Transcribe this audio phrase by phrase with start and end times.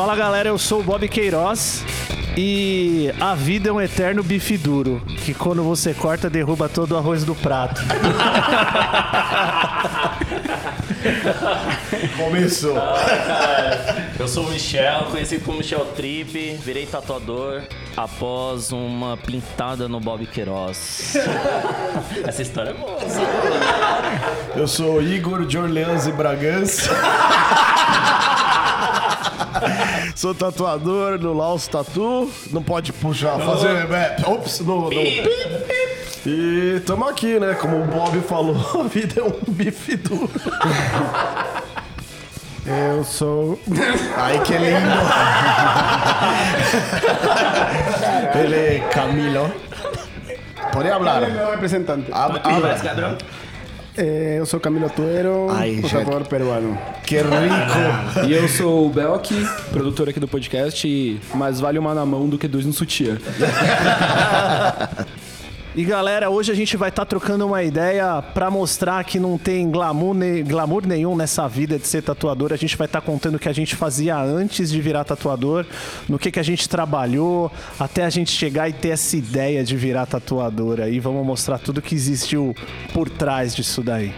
[0.00, 1.84] Fala galera, eu sou o Bob Queiroz
[2.34, 6.96] e a vida é um eterno bife duro, que quando você corta derruba todo o
[6.96, 7.82] arroz do prato.
[12.16, 12.78] Começou.
[14.18, 17.60] Eu sou o Michel, conhecido como Michel Trip, virei tatuador
[17.94, 21.14] após uma pintada no Bob Queiroz.
[22.26, 22.96] Essa história é boa.
[24.56, 26.90] Eu sou Igor de Orleans e Bragança.
[30.14, 32.30] Sou tatuador no Laos Tatu.
[32.50, 33.90] Não pode puxar, fazer.
[33.92, 34.90] É, ops, no, no.
[36.26, 37.54] E tamo aqui, né?
[37.54, 40.30] Como o Bob falou, a vida é um bife duro.
[42.66, 43.58] Eu sou.
[44.16, 44.90] Ai, que lindo.
[48.38, 49.50] Ele é Camilo.
[50.72, 51.20] Pode falar.
[51.22, 52.12] meu representante.
[52.12, 53.18] Habla, habla.
[54.02, 56.78] Eh, eu sou Camilo Tuero, Ai, tatuador peruano.
[57.06, 57.28] Que rico.
[58.26, 59.34] E eu sou o Belk,
[59.70, 63.18] produtor aqui do podcast, e mais vale uma na mão do que dois no sutiã.
[65.76, 69.70] E galera, hoje a gente vai estar trocando uma ideia pra mostrar que não tem
[69.70, 72.52] glamour, ne- glamour nenhum nessa vida de ser tatuador.
[72.52, 75.64] A gente vai estar contando o que a gente fazia antes de virar tatuador,
[76.08, 79.76] no que, que a gente trabalhou, até a gente chegar e ter essa ideia de
[79.76, 80.98] virar tatuador aí.
[80.98, 82.52] Vamos mostrar tudo que existiu
[82.92, 84.12] por trás disso daí.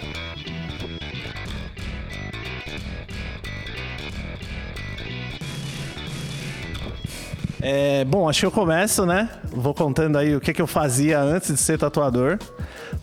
[7.64, 9.28] É, bom, acho que eu começo, né?
[9.44, 12.36] Vou contando aí o que, que eu fazia antes de ser tatuador.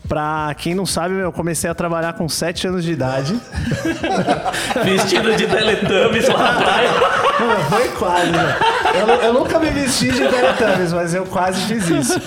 [0.06, 3.40] Pra quem não sabe, eu comecei a trabalhar com 7 anos de idade.
[4.84, 6.90] Vestido de Teletubbies lá na praia.
[7.40, 8.56] Não, foi quase, né?
[9.00, 12.20] Eu, eu nunca me vesti de Teletubbies, mas eu quase fiz isso.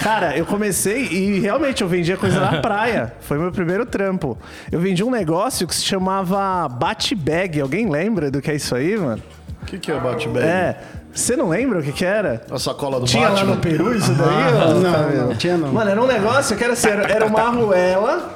[0.00, 3.12] Cara, eu comecei e realmente eu vendia coisa na praia.
[3.20, 4.38] Foi meu primeiro trampo.
[4.72, 7.60] Eu vendi um negócio que se chamava Bate-Bag.
[7.60, 9.22] Alguém lembra do que é isso aí, mano?
[9.62, 10.46] O que, que é bate-bag?
[10.46, 10.76] É.
[11.16, 12.42] Você não lembra o que que era?
[12.50, 13.54] A sacola do Tinha lá Batman?
[13.54, 14.28] no Peru isso daí?
[14.70, 15.26] ô, Não, Camilo?
[15.28, 15.72] não, tinha não.
[15.72, 18.34] Mano, era um negócio que era assim, era, era uma arruela,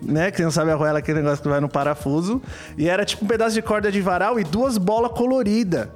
[0.00, 0.30] né?
[0.30, 2.40] Quem não sabe a arruela é aquele negócio que vai no parafuso.
[2.78, 5.88] E era tipo um pedaço de corda de varal e duas bolas coloridas.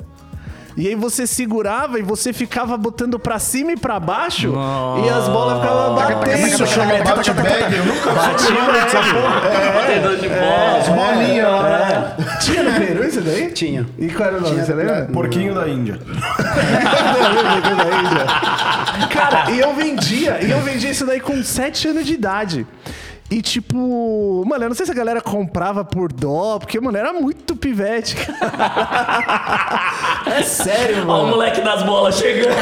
[0.79, 4.55] E aí você segurava e você ficava botando pra cima e pra baixo
[5.05, 6.47] e as bolas ficavam batendo.
[6.47, 7.75] Isso chama bate-bag?
[7.77, 9.41] Eu nunca Batia soube dessa porra.
[9.75, 10.79] Batedor de bola.
[10.79, 11.79] As bolinhas lá,
[12.17, 12.39] né?
[12.41, 13.51] Tinha no Peru isso daí?
[13.51, 13.87] Tinha.
[13.99, 14.55] E qual era o nome?
[14.55, 15.09] Tinha Você lembra?
[15.13, 15.99] Porquinho da Índia.
[19.11, 22.65] Cara, e eu vendia, e eu vendia isso daí com 7 anos de idade.
[23.31, 27.13] E tipo, mano, eu não sei se a galera comprava por dó, porque, mano, era
[27.13, 28.17] muito pivete.
[28.17, 28.39] cara.
[30.39, 31.29] é sério, Olha o mano.
[31.29, 32.57] moleque das bolas chegando.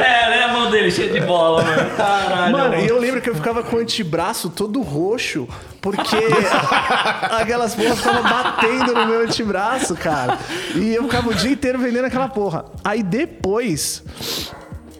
[0.00, 0.44] É, né?
[0.44, 1.90] A mão dele cheia de bola, mano.
[1.96, 2.52] Caralho.
[2.52, 5.48] Mano, e eu lembro que eu ficava com o antebraço todo roxo,
[5.80, 6.16] porque
[7.30, 10.36] aquelas porras ficavam batendo no meu antebraço, cara.
[10.74, 12.64] E eu ficava o dia inteiro vendendo aquela porra.
[12.84, 14.02] Aí depois.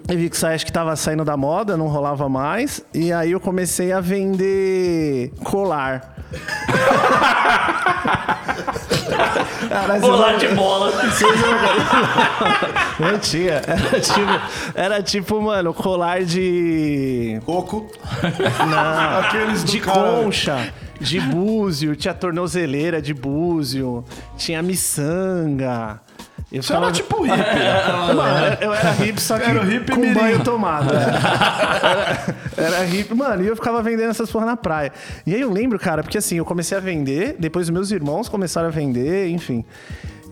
[0.07, 2.85] Eu vi que aí acho que tava saindo da moda, não rolava mais.
[2.93, 6.15] E aí eu comecei a vender colar.
[9.69, 10.93] Cara, Bolar de bola.
[13.01, 13.63] Não tinha.
[13.67, 14.41] Era tipo,
[14.75, 17.41] era tipo, mano, colar de.
[17.45, 17.91] Coco.
[18.71, 19.19] Não.
[19.21, 20.23] Aqueles de cara.
[20.23, 24.05] concha, de búzio, tinha tornozeleira de búzio,
[24.37, 26.01] tinha miçanga.
[26.55, 27.35] Eu Você era tipo hippie.
[28.15, 30.15] Mano, eu era hippie, só que Era o hippie com mirim.
[30.15, 30.91] banho tomado.
[30.95, 31.03] é.
[32.57, 34.93] Era, era hippie, mano, e eu ficava vendendo essas porra na praia.
[35.27, 38.69] E aí eu lembro, cara, porque assim, eu comecei a vender, depois meus irmãos começaram
[38.69, 39.65] a vender, enfim.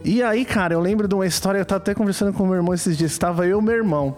[0.04, 2.72] E aí, cara, eu lembro de uma história, eu tava até conversando com meu irmão
[2.72, 4.16] esses dias, estava eu e meu irmão.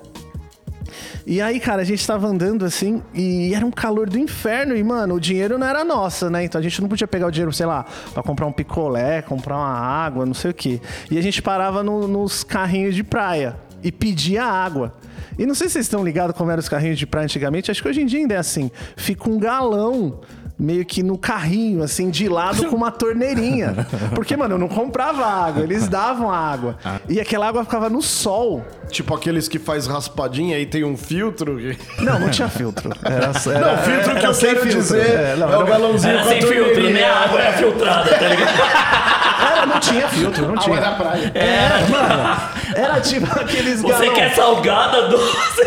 [1.26, 4.76] E aí, cara, a gente tava andando assim e era um calor do inferno.
[4.76, 6.44] E, mano, o dinheiro não era nosso, né?
[6.44, 9.56] Então a gente não podia pegar o dinheiro, sei lá, pra comprar um picolé, comprar
[9.56, 10.80] uma água, não sei o quê.
[11.10, 14.94] E a gente parava no- nos carrinhos de praia e pedia água.
[15.38, 17.70] E não sei se vocês estão ligados como eram os carrinhos de praia antigamente.
[17.70, 18.70] Acho que hoje em dia ainda é assim.
[18.96, 20.20] Fica um galão
[20.56, 23.74] meio que no carrinho, assim, de lado com uma torneirinha.
[24.14, 26.76] Porque, mano, eu não comprava água, eles davam água.
[27.08, 28.64] E aquela água ficava no sol.
[28.94, 31.56] Tipo aqueles que faz raspadinha e tem um filtro.
[31.58, 32.90] que- Não, não tinha filtro.
[33.02, 34.80] Era, era, Não, filtro que era eu sem quero filtro.
[34.80, 37.40] dizer É, é, não, o era- galãozinho Era com a sem filtro, nem a água
[37.42, 39.23] é filtrada, tá ligado?
[39.64, 40.76] Era- não tinha filtro, não tinha.
[40.78, 41.32] Água da praia.
[41.34, 42.40] Era, mano,
[42.74, 44.14] era tipo aqueles Você galão.
[44.14, 45.62] quer salgada, doce?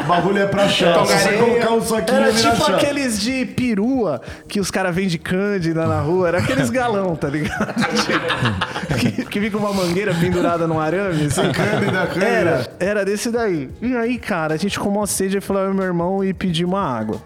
[0.00, 1.04] O bagulho é pra chá.
[1.04, 2.76] Se você colocar um saquinho, Era tipo chá.
[2.76, 6.28] aqueles de perua que os caras vendem cândida na rua.
[6.28, 7.74] Era aqueles galão, tá ligado?
[8.98, 11.26] que, que fica uma mangueira pendurada num arame.
[11.26, 11.50] Assim.
[11.52, 12.24] Cândida, cândida.
[12.26, 13.70] Era, era desse daí.
[13.80, 16.80] E aí, cara, a gente com uma sede, eu falei, meu irmão, e pedi uma
[16.82, 17.20] água.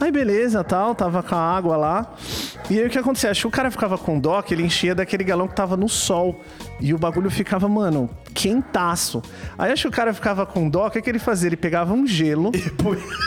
[0.00, 2.14] Aí beleza, tal, tava com a água lá.
[2.70, 3.30] E aí o que acontecia?
[3.30, 5.88] Acho que o cara ficava com dó que ele enchia daquele galão que tava no
[5.88, 6.40] sol.
[6.80, 9.20] E o bagulho ficava, mano, quentaço.
[9.58, 11.48] Aí acho que o cara ficava com dó, o que, que ele fazia?
[11.48, 12.52] Ele pegava um gelo.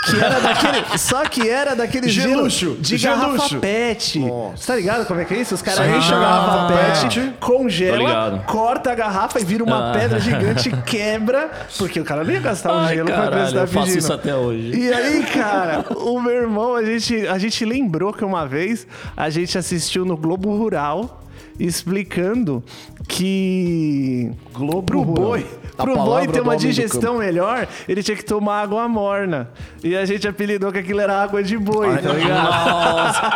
[0.04, 0.98] Que era daquele.
[0.98, 3.22] Só que era daquele Geluxo, gelo de geluxo.
[3.38, 4.20] garrafa pet.
[4.20, 4.58] Nossa.
[4.58, 5.54] Você tá ligado como é que é isso?
[5.54, 8.46] Os caras enchem a garrafa pet, Tô congela, ligado.
[8.46, 9.94] corta a garrafa e vira uma Ah.
[9.94, 11.52] pedra gigante, quebra.
[11.78, 14.00] Porque o cara não ia gastar um gelo pra caralho, preço da eu faço pedindo.
[14.00, 14.76] isso até hoje.
[14.76, 19.30] E aí, cara, o meu irmão, a gente, a gente lembrou que uma vez a
[19.30, 21.22] gente assistiu no Globo Rural
[21.60, 22.64] explicando
[23.08, 25.26] que Globo pro Rural.
[25.26, 25.46] boi,
[25.78, 29.50] A pro boi ter uma digestão melhor, ele tinha que tomar água morna.
[29.84, 32.44] E a gente apelidou que aquilo era água de boi, tá ligado?
[32.44, 33.32] Nossa.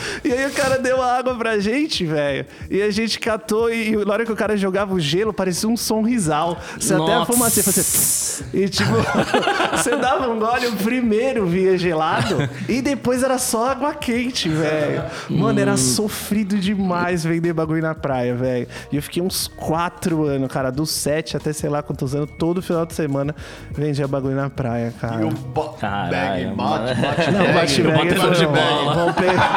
[0.24, 2.44] E aí o cara deu a água pra gente, velho.
[2.70, 5.68] E a gente catou e, e na hora que o cara jogava o gelo, parecia
[5.68, 6.58] um sonrisal.
[6.78, 7.32] Você até a Nossa.
[7.32, 7.82] fumaça fazia...
[7.82, 8.44] tss.
[8.52, 8.90] E tipo,
[9.76, 12.36] você dava um gole, o primeiro via gelado
[12.68, 15.04] e depois era só água quente, velho.
[15.28, 15.62] Mano, Hum.
[15.62, 18.66] era sofrido demais vender bagulho na praia, velho.
[18.90, 22.60] E eu fiquei uns quatro anos, cara, dos sete até sei lá quantos anos, todo
[22.62, 23.34] final de semana
[23.70, 25.20] vendia bagulho na praia, cara.
[25.20, 29.50] E o ba- Caralho, bag, bate, bate, Não, bate bate pegar.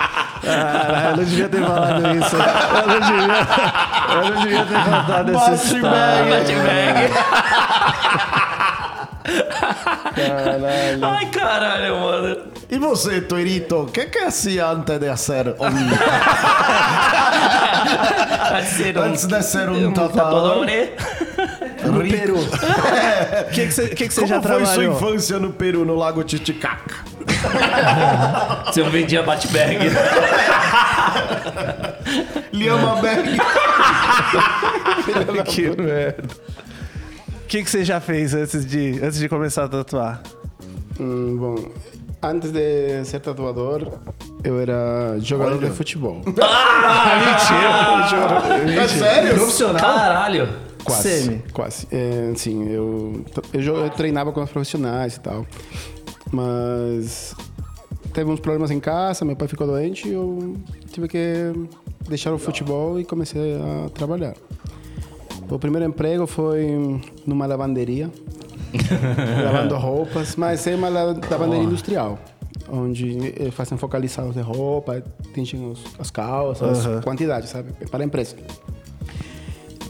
[0.40, 2.36] Caralho, eu não devia ter falado isso.
[2.36, 3.46] Eu não devia,
[4.14, 5.90] eu não devia ter contado essa Bate história.
[5.90, 6.30] bag.
[6.30, 7.12] Bate bag.
[11.02, 12.36] Ai, caralho, mano.
[12.70, 14.18] E você, Toirito, o que que
[14.60, 15.54] antes de ser um,
[18.54, 20.66] Antes de ser um, antes de ser um um tatuador.
[21.84, 22.38] No Peru.
[22.38, 24.94] O que que você que que Como já foi sua trabalhou?
[24.94, 27.10] infância no Peru, no Lago Titicaca?
[28.66, 29.22] Você não vendia.
[32.52, 33.38] Lhama Bag.
[35.46, 36.22] que merda.
[37.50, 40.22] O que que você já fez antes de, antes de começar a tatuar?
[41.00, 41.72] Hum, bom,
[42.22, 43.88] antes de ser tatuador,
[44.44, 46.22] eu era jogador de futebol.
[48.78, 49.34] É sério?
[49.34, 49.80] Profissional?
[49.80, 50.48] Caralho.
[50.84, 51.22] Quase.
[51.22, 51.42] Semi.
[51.52, 51.88] Quase.
[51.90, 55.44] É, sim, eu, eu, eu treinava com os profissionais e tal.
[56.30, 57.34] Mas
[58.14, 60.54] teve uns problemas em casa, meu pai ficou doente e eu
[60.92, 61.52] tive que
[62.08, 64.34] deixar o futebol e comecei a trabalhar.
[65.50, 68.10] O primeiro emprego foi numa lavanderia,
[69.44, 72.18] lavando roupas, mas é uma la- lavanderia industrial,
[72.70, 75.02] onde eh, fazem focalizados de roupa,
[75.34, 77.72] tingem os- as calças, quantidade, sabe?
[77.90, 78.36] Para a empresa.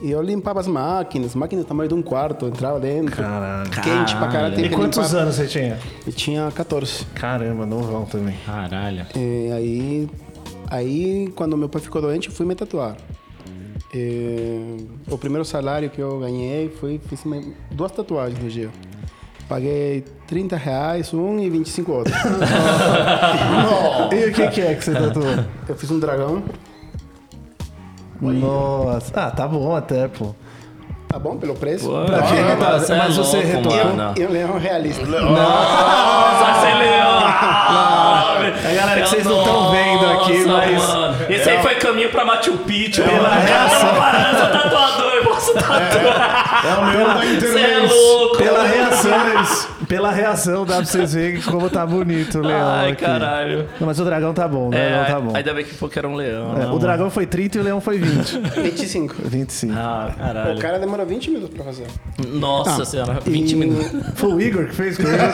[0.02, 3.16] E eu limpava as máquinas, máquinas do tamanho de um quarto, entrava dentro.
[3.22, 3.70] Caralho.
[3.70, 4.58] Quente pra caralho.
[4.64, 5.22] E quantos limpar.
[5.24, 5.78] anos você tinha?
[6.06, 7.04] Eu tinha 14.
[7.14, 8.34] Caramba, novão também.
[8.46, 9.04] Caralho.
[9.14, 10.08] E aí,
[10.70, 12.96] aí, quando meu pai ficou doente, eu fui me tatuar.
[13.92, 17.42] E o primeiro salário que eu ganhei foi fiz uma-
[17.72, 18.70] duas tatuagens no dia.
[19.48, 22.12] Paguei 30 reais um e 25 outro.
[24.12, 25.44] E o que que é que você tatuou?
[25.68, 26.42] eu fiz um dragão.
[28.20, 29.12] Nossa.
[29.18, 30.34] Ah, tá bom até, pô.
[31.12, 31.90] Tá bom pelo preço?
[32.06, 32.38] Pra quem?
[32.38, 33.84] Ah, Mas você é você louco, retocou?
[33.96, 34.14] mano.
[34.16, 35.04] E um leão realista.
[35.04, 37.20] Nossa, você leão!
[38.64, 41.16] É, galera, que vocês não tão vendo aqui, mas- mano.
[41.28, 43.02] Esse aí foi caminho pra Machu Picchu.
[43.02, 43.40] Pela mano.
[43.40, 44.69] reação.
[45.52, 46.62] Posso tatuar.
[46.64, 48.36] É o meu da Você é louco.
[48.38, 49.12] Pela reação,
[49.88, 53.04] pela reação dá pra vocês verem como tá bonito o leão Ai, aqui.
[53.04, 53.68] caralho.
[53.78, 55.36] Não, mas o dragão tá bom, o dragão É, tá bom.
[55.36, 56.56] ainda bem que falou que era um leão.
[56.56, 56.74] É, não.
[56.74, 58.38] o dragão foi 30 e o leão foi 20.
[58.62, 59.14] 25.
[59.24, 59.72] 25.
[59.76, 60.58] Ah, O caralho.
[60.58, 61.86] cara demora 20 minutos pra fazer.
[62.28, 63.90] Nossa senhora, 20 E- minutos.
[64.14, 64.96] Foi o Igor que fez?
[64.96, 65.28] Que o Igor,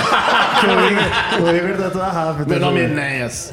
[0.60, 2.48] que o Igor, o Igor tatua rápido.
[2.48, 3.52] Meu nome é Enéas.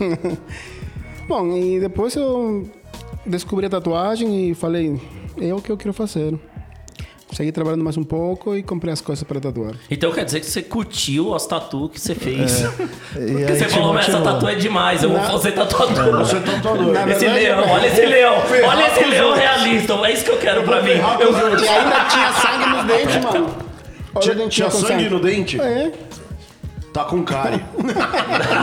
[1.28, 2.68] Bom, e depois eu
[3.24, 5.00] descobri a tatuagem e falei,
[5.40, 6.34] é o que eu quero fazer.
[7.32, 9.74] Segui trabalhando mais um pouco e comprei as coisas para tatuar.
[9.88, 12.62] Então quer dizer que você curtiu as tatu que você fez.
[13.16, 16.18] E Porque aí você falou, mas essa tatu é demais, eu vou fazer tatuador.
[16.18, 16.96] Você é tatuador.
[17.08, 18.34] Esse verdade, leão, olha esse leão,
[18.68, 20.90] olha esse leão realista, é isso que eu quero pra mim.
[20.90, 23.54] Eu- E ainda tinha sangue nos dentes, mano.
[24.14, 25.60] Olha Tinha, tinha sangue no dente?
[25.60, 25.92] É.
[26.92, 27.62] Tá com cárie.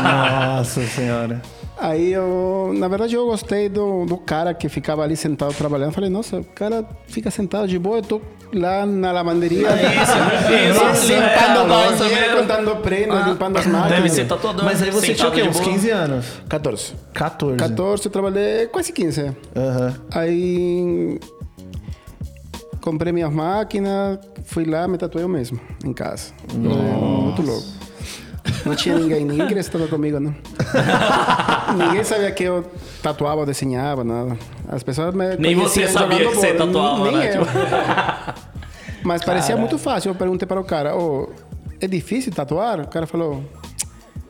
[0.04, 1.42] Nossa senhora.
[1.80, 5.92] Aí eu, na verdade, eu gostei do, do cara que ficava ali sentado trabalhando.
[5.92, 9.68] Falei, nossa, o cara fica sentado de boa, eu tô lá na lavanderia.
[9.70, 12.42] isso, isso, limpando é, o nossa, banheiro, meu.
[12.42, 13.96] contando prenda, limpando as máquinas.
[13.96, 14.66] Deve ser tatuador.
[14.66, 15.44] Mas aí você tinha o quê?
[15.44, 15.72] Uns boa.
[15.72, 16.26] 15 anos?
[16.50, 16.94] 14.
[17.14, 17.58] 14.
[17.58, 19.36] 14 eu trabalhei quase 15.
[19.56, 19.96] Aham.
[20.12, 21.20] Aí
[22.82, 26.32] comprei minhas máquinas, fui lá, me tatuei eu mesmo, em casa.
[26.50, 27.87] É, muito louco.
[28.66, 30.34] Não tinha ninguém, ninguém queria se tatuar comigo, não.
[31.78, 32.64] ninguém sabia que eu
[33.02, 34.38] tatuava, desenhava, nada.
[34.70, 37.38] As pessoas me Nem você sabia que você tatuava, nem né?
[37.38, 37.46] eu.
[39.04, 40.10] Mas parecia muito fácil.
[40.12, 41.30] Eu perguntei para o cara, "Ô,
[41.80, 42.80] é difícil tatuar?
[42.82, 43.42] O cara falou,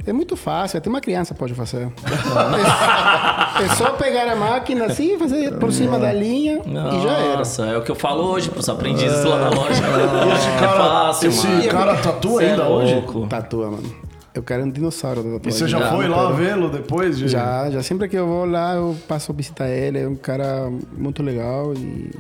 [0.06, 1.92] É muito fácil, até uma criança pode fazer.
[3.60, 7.38] é, é só pegar a máquina assim, fazer por cima da linha e já era.
[7.40, 9.74] Nossa, é o que eu falo hoje pros aprendizes lá na loja.
[9.74, 11.68] Esse é cara, fácil, esse mano.
[11.70, 12.94] cara tatua é ainda hoje?
[12.94, 13.28] louco.
[13.28, 14.07] Tatua, mano.
[14.38, 17.18] Eu quero um dinossauro da E você já foi lá vê-lo depois?
[17.18, 17.28] De...
[17.28, 20.00] Já, já sempre que eu vou lá, eu passo a visitar ele.
[20.00, 22.12] É um cara muito legal e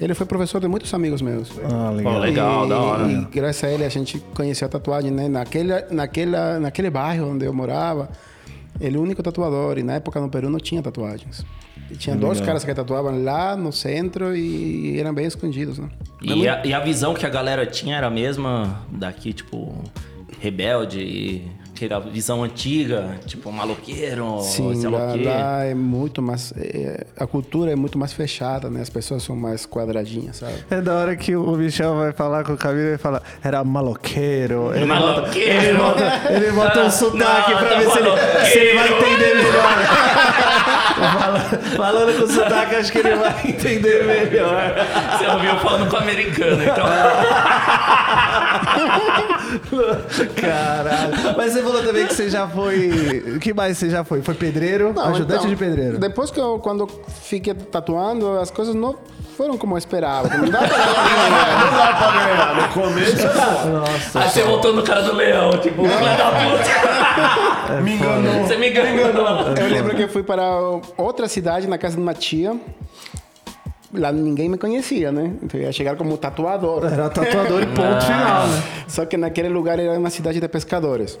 [0.00, 1.50] ele foi professor de muitos amigos meus.
[1.64, 2.12] Ah, legal.
[2.12, 3.10] Pô, legal, e, da hora.
[3.10, 5.26] E graças a ele a gente conheceu a tatuagem, né?
[5.26, 8.10] Naquele, naquela, naquele bairro onde eu morava,
[8.78, 9.78] ele é o único tatuador.
[9.78, 11.44] E na época no Peru não tinha tatuagens.
[11.90, 15.88] E tinha dois caras que tatuavam lá no centro e eram bem escondidos, né?
[16.20, 19.82] E a, e a visão que a galera tinha era a mesma daqui, tipo,
[20.40, 26.52] rebelde, e aquela visão antiga, tipo, maloqueiro, Sim, sei lá lá, lá é muito mais.
[26.56, 28.80] é, a cultura é muito mais fechada, né?
[28.80, 30.54] As pessoas são mais quadradinhas, sabe?
[30.70, 34.72] É da hora que o Michel vai falar com o Camilo e fala, era maloqueiro.
[34.74, 35.52] Ele bota, Maloqueiro.
[35.52, 38.10] ele bota, ele bota um sotaque não, pra tá ver se ele,
[38.52, 39.78] se ele vai entender melhor.
[40.98, 41.38] Fala-
[41.76, 44.74] Falando com sotaque, acho que ele vai entender melhor.
[45.16, 46.86] Você ouviu falando com o americano, então.
[50.40, 51.36] Caralho.
[51.36, 53.22] Mas você falou também que você já foi.
[53.36, 54.22] O que mais você já foi?
[54.22, 54.92] Foi pedreiro?
[54.94, 55.98] Não, ajudante então, de pedreiro.
[55.98, 56.86] Depois que eu, quando
[57.22, 58.96] fiquei tatuando, as coisas não
[59.36, 60.28] foram como eu esperava.
[60.36, 61.64] Não dá pra ganhar.
[61.64, 62.54] Não dá pra ganhar.
[62.56, 66.30] No começo, Aí você voltou no cara do leão, tipo, filho da
[67.66, 67.80] puta.
[67.80, 68.44] me enganou.
[68.46, 69.54] Você me enganou.
[69.56, 70.42] Eu lembro que eu fui para
[70.96, 72.56] outra cidade, na casa de uma tia.
[73.92, 75.32] Lá ninguém me conhecia, né?
[75.42, 76.84] Então eu ia chegar como tatuador.
[76.84, 78.62] Era tatuador e ponto final, né?
[78.86, 81.18] Só que naquele lugar era uma cidade de pescadores.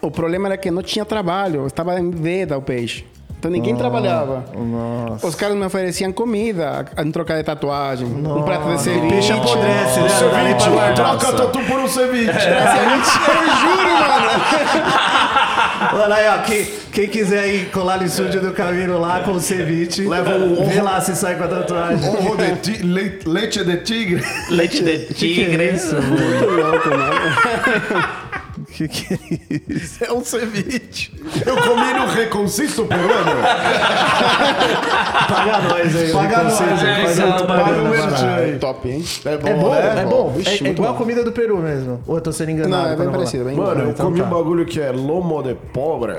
[0.00, 3.06] O problema era que não tinha trabalho, estava em veda o peixe.
[3.38, 4.44] Então ninguém trabalhava.
[4.54, 5.26] Nossa.
[5.26, 8.06] Os caras me ofereciam comida em troca de tatuagem.
[8.06, 9.08] Um prato de ceviche.
[9.08, 10.08] Peixe apodrece, né?
[10.10, 12.28] Ceviche, troca tatu por um ceviche.
[12.28, 13.00] Eu
[13.58, 14.30] juro, mano.
[15.92, 16.38] Olha aí, ó.
[16.42, 20.64] Quem, quem quiser ir colar no estúdio do Camilo lá com o ceviche, Leva um
[20.66, 22.08] vê lá se sai com a tatuagem.
[22.08, 24.24] Ovo de ti, leite, leite de tigre.
[24.50, 25.72] Leite de tigre.
[25.72, 28.22] Muito louco, mano.
[28.70, 29.18] Que que é
[29.72, 30.04] isso?
[30.04, 31.12] É um ceviche.
[31.46, 33.42] Eu comi no Reconcisto Peruano.
[35.28, 36.12] Paga nós aí.
[36.12, 36.66] Paga nós, é,
[37.02, 38.58] faz é propaganda Paga o merchan aí.
[38.58, 39.04] Top, hein?
[39.24, 40.02] É bom, É bom, né?
[40.02, 40.30] é bom.
[40.30, 40.98] Vixe, é, é muito igual a bom.
[40.98, 42.02] comida do Peru mesmo.
[42.06, 42.82] Ou eu tô sendo enganado?
[42.82, 43.18] Não, é bem quando eu vou lá?
[43.18, 44.26] parecido, bem Mano, eu Então comi tá.
[44.26, 46.16] um bagulho que é lomo de pobre.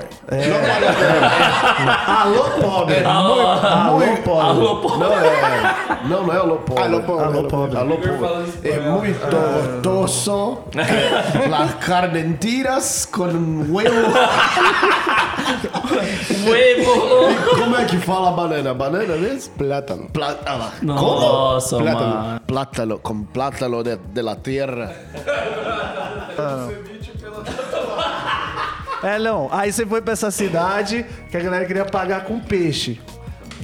[2.06, 3.04] Alô, pobre.
[3.04, 4.40] Alô, Alô, pobre.
[4.40, 4.96] Alô, pô.
[4.96, 5.76] Não é.
[6.08, 6.82] Não, não é alô pobre.
[6.82, 7.76] Alô, pobre, Alô pobre.
[7.78, 8.52] Alô pobre.
[8.64, 9.20] É muito
[9.82, 10.58] gostoso.
[11.48, 11.74] Las
[12.24, 13.26] carnentiras com
[13.70, 13.94] huevo.
[16.46, 17.54] Huevo.
[17.58, 18.72] Como é que fala banana?
[18.72, 19.52] Banana mesmo?
[19.54, 20.08] Plátano.
[20.10, 20.72] Plátano.
[20.82, 22.14] Nossa, Plátano.
[22.14, 22.40] mano.
[22.46, 24.94] Plátano, com plátano de, de la tierra.
[29.02, 29.48] É, não.
[29.52, 33.00] Aí você foi pra essa cidade que a galera queria pagar com peixe.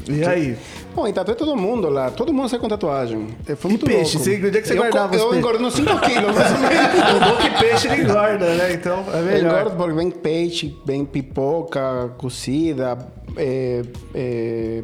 [0.09, 0.59] E aí?
[0.95, 2.11] Bom, e tatuei todo mundo lá.
[2.11, 3.29] Todo mundo sai com tatuagem.
[3.49, 4.17] É, Foi muito peixe?
[4.17, 4.31] louco.
[4.31, 6.71] Você- onde é que você eu, guardava Eu engordo uns 5 quilos, mais ou menos.
[7.17, 8.73] O bom que peixe ele engorda, né?
[8.73, 9.61] Então é Eu melhor.
[9.61, 12.99] engordo porque vem peixe, vem pipoca cozida,
[13.37, 13.83] é,
[14.15, 14.83] é,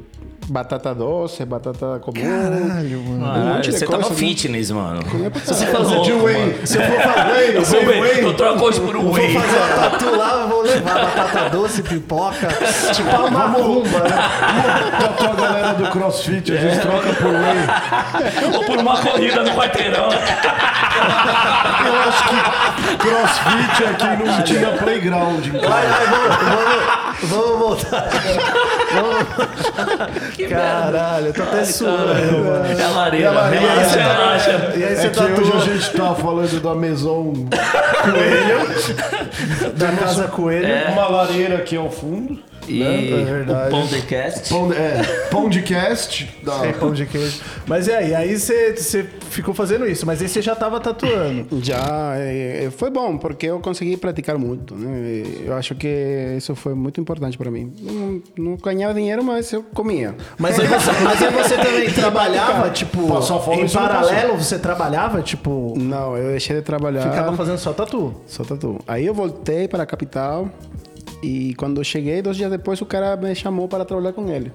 [0.49, 2.21] batata doce, batata comum.
[2.23, 3.25] Caralho, mano.
[3.25, 4.17] Um Ah, monte de você tá coisa, no né?
[4.21, 5.01] fitness, mano.
[5.03, 5.85] pra Você caralho.
[5.89, 6.61] falou, De whey.
[6.65, 8.25] Se eu for fazer whey, Eu sem whey.
[8.25, 9.33] Eu troco hoje por um whey.
[9.33, 12.49] Vou fazer uma tatu lá, eu vou levar batata doce, pipoca,
[12.95, 14.91] tipo uma macumba, né?
[15.01, 18.55] Tatu a galera do crossfit, a gente troca por whey.
[18.55, 20.11] Ou por uma corrida no quarteirão.
[21.87, 25.47] Eu acho que crossfit aqui não tinha playground.
[25.47, 28.09] Vai, vai, vamos, vamos, vamos voltar.
[30.49, 32.67] Caralho, eu tô até suando, mano.
[32.79, 33.25] É a lareira.
[33.25, 33.85] E a lareira, É, é.
[33.85, 34.73] você acha?
[34.77, 37.33] E aí É você que hoje a gente tá falando da Maison
[39.77, 40.67] da casa coelho.
[40.93, 42.39] uma lareira aqui ao fundo.
[42.69, 43.69] E é verdade.
[43.69, 44.49] o Pondecast.
[44.49, 46.29] Pão, é, pão de cast.
[46.43, 47.41] Da, Tem pão de queijo.
[47.65, 48.13] Mas e aí?
[48.15, 51.47] Aí você, ficou fazendo isso, mas aí você já tava tatuando.
[51.63, 54.75] Já é, é, foi bom, porque eu consegui praticar muito.
[54.75, 55.23] Né?
[55.45, 57.73] Eu acho que isso foi muito importante para mim.
[57.81, 60.15] Não, não ganhava dinheiro, mas eu comia.
[60.39, 64.59] Mas aí você, mas aí você também trabalhava, tipo, Passou fome, em não paralelo, você
[64.59, 67.03] trabalhava, tipo, Não, eu deixei de trabalhar.
[67.11, 68.15] ficava fazendo só tatu.
[68.27, 68.79] Só tatu.
[68.87, 70.49] Aí eu voltei para a capital
[71.23, 74.53] e quando eu cheguei, dois dias depois, o cara me chamou para trabalhar com ele.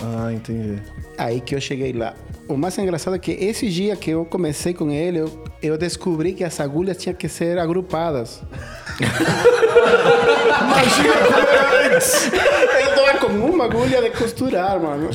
[0.00, 0.80] Ah, entendi.
[1.18, 2.14] Aí que eu cheguei lá.
[2.48, 6.32] O mais engraçado é que esse dia que eu comecei com ele, eu, eu descobri
[6.32, 8.42] que as agulhas tinham que ser agrupadas.
[10.60, 12.30] Imagina como antes.
[12.82, 15.08] Eu tava com uma agulha de costurar, mano.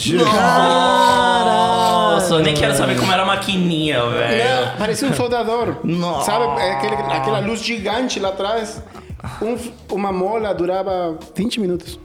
[1.45, 4.43] Nossa, eu nem quero saber como era a maquininha, velho.
[4.67, 5.77] Não, parecia um soldador.
[5.83, 6.25] Nossa.
[6.31, 8.81] Sabe, é aquele, aquela luz gigante lá atrás.
[9.41, 9.57] um-
[9.93, 11.99] uma mola durava 20 minutos.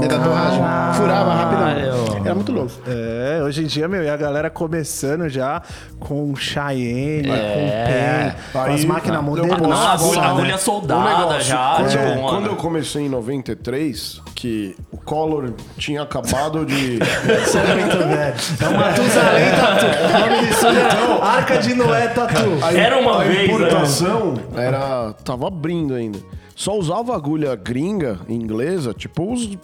[0.00, 0.60] De tatuagem.
[0.94, 2.16] Furava rapidamente.
[2.24, 2.72] Era muito louco.
[2.86, 5.62] É, hoje em dia, meu, e a galera começando já
[5.98, 9.60] com Cheyenne, com Pen, com as máquinas modernas.
[9.60, 10.26] Não, Nossa, agulha, né?
[10.28, 11.74] agulha Um soldada negócio, já.
[11.76, 16.98] quando, tipo, eu, quando eu comecei em 93, que o Collor tinha acabado de.
[16.98, 18.34] Você é muito velho.
[18.60, 19.86] É o Matusalém Tatu.
[19.86, 22.58] O nome disso é Arca de Noé Tatu.
[22.62, 23.44] A, Era uma a vez, né?
[23.44, 25.12] importação era.
[25.24, 26.18] tava abrindo ainda.
[26.60, 29.56] Só usava agulha gringa, inglesa, tipo os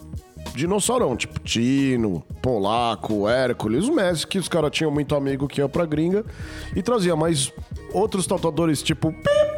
[0.55, 5.69] dinossaurão, tipo Tino, Polaco, Hércules, o Messi, que os caras tinham muito amigo que ia
[5.69, 6.25] pra gringa
[6.75, 7.53] e trazia, mas
[7.93, 9.13] outros tatuadores, tipo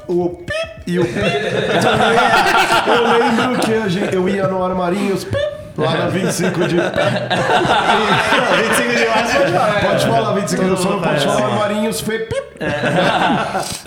[0.06, 0.52] o Pip
[0.86, 1.16] e o Pip.
[2.88, 3.04] eu
[3.48, 5.38] lembro que gente- eu ia no Armarinhos Pip,
[5.80, 6.76] lá na 25 de.
[6.76, 9.82] 25 de março pode falar.
[9.82, 12.50] Pode falar 25 de só não pode falar Armarinhos Fê Pip.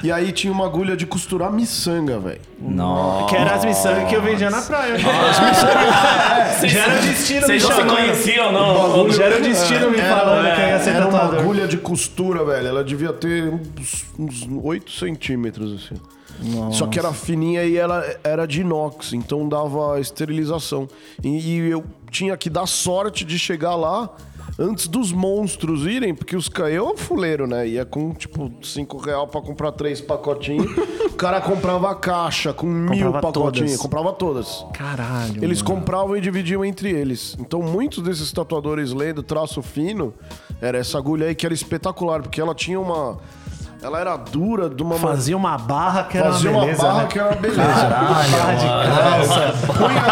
[0.02, 2.40] E aí tinha uma agulha de costurar miçanga, velho.
[2.60, 3.26] Nossa.
[3.28, 4.96] Que era as miçangas que eu vendia na praia.
[4.98, 7.96] Vocês- Já era o destino me Vocês já se chamando.
[7.96, 9.10] conheciam, não?
[9.10, 12.66] Já era o destino me falando que ia ser Era uma agulha de costura, velho.
[12.68, 16.00] Ela devia ter uns, uns 8 centímetros, assim.
[16.72, 20.88] Só que era fininha e ela era de inox, então dava esterilização.
[21.22, 24.10] E, e eu tinha que dar sorte de chegar lá
[24.58, 27.66] antes dos monstros irem, porque os ca- eu fuleiro, né?
[27.68, 30.66] Ia com tipo 5 real pra comprar três pacotinhos.
[31.06, 33.70] o cara comprava a caixa com mil Comprava pacotinhos.
[33.70, 33.76] todas.
[33.82, 34.66] Comprava todas.
[34.74, 35.42] Caralho.
[35.44, 37.36] Eles compravam e dividiam entre eles.
[37.38, 40.12] Então, muitos desses tatuadores lendo traço fino,
[40.60, 43.18] era essa agulha aí que era espetacular, porque ela tinha uma.
[43.82, 44.94] Ela era dura de uma.
[44.96, 47.08] Fazia uma barra que era Fazia uma uma beleza, barra né?
[47.10, 47.62] que era uma beleza.
[47.62, 49.54] Barra de calça.
[49.66, 50.02] Punha,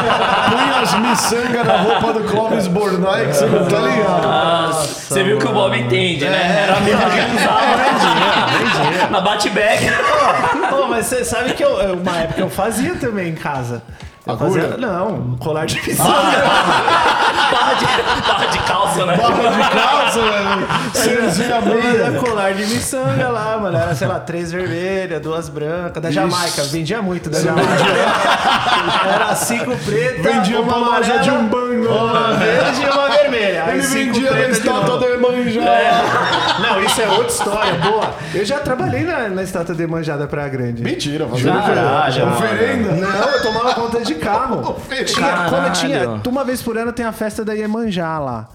[0.51, 4.23] punha as miçangas na roupa do Clóvis Bornai, que você não tá ligado.
[4.27, 6.65] Nossa, você viu que o Bob entende, né?
[6.65, 9.11] Era a mesma que usava.
[9.11, 9.87] Na bate-bag.
[10.69, 13.83] Pô, mas você sabe que eu- uma época eu fazia também em casa.
[14.27, 14.63] Agulha?
[14.63, 16.11] fazia, não, colar de miçanga.
[17.51, 17.85] Barra de,
[18.29, 19.17] barra de calça, né?
[19.17, 21.45] Barra de calça, velho.
[21.45, 22.21] Era meia.
[22.21, 23.77] colar de miçanga lá, mano.
[23.77, 26.63] Era, sei lá, três vermelhas, duas brancas, da Jamaica.
[26.65, 27.71] Vendia muito da Jamaica.
[29.05, 31.31] Era cinco pretas, Vendia uma pra loja de
[31.79, 33.65] Uma verde e uma vermelha.
[33.65, 34.99] Aí Ele cinco vendia na de estátua novo.
[34.99, 35.61] da Emanjá.
[36.61, 38.15] Não, isso é outra história, boa.
[38.35, 40.83] Eu já trabalhei na, na estátua de manjada Praia Grande.
[40.83, 42.37] Mentira, fazendo Caralho, mano.
[42.37, 42.93] oferenda.
[42.93, 44.77] Não, eu tomava conta de carro.
[45.05, 45.51] tinha, Caralho.
[45.51, 48.49] quando tinha, uma vez por ano tem a festa da Iemanjá lá.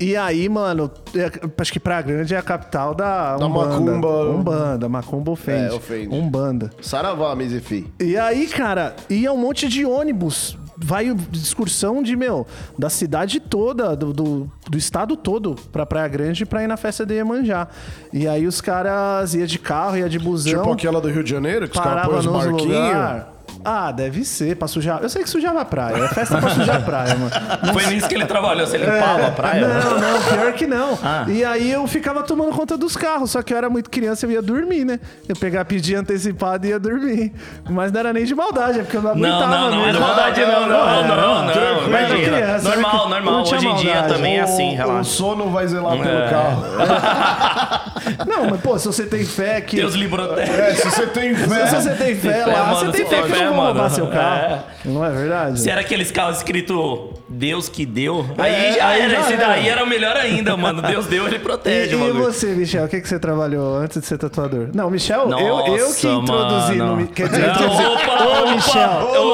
[0.00, 1.30] E aí, mano, é-
[1.60, 3.68] acho que Praia Grande é a capital da Da Umbanda.
[3.80, 4.08] macumba.
[4.30, 5.72] Umbanda, macumba ofende.
[5.72, 6.14] É, ofende.
[6.14, 6.70] Umbanda.
[6.80, 7.92] Saravá, Mizifi.
[7.98, 10.56] E aí, cara, ia um monte de ônibus.
[10.80, 12.46] Vai excursão de, meu,
[12.78, 17.04] da cidade toda, do, do, do estado todo pra Praia Grande pra ir na festa
[17.04, 17.68] de Iemanjá.
[18.12, 20.60] E aí os caras iam de carro, ia de busão.
[20.60, 22.62] Tipo aquela do Rio de Janeiro, que os caras põem os barquinhos.
[22.62, 23.37] lugar.
[23.64, 25.00] Ah, deve ser, pra sujar.
[25.02, 26.04] Eu sei que sujava a praia.
[26.04, 27.30] É festa pra sujar a praia, mano.
[27.72, 28.66] Foi nisso que ele trabalhou.
[28.66, 29.60] Você limpava a praia?
[29.60, 30.98] É, Não, não, pior que não.
[31.02, 31.24] Ah.
[31.28, 34.30] E aí eu ficava tomando conta dos carros, só que eu era muito criança, eu
[34.30, 35.00] ia dormir, né?
[35.28, 37.32] Eu pegava, pedia antecipado e ia dormir.
[37.68, 39.86] Mas não era nem de maldade, é porque eu não Não, aguentava não, não é
[39.86, 39.92] mesmo.
[39.92, 41.86] de maldade, não, não, não, não.
[41.88, 42.18] Imagina.
[42.38, 43.34] Criança, Normal, normal.
[43.34, 44.14] Não Hoje em dia maldade.
[44.14, 45.04] também é assim, O relaxa.
[45.10, 46.30] sono vai zelar pelo É.
[46.30, 46.64] carro.
[48.26, 49.76] Não, mas pô, se você tem fé que.
[49.76, 51.66] Deus livre É, se você tem fé.
[51.66, 53.94] Se você tem fé lá, mano, você tem fé que vão roubar mano.
[53.94, 54.54] seu carro.
[54.54, 54.62] É.
[54.88, 55.60] Não é verdade?
[55.60, 59.10] Se era aqueles carros escrito Deus que deu, aí É, já aí era.
[59.10, 59.46] já Esse era.
[59.48, 60.82] daí era o melhor ainda, mano.
[60.82, 62.14] Deus deu, ele E, protege, e mano.
[62.22, 64.68] você, Michel, o que, que você trabalhou antes de ser tatuador?
[64.74, 66.96] Não, Michel, eu, eu que Nossa, introduzi mano.
[66.96, 67.06] no.
[67.08, 68.90] Quer dizer, Não, introduzi- opa, Ô, opa, Michel.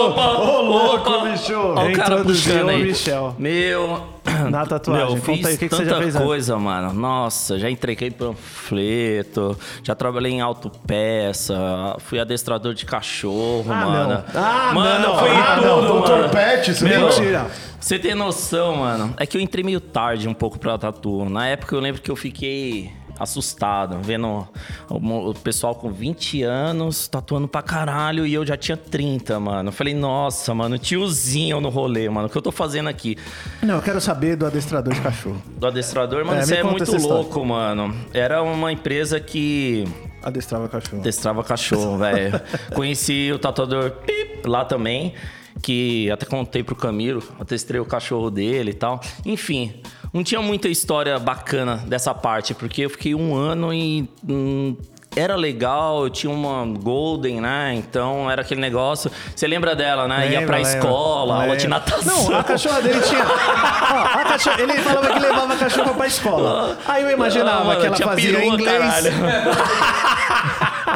[0.09, 1.29] opa, Ô, louco, opa.
[1.29, 1.55] bicho.
[1.55, 2.83] Ó o cara Introduziu puxando o aí.
[2.83, 3.35] Michel.
[3.39, 4.14] Meu.
[4.51, 6.27] Na tatuagem, Meu, conta fiz aí, o que que você tanta já fez antes?
[6.27, 6.93] coisa, mano.
[6.93, 11.55] Nossa, já entreguei panfleto, já trabalhei em autopeça,
[12.01, 14.09] fui adestrador de cachorro, Ah, mano.
[14.15, 14.25] não.
[14.43, 15.19] Ah, mano, não.
[15.19, 15.77] fui Ah, tudo, não.
[15.77, 15.89] mano.
[15.89, 17.07] Doutor Pet, você Meu, viu?
[17.09, 17.47] Mentira.
[17.81, 19.15] Você tem noção, mano?
[19.19, 21.27] É que eu entrei meio tarde um pouco pra tatu.
[21.29, 24.47] Na época eu lembro que eu fiquei assustado, vendo
[24.89, 29.69] o, pessoal com 20 anos tatuando pra caralho e eu já tinha 30, mano.
[29.69, 32.27] Eu falei, nossa, mano, tiozinho no rolê, mano.
[32.27, 33.17] O que eu tô fazendo aqui?
[33.63, 35.43] Não, eu quero saber do adestrador de cachorro.
[35.57, 37.07] Do adestrador, mano, É, isso é muito história.
[37.07, 37.95] louco, mano.
[38.13, 39.85] Era uma empresa que
[40.25, 41.01] Adestrava cachorro.
[41.01, 42.41] Adestrava cachorro, velho.
[42.75, 45.13] Conheci o tatuador Pip lá também,
[45.61, 49.01] que até contei pro Camilo, atestrei o cachorro dele e tal.
[49.27, 49.83] Enfim,
[50.15, 54.09] não tinha muita história bacana dessa parte, porque eu fiquei um ano e.
[54.27, 54.77] hum,
[55.17, 57.73] era legal, eu tinha uma Golden, né?
[57.77, 59.09] Então era aquele negócio.
[59.37, 60.25] Você lembra dela, né?
[60.29, 60.73] Ia Lembra, pra lembra.
[60.73, 61.79] escola, aula de Lembra.
[61.79, 62.31] natação.
[62.31, 63.23] Não, a cachorra dele tinha.
[63.25, 66.77] Ó, a cachorra- ele falava que levava a cachorra pra escola.
[66.89, 69.05] Aí eu imaginava Ah, mano, que ela tinha fazia inglês.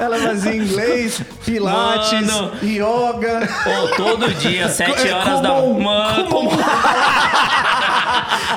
[0.01, 2.53] Ela fazia inglês, pilates, Mano.
[2.63, 3.49] yoga.
[3.65, 6.51] Pô, todo dia, sete É horas da comum, Mano, como...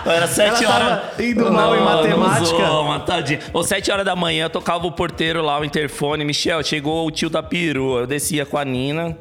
[0.05, 1.19] Era sete Ela tava horas.
[1.19, 2.57] indo mal em matemática.
[2.57, 3.39] Não zoa, mano, tadinho.
[3.53, 6.23] Ou sete horas da manhã, eu tocava o porteiro lá, o interfone.
[6.23, 8.01] Michel, chegou o tio da perua.
[8.01, 9.17] Eu descia com a Nina.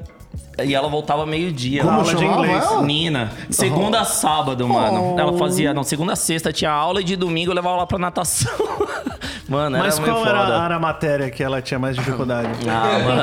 [0.62, 1.82] E ela voltava meio-dia.
[1.82, 2.64] Como Aula de inglês.
[2.64, 2.82] ela?
[2.82, 3.32] Nina.
[3.48, 5.16] Segunda a sábado, mano.
[5.18, 7.98] Ela fazia, não, segunda a sexta tinha aula e de domingo eu levava lá pra
[7.98, 8.52] natação.
[9.48, 10.64] Mano, Mas era qual era, foda.
[10.64, 12.50] era a matéria que ela tinha mais dificuldade?
[12.68, 13.22] Ah, mano.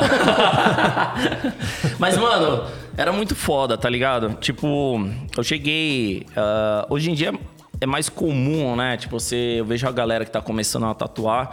[1.98, 2.64] Mas, mano,
[2.98, 4.34] era muito foda, tá ligado?
[4.42, 5.00] Tipo,
[5.38, 6.26] eu cheguei.
[6.36, 7.34] ah, hoje em dia
[7.80, 8.98] é mais comum, né?
[8.98, 11.52] Tipo, você, eu vejo a galera que tá começando a tatuar.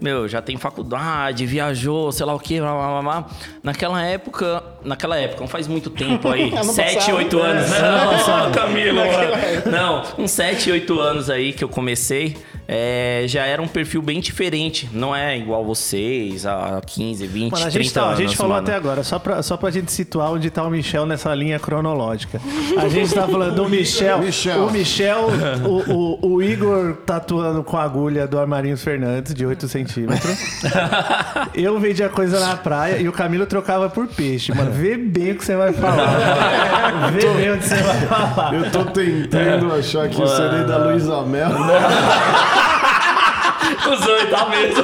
[0.00, 3.26] Meu, já tem faculdade, viajou, sei lá o quê, blá, blá, blá, blá.
[3.62, 4.62] Naquela época.
[4.82, 6.50] Naquela época, não faz muito tempo aí.
[6.56, 7.16] Ano sete, passado.
[7.16, 7.72] oito anos.
[7.72, 9.70] É, Não, Camilo, mano.
[9.70, 12.36] Não, uns sete, oito anos aí que eu comecei.
[12.68, 14.88] É, já era um perfil bem diferente.
[14.92, 18.18] Não é igual vocês, há 15, 20, Mano, a 30 gente, tá, a anos.
[18.18, 18.66] gente falou mano.
[18.66, 22.40] até agora, só pra, só pra gente situar onde tá o Michel nessa linha cronológica.
[22.76, 24.18] A gente tá falando do Michel.
[24.18, 24.66] Michel.
[24.66, 25.28] O Michel,
[25.64, 30.36] o, o, o Igor tatuando com a agulha do Armarinhos Fernandes, de 8 centímetros.
[31.54, 34.52] Eu vendia coisa na praia e o Camilo trocava por peixe.
[34.52, 37.10] Mano, vê bem o que você vai falar.
[37.12, 38.54] Vê bem o que você vai falar.
[38.54, 41.50] Eu tô tentando achar aqui o CD da Luísa Mel.
[43.74, 44.82] Cusão, tá mesmo.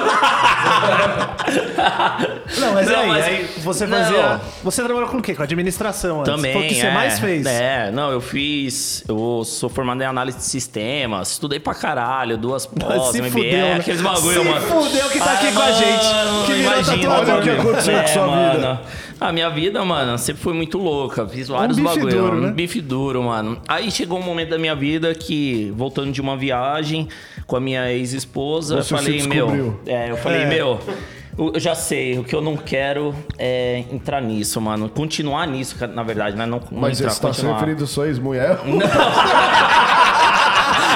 [2.60, 3.98] Não, mas, Não, aí, mas- aí você Não.
[3.98, 4.40] fazia.
[4.62, 5.34] Você trabalhou com o quê?
[5.34, 6.32] Com administração antes?
[6.34, 6.52] Também.
[6.52, 7.46] Foi o que você é, mais fez.
[7.46, 9.04] É, não, eu fiz.
[9.08, 13.74] Eu sou formado em análise de sistemas, estudei pra caralho, duas pós, MBA, fudeu, né?
[13.76, 14.66] aqueles bagulho, Se mano.
[14.66, 17.10] fudeu que tá aqui com a gente, mano, que imagina.
[17.12, 18.58] Olha o que aconteceu com sua vida.
[18.66, 18.80] mano.
[19.20, 21.26] A minha vida, mano, sempre foi muito louca.
[21.28, 22.16] Fiz vários bife bagulho.
[22.16, 22.48] duro, né?
[22.48, 23.60] Um bife duro, mano.
[23.68, 27.06] Aí chegou um momento da minha vida que, voltando de uma viagem
[27.52, 29.78] com a minha ex-esposa, eu se falei, meu.
[29.84, 30.46] É, eu falei, É.
[30.46, 30.80] meu.
[31.36, 34.88] Eu já sei, o que eu não quero é entrar nisso, mano.
[34.88, 36.46] Continuar nisso, na verdade, né?
[36.46, 37.54] Não, não Mas entrar, você tá se continuar.
[37.58, 38.56] referindo à sua ex-mulher?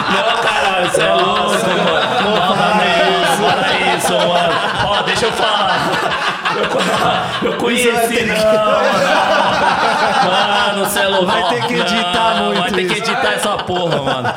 [0.09, 1.57] Não, caralho, você é louco, mano.
[2.25, 4.55] Não, fala isso, fala isso, mano.
[4.87, 5.77] Ó, deixa eu falar.
[7.43, 9.46] Eu, eu conheci, não, não.
[10.07, 11.25] Mano, você é.
[11.25, 13.11] Vai ter que editar Não, muito Vai ter que isso.
[13.11, 14.29] editar essa porra, mano.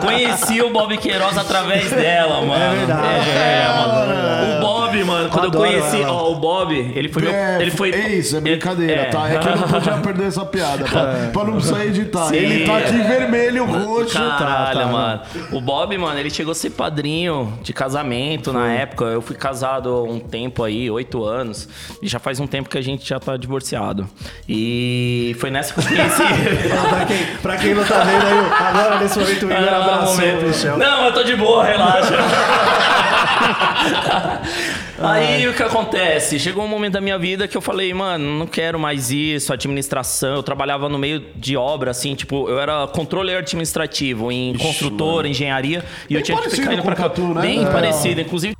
[0.00, 2.64] Conheci o Bob Queiroz através dela, mano.
[2.64, 3.30] É verdade.
[3.30, 4.56] É, mano.
[4.56, 6.12] O Bob, mano, quando eu Adoro conheci, ela.
[6.12, 7.32] ó, o Bob, ele foi meu.
[7.32, 7.90] É, Ele foi.
[7.92, 9.04] é isso, é brincadeira, É.
[9.06, 9.28] tá?
[9.28, 12.26] É que eu não podia perder essa piada, pra, pra não precisar editar.
[12.26, 12.36] Sim.
[12.36, 14.14] Ele tá aqui vermelho, roxo.
[14.14, 15.20] Caralho, tá, tá, mano.
[15.52, 19.04] O Bob, mano, ele chegou a ser padrinho de casamento na época.
[19.04, 21.68] Eu fui casado há um tempo aí, oito anos.
[22.02, 24.08] E já faz um tempo que a gente já tá divorciado.
[24.48, 26.22] E foi nessa que eu conheci.
[26.90, 30.14] pra, quem, pra quem não tá vendo aí, agora nesse momento o Igor Ah, abraçou
[30.16, 30.42] momento.
[30.42, 30.78] o Michel.
[30.78, 32.14] Não, eu tô de boa, relaxa.
[35.00, 36.38] Aí o que acontece?
[36.38, 40.34] Chegou um momento da minha vida que eu falei, mano, não quero mais isso, administração.
[40.36, 45.84] Eu trabalhava no meio de obra, assim, tipo, eu era controle administrativo em construtora, engenharia,
[46.08, 47.08] e eu Bem tinha que ficar indo pra cá.
[47.08, 47.40] Né?
[47.40, 47.70] Bem É.
[47.70, 48.54] parecido, inclusive.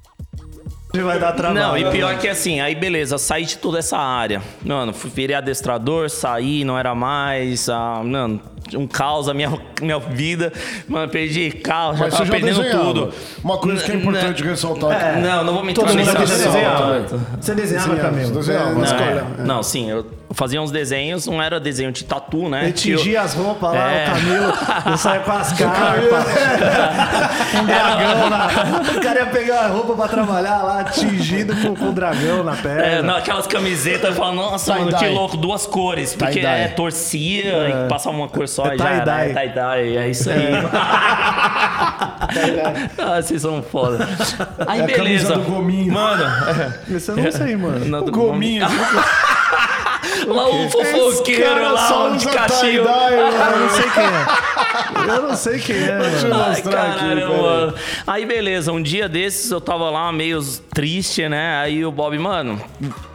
[0.92, 1.60] Vai dar trabalho.
[1.60, 4.42] Não, e pior que assim, aí beleza, saí de toda essa área.
[4.64, 7.68] Mano, fui virei adestrador, saí, não era mais.
[7.68, 8.40] Ah, mano,
[8.74, 10.52] um caos a minha, minha vida.
[10.88, 12.84] Mano, perdi carro, já tava você já perdendo desenhava.
[12.84, 13.14] tudo.
[13.44, 15.18] Uma coisa que é importante ressaltar.
[15.20, 16.52] Não, não vou me entrar Todo mundo nesse aqui já assunto.
[16.52, 17.06] desenhava.
[17.40, 18.10] Você desenhava.
[18.74, 19.26] Não, Escola.
[19.38, 19.42] é.
[19.44, 22.60] não, sim, eu fazia uns desenhos, não era desenho de tatu, né?
[22.62, 24.04] Ele eu- tingia as roupas lá, É.
[24.08, 24.52] o Camilo,
[24.86, 26.24] ele saia com as carpas,
[27.60, 28.46] um dragão na...
[28.96, 32.54] O cara ia pegar a roupa pra trabalhar lá, tingido com, com o dragão na
[32.56, 32.82] perna.
[32.82, 35.14] É, não, aquelas camisetas, falava, nossa, mano, que Tie-dye.
[35.14, 36.14] louco, duas cores.
[36.14, 36.62] Porque Tie-dye.
[36.64, 39.04] é, torcia e passava uma cor só É e já era.
[39.04, 39.30] tie-dye.
[39.30, 40.50] É tie-dye, é isso aí.
[42.98, 44.06] ah, vocês são foda.
[44.66, 45.02] Aí, É a beleza.
[45.02, 45.92] camisa do gominho.
[45.92, 46.24] Mano,
[46.88, 47.84] eu não sei, mano.
[47.84, 48.66] não, do- Gominho.
[50.26, 52.88] Lá o fofoqueiro lá, o de cachimbo.
[52.88, 55.14] Eu não sei quem é.
[55.16, 56.42] Eu não sei quem é, Deixa eu mano.
[56.42, 57.80] Ai, mostrar aqui.
[58.06, 60.40] Aí, beleza, um dia desses eu tava lá meio
[60.74, 61.60] triste, né?
[61.60, 62.60] Aí o Bob, mano,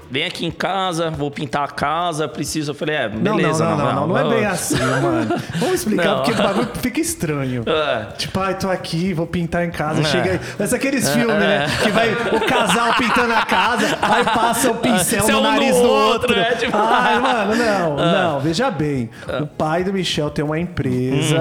[0.10, 2.72] vem aqui em casa, vou pintar a casa, preciso.
[2.72, 5.36] Eu falei, é, beleza, não, não, não, não, não é bem assim, mano.
[5.56, 7.64] Vamos explicar, porque o bagulho fica estranho.
[7.86, 8.06] É.
[8.18, 10.04] Tipo, ai, tô aqui, vou pintar em casa, É.
[10.06, 10.40] chega aí.
[10.58, 11.66] Mas aqueles filmes, né?
[11.84, 16.30] Que vai o casal pintando a casa, aí passa o pincel no nariz do outro,
[16.30, 16.40] outro.
[16.40, 19.10] é, tipo- Ai, mano, não, não, veja bem.
[19.42, 21.38] O pai do Michel tem uma empresa.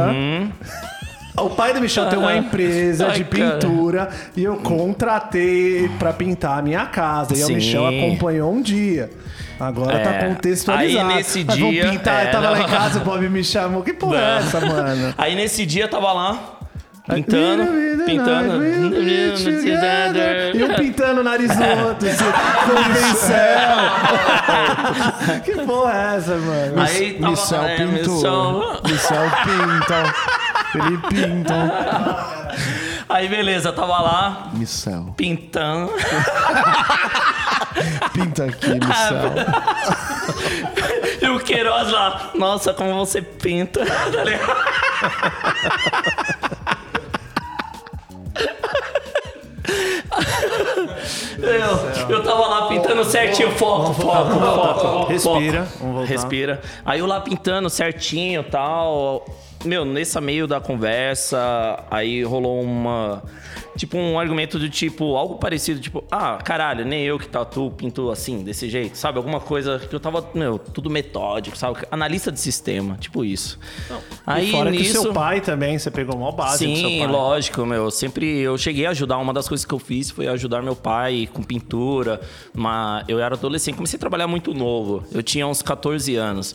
[1.36, 3.58] O pai do Michel tem uma empresa Ai, de cara.
[3.58, 7.36] pintura e eu contratei pra pintar a minha casa.
[7.36, 7.54] E o Sim.
[7.56, 9.10] Michel acompanhou um dia.
[9.58, 10.28] Agora tá É.
[10.28, 11.08] contextualizado.
[11.10, 12.64] Aí, nesse Mas vamos dia- pintar, é, eu tava lá não.
[12.64, 13.82] em casa, o Bob me chamou.
[13.82, 15.12] Que porra é essa, mano?
[15.18, 16.38] Aí nesse dia tava lá,
[17.06, 17.64] Pintando,
[18.06, 18.64] pintando.
[18.64, 18.78] E
[20.64, 23.36] um pintando o nariz do outro, assim, com o pincel.
[25.44, 26.80] que porra é essa, mano?
[26.80, 28.14] Aí tava, Michel é, pintou.
[28.14, 29.30] Michel- Michel
[30.78, 30.86] pinta.
[30.86, 32.26] Ele pinta.
[33.08, 35.14] Aí beleza, tava lá Michel.
[35.16, 35.92] pintando.
[38.12, 39.34] Pinta aqui, Michel.
[41.20, 43.80] E o Queiroz lá, nossa, como você pinta.
[43.84, 44.54] Tá ligado?
[51.38, 55.12] Eu, eu tava lá pintando certinho, foco, foco, foco.
[55.12, 56.10] Respira, vamos voltar.
[56.10, 56.62] Respira.
[56.84, 59.24] Aí eu lá pintando certinho e tal.
[59.64, 63.22] Meu, nesse meio da conversa, aí rolou uma.
[63.76, 68.10] Tipo, um argumento do tipo, algo parecido, tipo, ah, caralho, nem eu que tatu pinto
[68.10, 69.18] assim, desse jeito, sabe?
[69.18, 71.78] Alguma coisa que eu tava, meu, tudo metódico, sabe?
[71.90, 73.58] Analista de sistema, tipo isso.
[74.38, 77.08] E fora que seu pai também, você pegou mó base do seu Sim, pai.
[77.08, 77.90] lógico, meu.
[77.90, 79.18] Sempre eu cheguei a ajudar.
[79.18, 82.20] Uma das coisas que eu fiz foi ajudar meu pai com pintura.
[82.52, 85.04] Mas eu era adolescente, comecei a trabalhar muito novo.
[85.12, 86.54] Eu tinha uns 14 anos.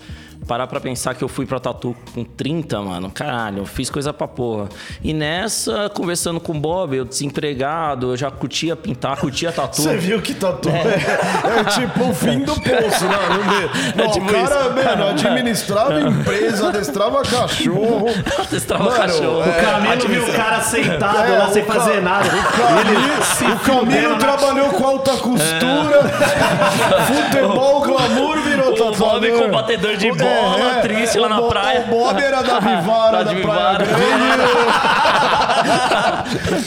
[0.50, 3.12] Parar pra pensar que eu fui pra tatu com 30, mano.
[3.12, 4.68] Caralho, eu fiz coisa pra porra.
[5.04, 9.80] E nessa, conversando com o Bob, eu desempregado, eu já curtia pintar, curtia tatu.
[9.84, 14.06] Você viu que tatu é, é tipo o fim do poço, não, não.
[14.06, 14.74] Não, tipo o cara, isso.
[14.90, 18.08] mano, administrava empresa, adestrava cachorro.
[18.40, 19.44] Adestrava Mano, cachorro.
[19.44, 22.28] é, O Camilo viu o cara sentado É, lá sem ca- fazer nada.
[22.28, 26.10] O Camilo, o Camilo trabalhou com alta costura,
[27.06, 30.82] futebol, glamour, virou O Bob com batedor de bola, É, é.
[30.82, 31.82] triste lá O na praia.
[31.82, 33.86] O Bob era da Vivara, Da da, Praia Vivara.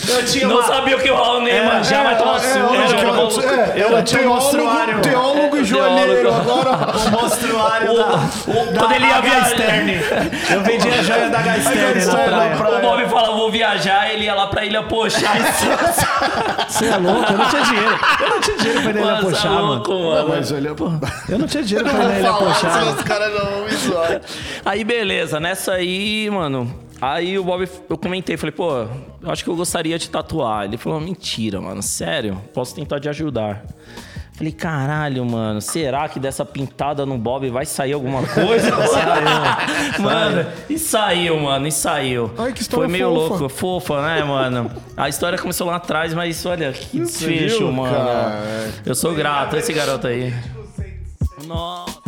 [0.08, 0.64] Eu tinha Não uma...
[0.66, 2.66] sabia o que o Raul nem manjava, mas tava É, sujo.
[2.66, 3.40] olha, era cara, maluco.
[3.42, 6.34] é, Eu tinha um teólogo, teólogo e joalheiro.
[6.34, 9.92] Agora, O monstruário da, da quando ele ia viajar- Stern.
[10.50, 12.78] Eu vendia a joia da H Stern na praia.
[12.78, 15.18] O Bob falava, vou viajar, ele ia lá pra Ilha Pochá.
[16.68, 17.32] Você é louco?
[17.32, 17.98] Eu não tinha dinheiro.
[18.20, 19.82] Eu não tinha dinheiro pra ir na Ilha é Pochá, mano.
[20.28, 20.68] mas olha,
[21.28, 22.68] Eu não tinha dinheiro pra ir na Ilha Pochá.
[22.96, 23.61] os caras não
[24.64, 25.38] Aí, beleza.
[25.40, 26.82] Nessa aí, mano...
[27.02, 28.86] Aí o Bob, eu comentei, falei, pô,
[29.20, 30.66] eu acho que eu gostaria de tatuar.
[30.66, 33.64] Ele falou, mentira, mano, sério, posso tentar te ajudar.
[34.34, 38.70] Falei, caralho, mano, será que dessa pintada no Bob vai sair alguma coisa?
[39.98, 42.30] mano, e saiu, mano, e saiu.
[42.38, 43.34] Ai, que história Foi meio fofa.
[43.34, 44.70] louco, fofa, né, mano?
[44.96, 47.94] A história começou lá atrás, mas olha, que desfecho, mano.
[47.94, 48.70] cara?
[48.86, 50.32] Eu sou grato, esse garoto aí.
[51.46, 52.01] Nossa.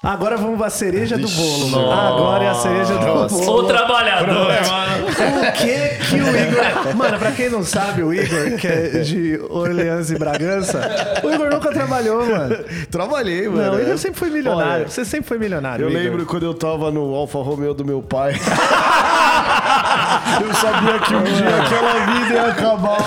[0.00, 1.68] Agora vamos pra cereja do bolo.
[1.70, 1.90] mano.
[1.90, 3.58] Agora é a cereja do bolo.
[3.58, 5.06] O trabalhador, mano.
[5.08, 6.96] O que que o Igor...
[6.96, 11.50] Mano, pra quem não sabe, o Igor, que é de Orleans e Bragança, o Igor
[11.50, 12.56] nunca trabalhou, mano.
[12.90, 13.72] Trabalhei, mano.
[13.72, 13.82] Não, o é.
[13.82, 14.72] Igor sempre foi milionário.
[14.82, 16.02] Olha, Você sempre foi milionário, Eu Igor.
[16.02, 18.34] lembro quando eu tava no Alfa Romeo do meu pai.
[20.42, 22.98] eu sabia que um dia aquela vida ia acabar.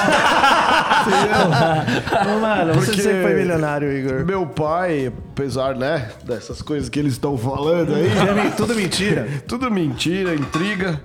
[1.01, 2.39] Entendeu?
[2.39, 4.25] Mano, você Porque- sempre foi milionário, Igor.
[4.25, 9.27] Meu pai, apesar, né, dessas coisas que eles estão falando aí, É Tudo mentira.
[9.47, 11.01] tudo mentira, intriga.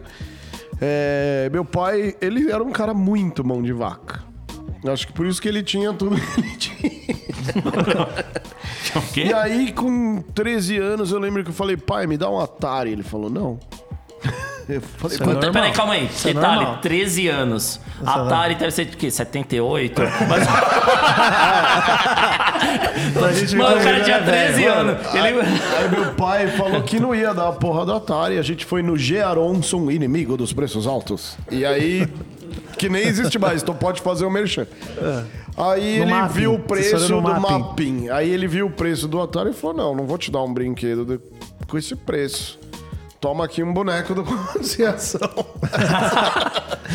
[0.80, 4.20] É, meu pai, ele era um cara muito mão de vaca.
[4.92, 6.76] Acho que por isso que ele tinha tudo que ele tinha.
[9.14, 12.92] E aí, com 13 anos, eu lembro que eu falei, pai, me dá um Atari.
[12.92, 13.58] Ele falou, não.
[14.68, 15.50] Eu falei, é.
[15.52, 16.06] Peraí, calma aí.
[16.06, 16.78] Isso é Detalhe, normal.
[16.82, 17.80] 13 anos.
[18.04, 19.10] Atari deve ser de quê?
[19.10, 20.02] 78?
[23.20, 24.54] Mas, gente mano, o cara tinha ele é velho.
[24.54, 25.14] 13 anos.
[25.14, 25.20] Ele...
[25.78, 28.38] Aí meu pai falou que não ia dar a porra do Atari.
[28.38, 29.20] A gente foi no G.
[29.20, 31.36] Aronson, inimigo dos preços altos.
[31.50, 32.08] E aí,
[32.78, 34.66] que nem existe mais, então pode fazer o merchan.
[35.56, 36.34] Aí No ele Mapping.
[36.34, 37.40] viu o preço do Mapping.
[37.40, 38.08] mapping.
[38.10, 40.52] Aí ele viu o preço do Atari e falou: Não, não vou te dar um
[40.52, 41.20] brinquedo de-
[41.66, 42.58] com esse preço.
[43.26, 45.18] Toma aqui um boneco do Conciliação.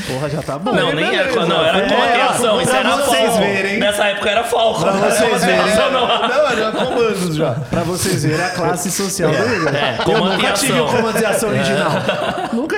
[0.08, 0.72] Porra, já tá bom.
[0.72, 1.28] Não, nem era.
[1.28, 1.46] beleza.
[1.46, 2.54] Não, era É, comandação.
[2.54, 3.40] pra Isso era vocês Falcon.
[3.40, 3.80] verem.
[3.80, 4.82] Nessa época era Falcon.
[4.82, 5.76] Pra vocês verem.
[5.76, 6.08] Não, não.
[6.08, 7.52] não, era comandos já.
[7.70, 9.76] Pra vocês verem a classe social do Igor.
[9.76, 11.92] É, eu nunca tive o comando e ação original.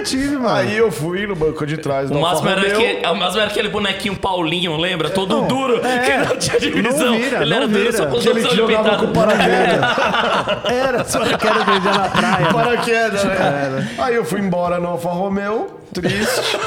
[0.04, 0.48] Tive, mano.
[0.50, 3.50] Aí eu fui no banco de trás do O máximo, era aquele, o máximo era
[3.50, 5.10] aquele bonequinho Paulinho, lembra?
[5.10, 7.12] Todo duro, que não tinha divisão.
[7.12, 7.98] não vira, ele não era duro, vira.
[7.98, 9.36] só com os Que jogava com pintados.
[9.38, 10.64] paraquedas.
[10.74, 12.46] Era só que era vendia na praia.
[12.54, 13.90] Paraquedas, né?
[13.98, 16.58] Aí eu fui embora no Alfa Romeo, triste.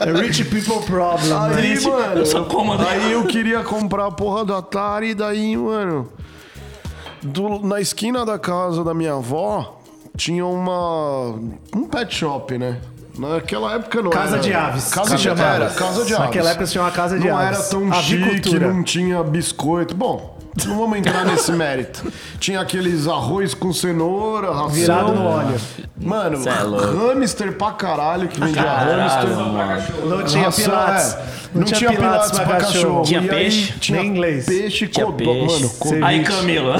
[0.00, 1.28] É Rich people problem.
[1.28, 1.56] né?
[1.56, 6.08] Aí, mano, Eu aí eu queria comprar a porra do Atari, daí, mano,
[7.22, 9.77] do- na esquina da casa da minha avó,
[10.18, 11.38] tinha uma,
[11.74, 12.80] um pet shop, né?
[13.16, 14.42] Naquela época não Casa era...
[14.42, 14.90] de aves.
[14.92, 15.54] Casa de chamava.
[15.54, 16.26] era, casa de aves.
[16.26, 17.58] Naquela época se chamava casa de não aves.
[17.58, 19.94] era tão chique, não tinha biscoito.
[19.94, 22.10] Bom, Não vamos entrar nesse mérito.
[22.40, 24.68] Tinha aqueles arroz com cenoura, ração.
[24.70, 25.60] Virado no óleo.
[26.00, 29.30] Mano, Cê é hamster pra caralho que vendia hamster.
[30.06, 31.14] Não tinha Ração, pilates.
[31.14, 31.38] é.
[31.54, 33.02] Não, tinha pilates pra cachorro.
[33.02, 33.72] Tinha E aí peixe?
[33.80, 34.44] Tinha Nem inglês.
[34.46, 35.32] Peixe e Tinha codorna.
[35.40, 35.62] peixe.
[35.62, 36.72] Mano, co- Aí, Camilo.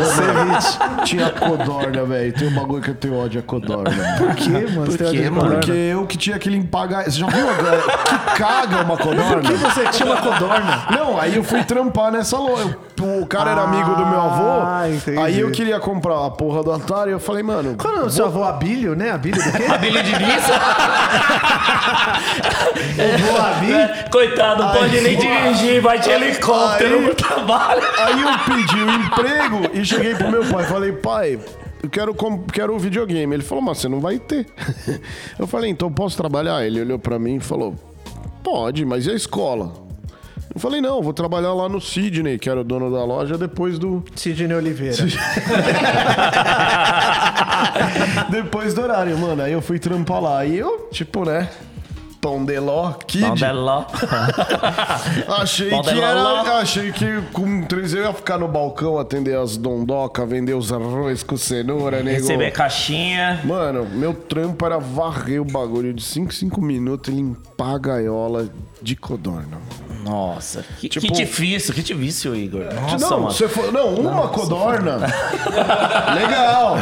[1.04, 2.33] tinha codorna, velho.
[2.33, 3.90] Tem um bagulho que eu tenho ódio a codorna.
[4.18, 4.83] Por quê, mano?
[4.83, 5.50] Ódio de mano?
[5.54, 6.87] Porque eu que tinha que limpar.
[6.87, 9.40] ga- Você já viu agora que caga uma codorna?
[9.40, 10.87] Por que você tinha uma codorna?
[10.90, 12.76] Não, aí eu fui trampar nessa loja.
[13.00, 14.60] O cara era amigo do meu avô.
[14.66, 15.18] Ah, entendi.
[15.18, 17.10] Aí eu queria comprar a porra do Atari.
[17.10, 17.76] Eu falei, mano.
[17.76, 19.10] Qual é o seu avô Abílio, né?
[19.10, 19.64] Abílio do quê?
[19.70, 20.54] Abelha de missa?
[23.14, 23.76] Avô Abílio?
[23.76, 27.82] É, Coitado, não pode nem dirigir, vai de helicóptero Aí- no trabalho.
[27.98, 30.64] Aí eu pedi o emprego e cheguei pro meu pai.
[30.64, 31.38] Falei, pai,
[31.82, 32.14] eu quero,
[32.52, 33.34] quero um videogame.
[33.34, 34.46] Ele falou, mas você não vai ter.
[35.38, 36.64] Eu falei, então posso trabalhar?
[36.66, 37.74] Ele olhou pra mim e falou,
[38.42, 39.72] pode, mas e a escola?
[40.54, 43.78] Eu falei, não, vou trabalhar lá no Sidney, que era o dono da loja, depois
[43.78, 44.02] do.
[44.16, 44.96] Sidney Oliveira.
[48.30, 49.42] depois do horário, mano.
[49.42, 50.44] Aí eu fui trampar lá.
[50.44, 51.48] E eu, tipo, né?
[52.20, 53.38] Pão de ló, kid.
[53.38, 53.84] Deló.
[55.38, 56.04] Achei Pão de que ló.
[56.04, 56.58] era.
[56.58, 61.22] Achei que com três eu ia ficar no balcão, atender as dondoca, vender os arroz
[61.22, 62.20] com cenoura, nego.
[62.20, 63.40] Receber caixinha.
[63.44, 68.48] Mano, meu trampo era varrer o bagulho de 5 5 minutos e limpar a gaiola
[68.82, 69.56] de codorna.
[70.04, 72.66] Nossa, que, que Tipo- difícil, que difícil, Igor.
[72.72, 73.32] Nossa, não, mano.
[73.32, 74.98] você for, não, uma codorna.
[76.14, 76.76] Legal.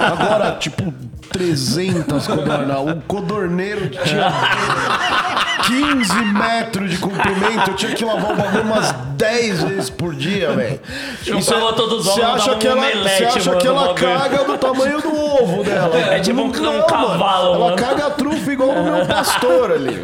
[0.00, 0.92] Agora, tipo,
[1.32, 2.80] 300 codorna.
[2.80, 4.30] O codorneiro tinha
[5.66, 7.70] 15 metros de comprimento.
[7.70, 10.80] Eu tinha que lavar o bagulho umas 10 vezes por dia, velho.
[11.22, 13.94] Juntava todos os Você ovos, acha que um ela, omelete, você acha mano, que ela
[13.94, 15.96] caga do tamanho do ovo dela?
[15.96, 19.96] É tipo um- um Não, cavalo, Ela caga a trufa igual o meu pastor ali.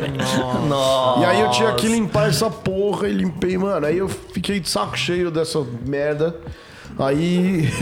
[0.68, 1.20] Nossa.
[1.20, 3.86] E aí eu tinha que limpar essa porra e limpei, mano.
[3.86, 6.34] Aí eu fiquei de saco cheio dessa merda.
[6.98, 7.68] Aí.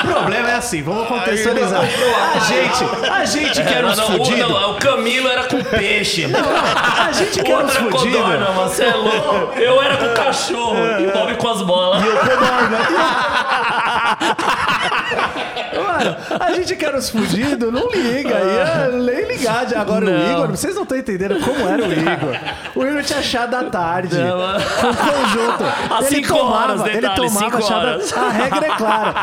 [0.00, 1.80] O problema é assim, vamos contextualizar.
[1.82, 4.50] A gente, a gente que era Não, os não, o, fudidos.
[4.50, 6.26] não, o Camilo era com peixe.
[6.26, 8.80] A gente que era os Outra fudidos.
[8.80, 9.52] é louco.
[9.58, 12.02] Eu era com cachorro e o Bob com as bolas.
[15.10, 18.34] Mano, a gente que era os fudidos, não liga.
[18.38, 19.66] Ia nem ligar.
[19.66, 20.32] de- Agora o Não.
[20.32, 22.36] Igor, vocês não estão entendendo como era o Igor.
[22.74, 24.16] O Igor tinha chá da tarde.
[24.16, 24.38] Não.
[24.80, 25.64] Com conjunto.
[25.94, 28.12] Às ele cinco tomava, horas, ele detalhe, tomava cinco chá da horas.
[28.12, 29.14] A regra é clara.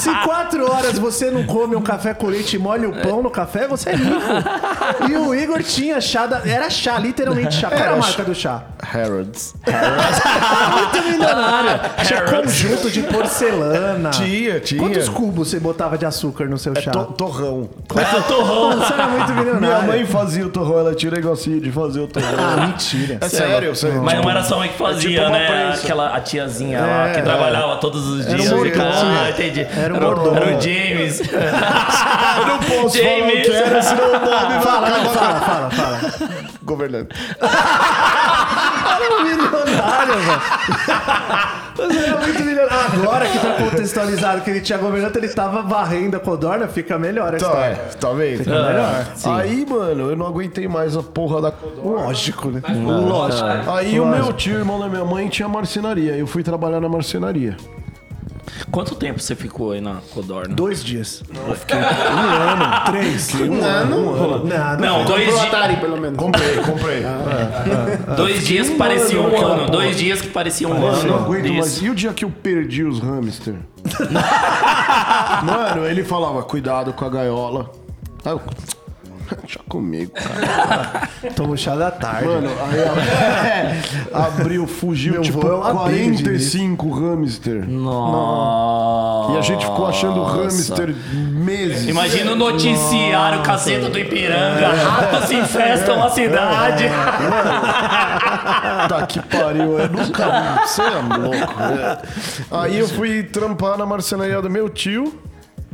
[0.00, 3.30] Se quatro horas você não come um café com leite e molha o pão no
[3.30, 4.16] café, você é rico.
[5.10, 6.42] E o Igor tinha chá da.
[6.44, 7.68] Era chá, literalmente chá.
[7.68, 8.62] Qual era a marca do chá?
[8.82, 9.54] Harrods.
[9.66, 9.76] Muito
[11.06, 11.80] milionário.
[12.06, 14.10] Tinha conjunto de porcelana.
[14.10, 14.80] Tinha, tinha.
[14.80, 16.90] Quantos cubos você botava de açúcar no seu chá?
[16.90, 17.68] To- torrão.
[17.96, 18.78] É o torrão.
[18.78, 19.60] Você era muito milionário.
[19.60, 22.28] Minha mãe fazia o torrão, ela tinha negocinho de fazer o torrão.
[22.38, 23.18] Ah, mentira.
[23.20, 24.02] É sério, sério.
[24.02, 25.72] Mas não era só mãe que fazia, tipo uma né?
[25.74, 28.52] Aquela a tiazinha lá que trabalhava todos os Era dias.
[28.52, 28.84] um mordomo.
[28.86, 29.66] Ah, entendi.
[29.76, 30.36] Era um mordomo.
[30.36, 31.20] Era o James.
[32.36, 33.46] Eu não posso falar o James.
[33.46, 36.00] que era, senão o Bob vai Fala, fala, fala, fala.
[36.62, 37.08] governando.
[39.06, 40.40] Era um milionário, velho.
[41.76, 43.02] Você era muito milionário.
[43.02, 47.28] Agora que tá contextualizado que ele tinha governante, ele tava varrendo a codorna, fica melhor
[47.34, 47.64] a Tá, história.
[47.74, 48.38] é, tá vendo?
[48.38, 49.06] Fica melhor.
[49.38, 52.06] Aí, mano, eu não aguentei mais a porra da codorna.
[52.06, 52.62] Lógico, né?
[52.84, 53.70] Lógico.
[53.70, 56.16] Aí o meu tio, irmão da minha mãe, tinha marcenaria.
[56.16, 57.56] Eu fui trabalhar na marcenaria.
[58.70, 60.54] Quanto tempo você ficou aí na Codorna?
[60.54, 61.22] Dois dias.
[61.48, 63.34] Eu fiquei um ano, três.
[63.46, 63.96] Um ano?
[63.96, 64.44] Um ano.
[64.44, 66.18] Não, Não, dois, Pro di Atari, pelo menos.
[66.18, 67.02] Comprei, comprei.
[68.16, 69.70] dois dias que parecia um ano.
[69.70, 71.24] Dois dias que parecia um Mano, eu não ano.
[71.24, 71.82] aguento mais.
[71.82, 73.54] E o dia que eu perdi os hamster?
[75.44, 77.70] Mano, ele falava, cuidado com a gaiola.
[78.24, 78.40] Aí eu...
[79.42, 81.08] Deixa comigo, cara.
[81.34, 82.26] Tomo chá da tarde.
[82.26, 83.80] Mano, aí é,
[84.14, 87.68] abriu, fugiu, Meu tipo, vô é abelho de 45 hamster.
[87.68, 89.32] Nossa.
[89.32, 91.88] E a gente ficou achando hamster meses.
[91.88, 94.68] Imagina o noticiário Caceta do Ipiranga.
[94.68, 96.84] Ratos infestam a cidade.
[98.88, 100.62] Tá que pariu, eu nunca.
[100.66, 101.60] Você é louco.
[101.60, 101.98] né?
[102.50, 105.12] Aí eu fui trampar na marcenaria do meu tio.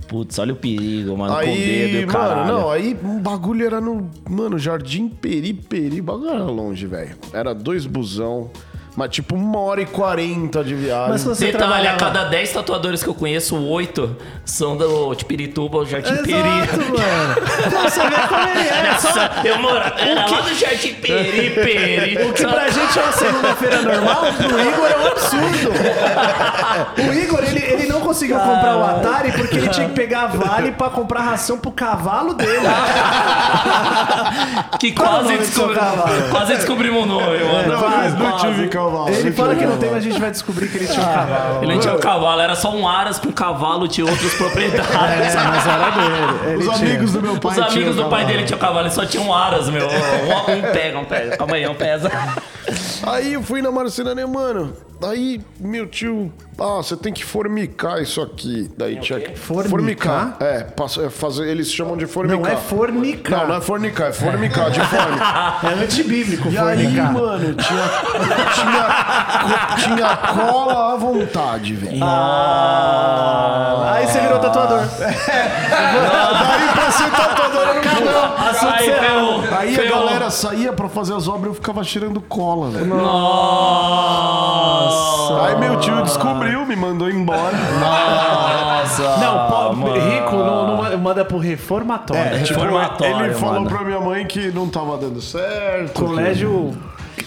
[0.08, 1.34] Putz, olha o perigo, mano.
[1.34, 2.40] com o dedo e Aí, o caralho.
[2.52, 4.10] mano, não, aí o bagulho era no.
[4.28, 6.00] Mano, Jardim Peri Peri.
[6.00, 7.16] O bagulho era longe, velho.
[7.32, 8.50] Era dois busão.
[8.94, 11.08] Mas tipo, uma hora e quarenta de viagem.
[11.10, 11.96] Mas se você Detalhe, a trabalhava...
[11.98, 16.42] cada 10 tatuadores que eu conheço, 8 são do de Pirituba ou Jardim Exato, Peri.
[16.42, 17.34] mano.
[17.70, 18.92] Pra você ver como ele é.
[18.92, 22.18] Nossa, eu morava era lá do Jardim Peri Peri.
[22.28, 25.72] O que pra gente é uma segunda-feira normal, pro Igor é um absurdo.
[26.98, 30.26] O Igor, ele, ele não conseguiu comprar o Atari porque ele tinha que pegar a
[30.26, 32.52] Vale pra comprar ração pro cavalo dele.
[34.78, 35.74] Que Qual é o quase, nome do seu descobri...
[35.78, 36.30] cavalo?
[36.30, 37.68] quase descobrimos o nome, mano.
[37.68, 38.68] Não, Quase, não tive.
[38.90, 39.08] Cavalo.
[39.08, 41.62] Ele fala que não tem, mas a gente vai descobrir que ele tinha um cavalo.
[41.62, 45.34] Ele não tinha um cavalo, era só um aras com cavalo, tinha outros proprietários.
[45.34, 46.50] É, mas era dele.
[46.52, 46.88] Ele Os tinha.
[46.90, 48.26] amigos do meu pai Os amigos do pai cavalo.
[48.28, 49.86] dele tinham cavalo, ele só tinha um aras, meu.
[49.86, 51.36] Um, um pega, um pega.
[51.36, 52.10] Calma aí, um pesa.
[53.06, 54.72] Aí eu fui na marcenaria, mano.
[55.04, 58.70] Aí meu tio, ah, você tem que formicar isso aqui.
[58.78, 60.36] Daí tinha que Formicar?
[60.38, 62.40] É, passa- é fazer, eles chamam de formicar.
[62.40, 63.40] Não é fornicar.
[63.40, 65.18] Não, não é fornicar, é formicar, de forne.
[65.64, 67.12] É antibíblico E aí, fornicar.
[67.12, 67.82] mano, tinha,
[68.54, 71.98] tinha, tinha cola à vontade, velho.
[73.92, 74.82] Aí você virou tatuador.
[74.98, 77.51] Daí pra ser tatuador
[78.04, 78.68] não.
[78.72, 79.40] Aí, ferrou.
[79.58, 79.98] Aí a ferrou.
[80.04, 82.86] galera saía pra fazer as obras e eu ficava cheirando cola, velho.
[84.02, 85.46] Nossa!
[85.46, 87.56] Aí meu tio descobriu, me mandou embora.
[87.80, 89.16] Nossa!
[89.18, 89.94] Não, po- mano.
[89.94, 92.22] rico não, não manda pro reformatório.
[92.22, 93.68] É, tipo, Reformatório, ele falou mano.
[93.70, 95.92] pra minha mãe que não tava dando certo.
[96.04, 96.76] Colégio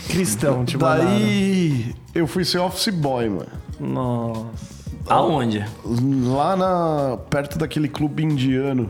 [0.09, 0.83] cristão, que- tipo.
[0.85, 3.47] Daí eu fui ser office boy, mano.
[3.79, 4.75] Nossa.
[5.07, 5.63] Aonde?
[5.85, 8.89] Lá na, perto daquele clube indiano.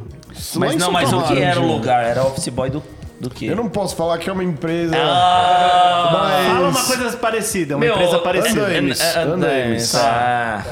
[0.55, 2.03] Mas não, mas o que era o lugar?
[2.03, 2.83] Era office boy do,
[3.19, 3.45] do quê?
[3.45, 4.95] Eu não posso falar que é uma empresa.
[4.97, 8.65] Ah, mas- Fala uma coisa parecida, uma meu, empresa parecida.
[8.65, 9.95] Andames, é- é- Andames.
[9.95, 10.63] Ah.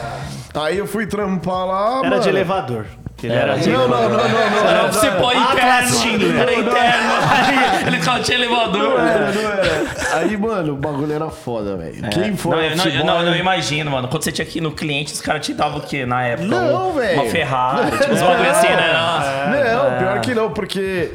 [0.55, 1.99] Aí eu fui trampar lá.
[1.99, 2.21] Era mano.
[2.21, 2.85] de elevador.
[3.23, 4.69] Ele Era Não, não, não, não, não.
[4.69, 5.97] Era office boy Atlas interno.
[5.97, 6.35] Schindler.
[6.41, 7.13] Era interno.
[7.31, 8.81] Aí ele só tinha elevador.
[8.99, 10.17] Não era, não era.
[10.17, 12.09] Aí, mano, o bagulho era foda, velho.
[12.09, 14.07] Quem foi Não, eu, não, eu, imagino, mano.
[14.07, 16.47] Quando você tinha que ir no cliente, os caras te davam o quê na época?
[16.47, 17.21] Não, Um- velho.
[17.21, 19.73] Uma Ferrari, tipo, uns bagulho assim, né?
[19.73, 21.11] Não, pior que não, porque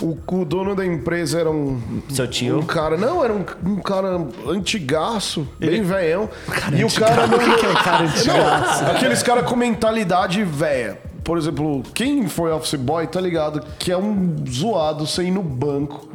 [0.00, 1.80] o, o dono da empresa era um.
[2.10, 2.58] Seu tio?
[2.58, 2.96] Um cara.
[2.96, 6.28] Não, era um, um cara antigaço, bem velhão.
[6.74, 7.36] E o cara não.
[7.36, 8.84] O que que é cara antigaço?
[8.84, 10.98] Não, aqueles caras com mentalidade velha.
[11.26, 15.42] Por exemplo, quem foi office boy tá ligado que é um zoado sem ir no
[15.42, 16.08] banco.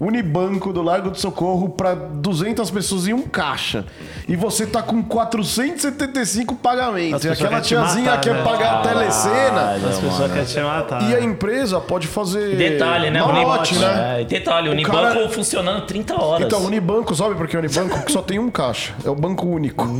[0.00, 3.84] Unibanco do Largo do Socorro pra 200 pessoas em um caixa.
[4.28, 7.14] E você tá com 475 pagamentos.
[7.14, 8.42] As E aquela tiazinha matar, quer né?
[8.42, 9.72] pagar a telecena.
[9.72, 11.02] As pessoas querem te matar.
[11.10, 12.56] E a empresa pode fazer.
[12.56, 13.20] Detalhe, né?
[13.20, 14.20] Malote, Unibanco, né?
[14.20, 16.46] É, detalhe, o Unibanco cara- funcionando 30 horas.
[16.46, 17.96] Então, Unibanco, sabe por que é Unibanco?
[17.96, 18.92] Porque só tem um caixa.
[19.04, 19.86] É o banco único.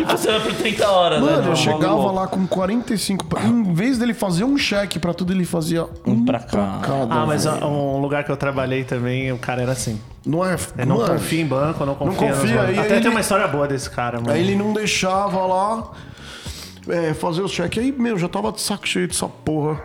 [0.00, 1.30] E funciona por 30 horas, né?
[1.32, 3.24] Mano, eu Um chegava lá com 45.
[3.26, 6.78] pa- Em vez dele fazer um cheque pra tudo, ele fazia um pra cá.
[6.82, 10.00] cada, Ah, mas um lugar que eu trabalhei também, o cara era assim.
[10.24, 10.56] Não é.
[10.76, 13.46] É, não mano, confia em banco, não confia, nos confia, Até ele- tem uma história
[13.46, 14.32] boa desse cara, mano.
[14.32, 15.90] Aí ele não deixava lá
[16.88, 17.82] é, fazer os cheques.
[17.82, 19.80] Aí, meu, já tava de saco cheio dessa porra.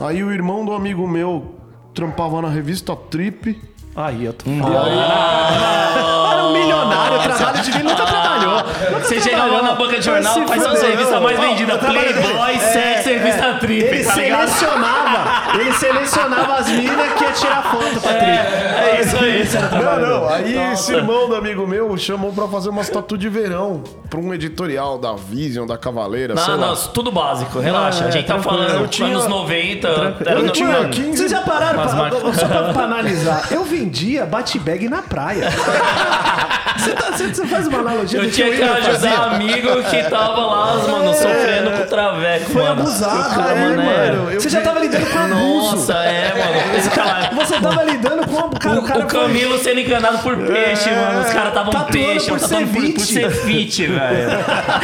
[0.00, 1.54] Aí o irmão do amigo meu
[1.94, 3.58] trampava na revista Trip.
[3.94, 4.88] Aí eu tô falando.
[4.88, 6.15] Era
[6.46, 8.56] um milionário, trabalho de vida, nunca trabalhou.
[8.56, 9.56] Nunca Você trabalhou.
[9.56, 10.90] lá na banca de jornal, faz as fuder.
[10.90, 17.12] revistas mais trabalhei- Playboy, É, sexo, revista Trip, Ele tá selecionava, ele selecionava as minas
[17.14, 18.26] que ia tirar foto pra tri.
[18.30, 19.48] É isso aí.
[19.82, 20.28] Não, não.
[20.28, 24.32] Aí esse irmão do amigo meu chamou pra fazer umas tatu de verão pra um
[24.34, 26.66] editorial da Vision, da Cavaleira, sei Não, lá.
[26.68, 28.04] não, tudo básico, relaxa.
[28.04, 28.64] É, a gente tá tranquilo.
[28.64, 29.88] falando Eu tinha- anos 90.
[30.26, 33.46] Era Eu tinha mano, 15 Vocês já pararam só pra, pra analisar?
[33.50, 35.48] Eu vendia bate-bag na praia.
[36.76, 39.08] Você, tá- você- você faz uma analogia Eu do tinha que ajudar fazer?
[39.08, 42.80] amigo que tava lá, mano, sofrendo com o traveco, Foi mano.
[42.82, 44.30] abusado, cara, aí, mano, é- mano.
[44.40, 45.76] Você já tava lidando com abuso.
[45.76, 46.76] Nossa, é, mano.
[46.78, 48.50] Esse cara- Você tava lidando com...
[48.50, 51.20] Cara, O, o cara o foi- Camilo sendo enganado por peixe, mano.
[51.20, 52.48] Os caras estavam tatuando peixe, por mano.
[52.48, 53.12] Tatuando por, por ceviche.
[53.14, 54.28] ser fit, velho.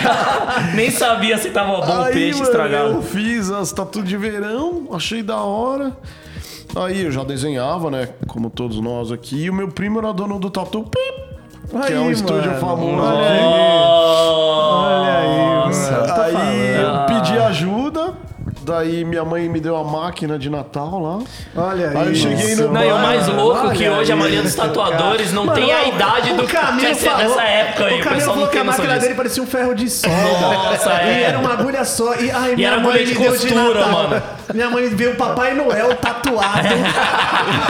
[0.74, 2.88] Nem sabia se tava bom o Aí, peixe mano, estragado.
[2.94, 5.92] Eu fiz as tatu de verão, achei da hora.
[6.74, 8.08] Aí eu já desenhava, né?
[8.26, 9.44] Como todos nós aqui.
[9.44, 11.22] E o meu primo era dono do Tatu Pip,
[11.86, 12.60] que é um Aí, estúdio mano.
[12.60, 13.44] famoso Olha aqui.
[14.84, 16.06] Olha aí, mano.
[16.14, 16.54] Tô Aí falando.
[16.76, 18.01] eu pedi ajuda.
[18.64, 21.18] Daí minha mãe me deu a máquina de Natal lá.
[21.56, 21.96] Olha aí.
[21.96, 24.20] Aí eu cheguei no Não, e o mais louco é que Olha hoje a aí.
[24.20, 27.94] maioria dos tatuadores não Mano, tem a idade do Camilo que falou- dessa época aí.
[27.94, 30.16] O O Camilo pessoal falou que a máquina dele parecia um ferro de solda.
[30.18, 31.22] Nossa, E é.
[31.22, 32.14] era uma agulha só.
[32.14, 33.90] E, ai, minha era mãe agulha de me deu de costura, Natal.
[34.08, 34.22] mano.
[34.54, 36.68] Minha mãe veio o Papai Noel tatuado.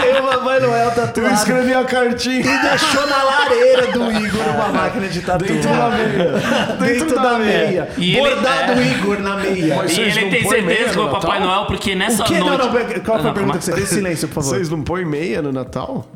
[0.01, 1.35] veio o Papai Noel Eu tatuado.
[1.35, 2.41] escrevi a cartinha.
[2.41, 5.45] E deixou na lareira do Igor uma máquina de tatu.
[5.45, 6.33] Dentro da meia.
[6.79, 7.89] Dentro da meia.
[7.97, 8.83] E ele- Bordado é.
[8.87, 9.75] Igor na meia.
[9.77, 11.41] Mas E ele tem meia certeza foi o Papai?
[11.41, 12.39] Noel, porque nessa que?
[12.39, 12.63] Não, noite...
[12.65, 13.89] não, qual foi a Não, pergunta que você fez?
[13.89, 14.51] Silêncio, por favor.
[14.57, 16.07] Vocês não põem meia no Natal?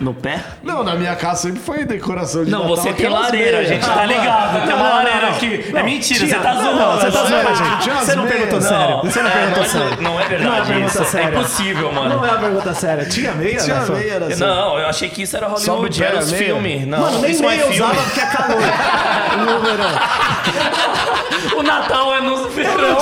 [0.00, 0.38] No pé?
[0.62, 2.76] Não, na minha casa sempre foi decoração de Não, Natal.
[2.76, 4.64] você tem lareira, a gente tá ligado.
[4.64, 5.28] Tem uma Não, não, lareira não.
[5.30, 5.64] aqui.
[5.72, 6.78] Não, É mentira, tinha- você tá não, zoando.
[6.78, 7.78] não, você tá zoando, É, gente.
[7.82, 8.36] tinha Você não meias.
[8.38, 9.00] perguntou sério.
[9.02, 10.02] Você não É, perguntou não, é, sério.
[10.02, 11.02] não é verdade Não é isso.
[11.02, 11.28] É séria.
[11.36, 12.08] impossível, mano.
[12.16, 13.04] Não é uma pergunta séria.
[13.06, 13.56] Tinha meia?
[13.58, 14.40] Tinha meia, era assim.
[14.40, 16.86] Não, eu achei que isso era Hollywood, era os filmes.
[16.86, 17.90] Não, Mano, nem isso não é meia eu filme.
[17.90, 18.58] usava porque é calor.
[19.38, 21.58] No verão.
[21.58, 22.98] O Natal é no verão.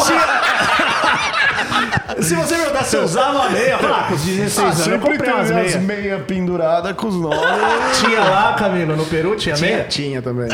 [2.23, 4.79] Se você perguntar se eu usava meia, eu falo, ah, com os 16 Ah, anos
[4.79, 5.77] eu sempre comprei umas as meias.
[5.77, 7.39] meias penduradas com os nomes.
[8.01, 9.85] Tinha lá, Camilo, no Peru, tinha Tinha, meia?
[9.85, 10.49] tinha também.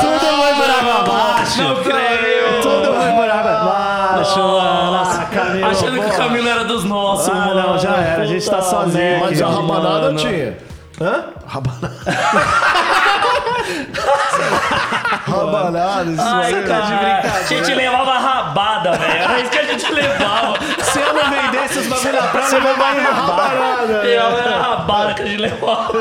[0.00, 1.62] Tudo vai por água abaixo.
[1.62, 2.60] Não creio.
[2.62, 4.38] Tudo vai por água abaixo.
[4.38, 6.16] Nossa, Ah, Camilo, achando que o.
[6.16, 7.54] Camilo era dos nossos, Ah, mano.
[7.62, 10.18] não, já era, a gente tá sozinho Mas a rabanada Mano.
[10.18, 10.56] tinha.
[11.00, 11.24] Hã?
[11.46, 11.96] Rabanada,
[15.08, 16.64] isso Ai, aí.
[16.64, 19.12] cara, a gente levava rabada, velho.
[19.22, 20.54] Era isso que a gente levava.
[20.82, 23.92] Se eu não vendesse os bagulho na praia, eu levava uma enrabada.
[24.08, 25.92] Era rabada que a gente levava.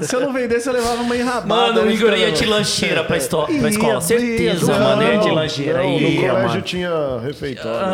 [0.00, 1.46] Se eu não vendesse, eu levava uma enrabada.
[1.46, 3.94] Mano, o né, Igor ia de lancheira pra, esto- pra escola.
[3.94, 5.02] ia, Certeza, não, mano.
[5.02, 5.78] Ia de lancheira.
[5.82, 6.62] Não, no Ia, colégio mano.
[6.62, 6.90] tinha
[7.24, 7.88] refeitório.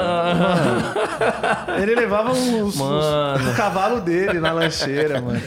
[1.83, 3.51] Ele levava os, Mano.
[3.51, 5.41] o cavalo dele na lancheira, mano.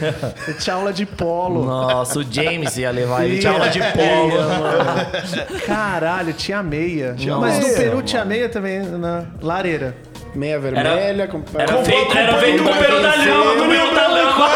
[0.48, 1.66] Ele tinha aula de polo.
[1.66, 3.36] Nossa, o James ia levar ele.
[3.36, 4.32] Ia, Tinha aula de polo.
[4.32, 4.87] ia, mano.
[5.66, 7.16] Caralho, tinha meia.
[7.18, 7.28] Mas
[7.60, 8.02] no meia, Peru mano.
[8.04, 9.96] tinha meia também na lareira.
[10.36, 11.28] Meia vermelha.
[11.28, 11.42] com...
[11.58, 14.48] Era feito, era feito com pelo da lhama, do meu da lhama.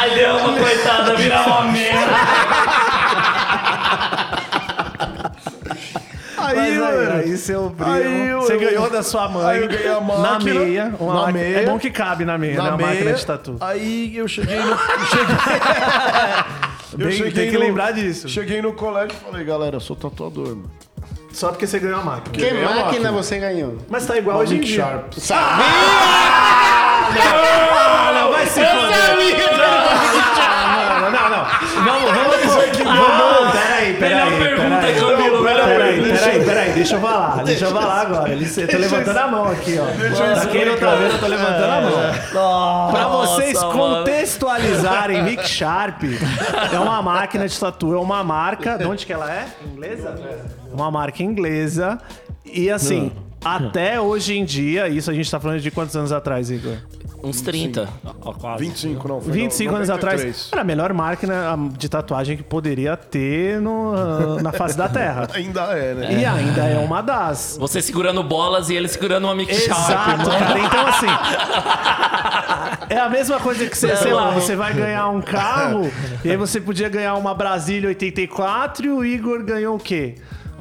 [0.00, 2.14] A lhama, coitada, virava uma merda.
[6.36, 7.12] Aí, Mas aí, mano.
[7.20, 9.94] aí seu primo, Aí eu- você eu- ganhou da sua mãe Aí eu ganhei a
[9.94, 10.94] na máquina, meia.
[11.00, 11.56] Uma na máquina- meia.
[11.60, 12.58] É bom que cabe na meia, né?
[12.58, 13.56] Na Uma máquina meia, de tatu.
[13.60, 14.76] Aí eu cheguei no.
[15.08, 15.36] Cheguei,
[16.98, 18.28] eu Tem- que no- lembrar disso.
[18.28, 20.70] Cheguei no colégio e falei, galera, eu sou tatuador, mano.
[21.32, 22.36] Só porque você ganhou a máquina.
[22.36, 23.12] Que a máquina máquina.
[23.12, 23.78] você ganhou?
[23.88, 24.84] Mas tá igual hoje em Nick dia.
[24.84, 25.12] Sharp.
[27.16, 29.14] Ah, não, vai se foder.
[31.00, 31.44] Não, não, não.
[31.84, 32.34] Vamos, vamos.
[33.98, 34.54] Peraí, Melhor peraí.
[34.56, 34.94] pergunta, peraí.
[35.00, 35.42] Camilo.
[35.42, 36.18] Melhor Peraí, pergunta.
[36.24, 38.32] peraí, peraí, deixa eu falar, deixa eu falar agora.
[38.32, 39.84] Ele, eu tô levantando a mão aqui, ó.
[40.34, 42.90] Pra quem não tá vendo, eu tô levantando a mão.
[42.92, 46.02] Pra vocês contextualizarem, Nick Sharp
[46.72, 48.78] é uma máquina de tatu, é uma marca.
[48.78, 49.46] De onde que ela é?
[49.64, 50.14] Inglesa?
[50.72, 51.98] Uma marca inglesa.
[52.44, 53.10] E assim,
[53.44, 56.76] até hoje em dia, isso a gente tá falando de quantos anos atrás, Igor?
[57.24, 57.88] Uns 30.
[58.20, 58.64] Ó, quase.
[58.64, 59.20] 25, não.
[59.20, 60.48] Foi 25 não, anos atrás, 93.
[60.52, 65.28] era a melhor máquina ah, de tatuagem que poderia ter no- na face da Terra.
[65.34, 66.20] Ainda é, né?
[66.20, 67.56] E ainda é uma das.
[67.58, 70.30] Você segurando bolas e ele segurando uma Sharp, Exato, mano.
[70.38, 70.58] cara.
[70.58, 71.06] Então, assim.
[72.90, 75.90] É a mesma coisa que você, sei lá, você vai ganhar um carro
[76.24, 80.16] e aí você podia ganhar uma Brasília 84 e o Igor ganhou o quê?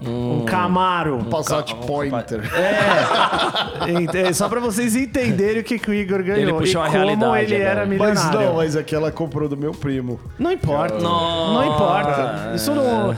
[0.06, 1.20] Um Camaro.
[1.30, 2.42] Passat Pointer.
[3.88, 6.42] Ent- é Só pra vocês entenderem o que, que o Igor ganhou.
[6.42, 7.86] Ele puxou e a como realidade ele era agora.
[7.86, 8.20] milionário.
[8.22, 10.20] Mas não, mas aquela comprou do meu primo.
[10.38, 11.00] Não importa.
[11.00, 11.54] Nossa.
[11.54, 12.52] Não importa.
[12.56, 13.16] Isso não.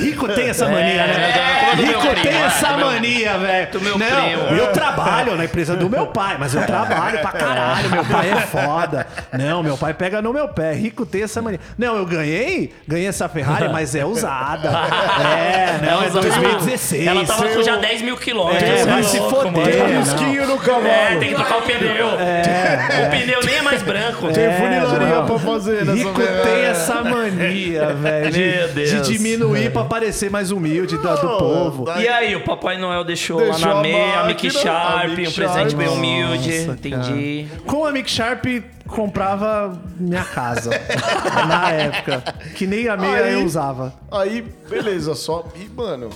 [0.00, 1.70] Rico tem essa mania, né?
[1.72, 3.72] é, do meu Rico tem é, essa mania, velho.
[3.72, 4.42] do meu não, primo.
[4.60, 7.90] Eu trabalho na empresa do meu pai, mas eu trabalho pra caralho.
[7.90, 9.06] Meu pai é foda.
[9.32, 10.72] Não, meu pai pega no meu pé.
[10.72, 11.60] Rico tem essa mania.
[11.78, 14.70] Não, eu ganhei, ganhei essa Ferrari, mas é usada.
[15.20, 17.06] É, não, é Ela tava- 2016.
[17.06, 18.68] Ela tava com já 10 mil quilômetros.
[18.68, 20.00] É, vai é se foder, não.
[20.00, 20.86] Risquinho no cavalo.
[20.86, 22.06] É, tem que trocar o pneu.
[22.08, 24.28] O pneu nem é mais branco.
[24.32, 25.26] Tem funilaria não.
[25.26, 28.90] pra fazer nessa Rico tem essa mania, velho, Meu de, Deus.
[28.90, 31.84] de diminuir pra parecer mais humilde do, do povo.
[31.98, 35.08] E aí, o Papai Noel deixou, Deixou lá a na meia, a Mickey Sharp, a
[35.08, 35.74] Mickey um presente Sharp.
[35.74, 36.58] bem humilde.
[36.60, 37.46] Nossa, entendi.
[37.66, 38.44] Com a Mick Sharp
[38.90, 40.70] comprava minha casa
[41.48, 42.22] na época.
[42.54, 43.92] Que nem a meia Aí- eu usava.
[44.10, 45.46] Aí, beleza, só.
[45.56, 46.10] E, mano,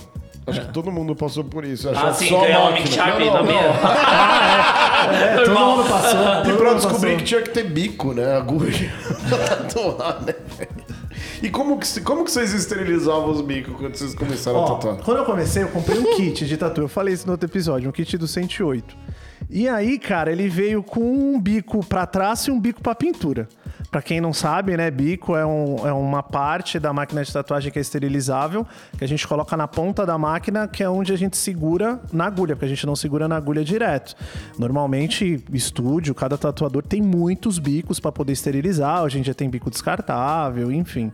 [0.47, 1.89] acho que todo mundo passou por isso.
[1.89, 3.05] Achava Ah, sim, só ganhar uma máquina.
[3.05, 3.71] Não, não, na meia.
[5.11, 6.19] É, todo mundo passou.
[6.19, 6.89] todo E pra passou.
[6.91, 8.35] descobrir que tinha que ter bico, né?
[8.37, 8.91] Agulha.
[9.29, 10.33] pra tatuar, né?
[11.41, 14.95] E como que, como que vocês esterilizavam os bicos quando vocês começaram a Ó, tatuar?
[14.97, 16.81] quando eu comecei, eu comprei um kit de tatu.
[16.81, 18.95] Eu falei isso no outro episódio, um kit do 108.
[19.49, 23.47] E aí, cara, ele veio com um bico pra traço e um bico pra pintura.
[23.91, 27.71] Pra quem não sabe, né, bico é, um- é uma parte da máquina de tatuagem
[27.71, 28.67] que é esterilizável,
[28.97, 32.25] que a gente coloca na ponta da máquina, que é onde a gente segura na
[32.25, 34.13] agulha, porque a gente não segura na agulha direto.
[34.59, 39.03] Normalmente, estúdio, cada tatuador tem muitos bicos pra poder esterilizar.
[39.03, 41.09] Hoje em dia tem bico descartável, enfim.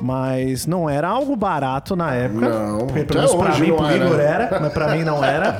[0.00, 2.48] Mas não era algo barato na época.
[2.48, 4.04] Não, pelo menos pra hoje mim, não pro era.
[4.06, 5.58] Igor era, mas pra mim não era.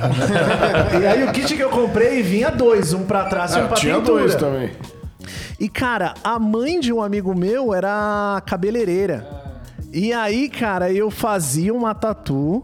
[1.01, 3.69] e aí o kit que eu comprei vinha dois, um pra trás e um Ah,
[3.69, 4.21] pra tinha pintura.
[4.21, 4.71] dois também.
[5.59, 9.27] E, cara, a mãe de um amigo meu era cabeleireira.
[9.93, 12.61] E aí, cara, eu fazia uma tatu,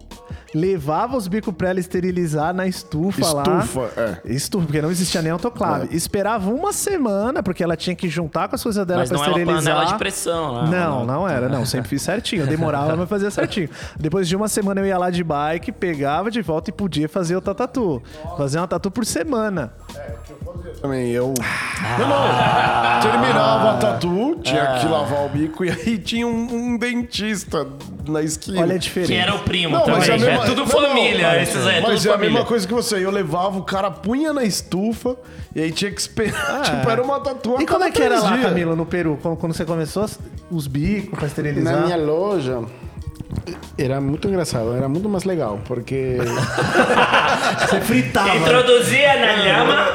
[0.52, 3.42] levava os bicos pra ela esterilizar na estufa, lá.
[3.60, 4.32] Estufa, é.
[4.32, 5.94] Estufa, porque não existia nem autoclave.
[5.94, 9.24] Esperava uma semana, porque ela tinha que juntar com as coisas dela Mas pra não
[9.24, 9.74] é uma esterilizar.
[9.74, 10.70] panela de pressão, né?
[10.76, 11.64] Não, não era, não.
[11.64, 12.42] Sempre fiz certinho.
[12.42, 13.70] Eu demorava, mas fazia certinho.
[13.96, 17.36] Depois de uma semana eu ia lá de bike, pegava de volta e podia fazer
[17.36, 18.02] outra tatu.
[18.36, 19.72] Fazer uma tatu por semana.
[19.94, 20.38] É, o que eu
[20.80, 21.10] também.
[21.10, 21.34] Eu.
[21.98, 23.00] Não, não.
[23.00, 27.66] Terminava a tatu, tinha que lavar o bico e aí tinha um, um dentista
[28.06, 28.60] na esquina.
[28.62, 29.14] Olha a Que diferença.
[29.14, 30.10] era o primo Não, mas também.
[30.10, 31.28] é a mesma- é tudo não, família.
[31.32, 32.32] não, esses aí é tudo Mas é a família.
[32.32, 33.04] mesma coisa que você.
[33.04, 35.16] Eu levava, o cara punha na estufa
[35.54, 36.62] e aí tinha que esperar.
[36.62, 37.64] tipo, era uma tatuagem.
[37.64, 39.18] E como é que era lá, Camilo, no Peru?
[39.22, 40.06] Quando, quando você começou,
[40.50, 41.76] os bicos pra esterilizar?
[41.80, 42.62] Na minha loja
[43.78, 46.18] era muito engraçado, era muito mais legal, porque
[47.60, 48.36] Você fritava.
[48.36, 49.86] Introduzia na lhama.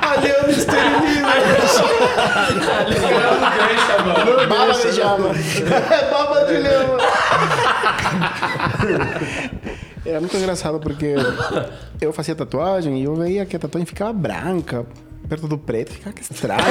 [0.00, 1.22] Aliando esteriliza.
[4.48, 5.28] bala de jama.
[5.90, 6.98] é baba de leão.
[10.04, 11.14] Era muito engraçado porque
[12.00, 14.84] eu fazia tatuagem e eu veia que a tatuagem ficava branca,
[15.28, 16.60] perto do preto, ficava que estranho.
[16.62, 16.68] né?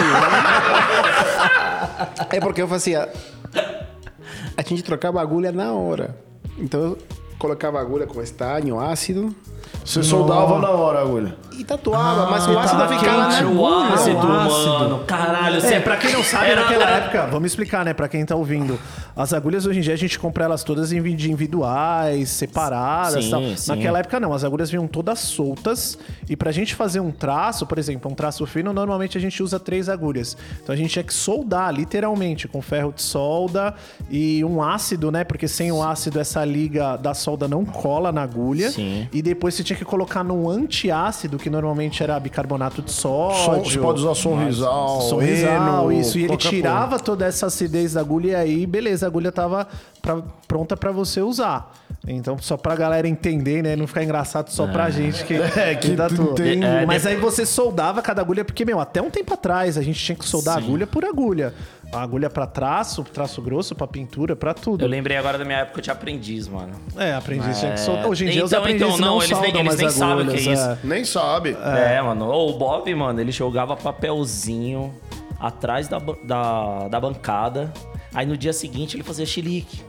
[2.32, 3.10] é porque eu fazia.
[4.58, 6.16] A gente trocava a agulha na hora.
[6.58, 6.98] Então eu
[7.40, 9.34] colocava a agulha com estanho, ácido
[9.84, 11.36] Você soldava na hora a agulha.
[11.58, 13.94] e tatuava, mas o ácido tava ficava na O agulha.
[13.96, 14.70] ácido, o ácido.
[14.80, 15.04] mano.
[15.06, 15.58] Caralho.
[15.58, 18.24] É, você- pra quem não sabe, Era- naquela era- época, vamos explicar, né, pra quem
[18.26, 18.78] tá ouvindo.
[19.16, 23.58] As agulhas hoje em dia a gente compra elas todas individuais, separadas Sim, e tal.
[23.58, 23.72] sim.
[23.72, 25.98] Naquela época não, as agulhas vinham todas soltas.
[26.30, 29.60] E pra gente fazer um traço, por exemplo, um traço fino, normalmente a gente usa
[29.60, 30.38] três agulhas.
[30.64, 33.74] Então a gente tinha que soldar, literalmente, com ferro de solda
[34.10, 35.24] e um ácido, né?
[35.24, 38.72] Porque sem o ácido essa liga da solda não cola na agulha.
[38.72, 39.08] Sim.
[39.12, 43.64] E depois você tinha que colocar num antiácido, que normalmente era bicarbonato de sódio.
[43.64, 46.18] você pode usar sorrisal, Sorrisal, isso.
[46.18, 49.68] E ele tirava toda essa acidez da agulha e aí, beleza, a agulha tava
[50.02, 51.74] pra- pronta pra você usar.
[52.08, 53.76] Então, só pra galera entender, né?
[53.76, 56.34] Não ficar engraçado só pra gente que, É, que tatua.
[56.34, 59.82] tem- É, Mas aí você soldava cada agulha, porque, meu, até um tempo atrás a
[59.84, 61.54] gente tinha que soldar agulha por agulha.
[61.94, 64.84] A agulha pra traço, traço grosso, pra pintura, pra tudo.
[64.84, 66.72] Eu lembrei agora da minha época de aprendiz, mano.
[66.98, 68.08] É, aprendiz tinha que soldar.
[68.08, 69.90] Hoje em dia os Então, aprendizes então, não, não, eles nem- soldam eles mais nem
[69.90, 70.64] sabem o que é isso.
[70.64, 70.78] é.
[70.86, 71.58] Nem sabe.
[71.62, 72.26] É, mano.
[72.30, 74.94] Ô, O Bob, mano, ele jogava papelzinho
[75.40, 77.72] atrás da, da, da bancada.
[78.14, 79.82] Aí no dia seguinte ele fazia chilique.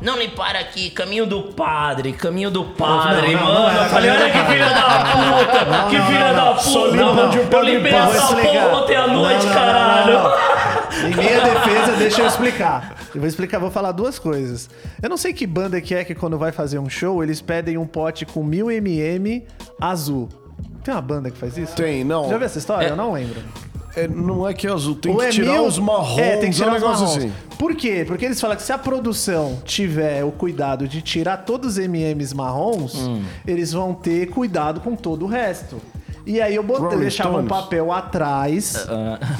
[0.00, 3.80] Não me para aqui, caminho do padre, caminho do padre, não, não, mano.
[3.80, 7.30] não falei, olha que filha da puta, que não, filha da puta.
[7.30, 10.12] De um eu limpei essa porra ontem à noite, não, não, caralho.
[10.12, 10.54] não, não.
[11.04, 12.96] Em minha defesa, deixa eu explicar.
[13.14, 14.70] Eu vou explicar, vou falar duas coisas.
[15.02, 17.76] Eu não sei que banda que é que quando vai fazer um show, eles pedem
[17.76, 19.46] um pote com 1000 ml
[19.80, 20.28] azul.
[20.82, 21.74] Tem uma banda que faz isso?
[21.74, 22.28] Tem, não.
[22.28, 22.88] Já viu essa história?
[22.88, 23.42] Eu não lembro.
[23.96, 26.18] É, não é que é azul, tem Ou que é tirar mil- os marrons.
[26.18, 27.16] É, tem que tirar um os negócio marrons.
[27.18, 27.32] assim.
[27.58, 28.04] Por quê?
[28.06, 32.34] Porque eles falam que se a produção tiver o cuidado de tirar todos os MMs
[32.34, 33.22] marrons, Hum.
[33.46, 35.80] eles vão ter cuidado com todo o resto.
[36.26, 38.86] E aí eu botei, deixava um papel atrás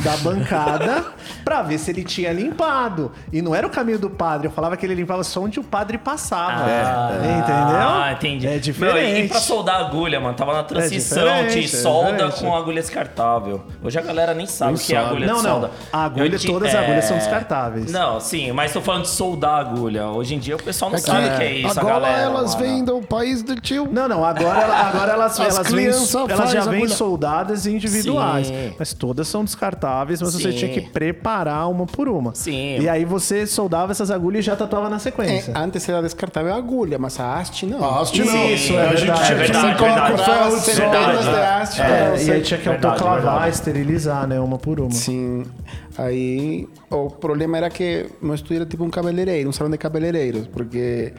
[0.04, 1.04] da bancada
[1.44, 3.10] pra ver se ele tinha limpado.
[3.32, 5.64] E não era o caminho do padre, eu falava que ele limpava só onde o
[5.64, 6.64] padre passava.
[7.14, 7.88] Entendeu?
[7.88, 8.46] Ah, entendi.
[8.46, 9.20] É Meu, diferente.
[9.24, 12.40] e pra soldar a agulha, mano, tava na transição diferente, de é solda diferente.
[12.40, 13.62] com agulha descartável.
[13.82, 15.50] Hoje a galera nem sabe o que é agulha Não, de não.
[15.52, 15.70] solda.
[15.92, 17.90] A agulha, todas as é, agulhas são descartáveis.
[17.90, 20.06] Não, sim, mas tô falando de soldar a agulha.
[20.08, 22.22] Hoje em dia o pessoal não É sabe o que é isso, agora a galera.
[22.22, 22.66] elas mano.
[22.66, 23.88] vêm do país do tio.
[23.90, 26.96] Não, não, agora, agora elas, As elas, vêm, crianças elas já vêm agulha.
[26.96, 28.46] soldadas e individuais.
[28.48, 28.72] Sim.
[28.78, 30.58] Mas todas são descartáveis, mas você Sim.
[30.58, 32.34] tinha que preparar uma por uma.
[32.34, 32.78] Sim.
[32.80, 35.52] E aí você soldava essas agulhas e já tatuava na É, sequência.
[35.56, 37.82] antes era descartável a agulha, mas a haste não.
[37.84, 38.50] A haste não.
[38.50, 39.44] Isso, é a gente verdade, tinha é
[40.54, 41.80] que centenas de haste.
[41.82, 44.40] É, e você- aí tinha que autoclavar, esterilizar, né?
[44.40, 44.90] Uma por uma.
[44.90, 45.44] Sim.
[45.96, 50.46] Aí o problema era que meu estúdio era tipo um cabeleireiro, um salão de cabeleireiros,
[50.48, 51.12] porque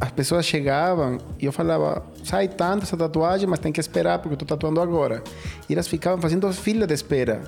[0.00, 4.34] as pessoas chegavam e eu falava, sai tanto essa tatuagem, mas tem que esperar porque
[4.34, 5.22] eu tô tatuando agora.
[5.68, 7.40] E elas ficavam fazendo fila de espera.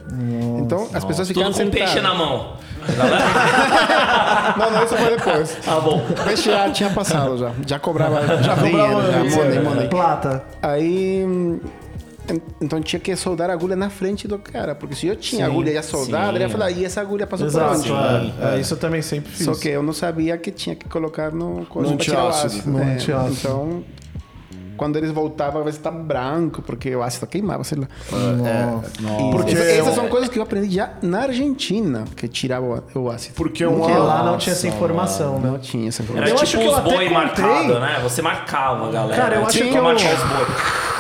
[0.59, 1.79] então as pessoas Tudo ficavam com sentadas.
[1.91, 2.57] peixe na mão.
[4.57, 5.57] Não, não, isso foi depois.
[5.65, 5.99] Tá bom.
[5.99, 7.53] O peixe já tinha passado já.
[7.67, 9.45] Já cobrava, já cobrava dinheiro, já, dinheiro.
[9.45, 9.89] money, money.
[9.89, 10.43] Plata.
[10.63, 11.61] Aí.
[12.31, 15.45] En- Então tinha que soldar a agulha na frente do cara, porque se eu tinha
[15.47, 17.93] a agulha já soldada, ele ia falar, e essa agulha passou por Exato.
[17.93, 18.35] onde?
[18.41, 19.45] É, é, isso eu também sempre fiz.
[19.45, 22.29] Só que eu não sabia que tinha que colocar no coisa No pra tirar o
[22.29, 22.47] antiácido.
[22.59, 22.71] ácido.
[22.71, 23.33] No É, antiácido.
[23.33, 23.85] Então,
[24.77, 27.89] quando eles voltavam, às vezes tá branco, porque o ácido queimava, sei lá.
[28.09, 32.29] E Porque essas, é essas um- são coisas que eu aprendi já na Argentina, que
[32.29, 33.35] tirava o, ácido.
[33.35, 35.51] Porque um Porque lá não tinha essa informação, né?
[35.51, 36.37] Não tinha essa Era informação.
[36.37, 37.11] Eu acho tipo que eu os boi contei.
[37.11, 38.01] marcado, né?
[38.05, 39.21] Você marcava, galera.
[39.21, 40.47] Cara, eu acho Tinha que eu- marcar os boi.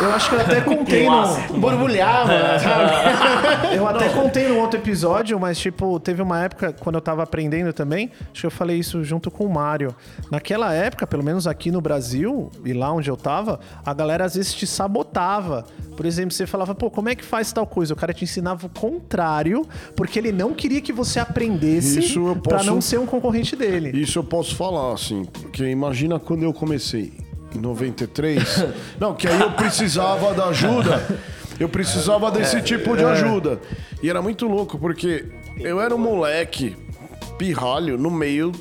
[0.00, 1.58] Eu acho que eu até contei no...
[1.60, 3.74] Borbulhava, sabe?
[3.76, 7.72] Eu até contei num outro episódio, mas, tipo, teve uma época, quando eu tava aprendendo
[7.72, 9.94] também, acho que eu falei isso junto com o Mário.
[10.30, 14.34] Naquela época, pelo menos aqui no Brasil, e lá onde eu tava, a galera às
[14.34, 15.64] vezes te sabotava.
[15.96, 17.92] Por exemplo, você falava, pô, como é que faz tal coisa?
[17.92, 22.36] O cara te ensinava o contrário, porque ele não queria que você aprendesse Isso eu
[22.36, 23.90] pra posso- não ser um concorrente dele.
[24.00, 27.12] Isso eu posso falar, assim, porque imagina quando eu comecei.
[27.54, 28.64] Em 93.
[29.00, 31.02] Não, que aí eu precisava da ajuda.
[31.58, 33.58] Eu precisava desse tipo de ajuda.
[34.02, 35.24] E era muito louco, porque
[35.58, 36.76] eu era um moleque
[37.36, 38.52] pirralho no meio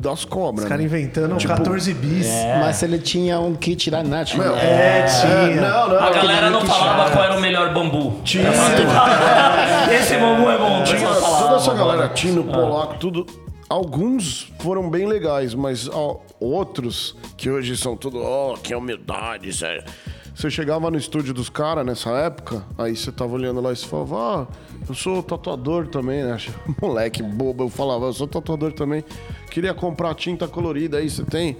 [0.00, 0.62] das cobras.
[0.64, 0.86] Os caras né?
[0.86, 2.28] inventando Tipo, 14 bis.
[2.60, 4.34] Mas ele tinha um kit da Nath.
[4.34, 5.60] Meu, É, tinha.
[5.60, 5.98] não, não.
[5.98, 7.12] A galera não falava chato.
[7.12, 8.20] qual era o melhor bambu.
[8.22, 8.50] Tinha,
[9.92, 10.84] Esse bambu é bom.
[10.84, 12.08] tinha toda essa galera.
[12.10, 13.26] Tino, Polaco, tudo.
[13.68, 19.84] Alguns foram bem legais, mas ó, outros que hoje são tudo, ó, que humildade, sério.
[20.34, 23.84] Você chegava no estúdio dos caras nessa época, aí você tava olhando lá e você
[23.84, 24.46] falava, ah,
[24.88, 26.38] eu sou tatuador também, né?
[26.80, 29.04] Moleque bobo, eu falava, eu sou tatuador também.
[29.50, 31.56] Queria comprar tinta colorida, aí você tem.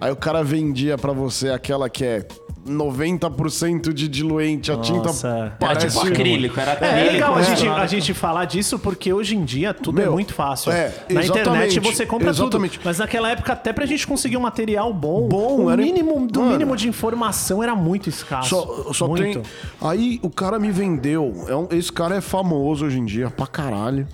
[0.00, 2.26] Aí o cara vendia pra você aquela que é
[2.66, 5.28] 90% de diluente, a tinta Nossa.
[5.28, 5.86] Era parece...
[5.98, 7.12] tipo acrílico, era É acrílico.
[7.12, 7.44] legal a né?
[7.44, 10.72] gente, a gente falar disso porque hoje em dia tudo é Meu, muito fácil.
[10.72, 12.78] é, Na internet você compra exatamente.
[12.78, 12.82] tudo.
[12.84, 16.40] Mas naquela época, até pra gente conseguir um material bom, Bom, o era- mínimo do
[16.40, 16.52] Mano.
[16.52, 18.48] mínimo de informação era muito escasso.
[18.50, 19.40] Só, só muito.
[19.40, 19.42] tem.
[19.80, 21.34] Aí o cara me vendeu.
[21.70, 24.06] É esse cara é famoso hoje em dia pra caralho.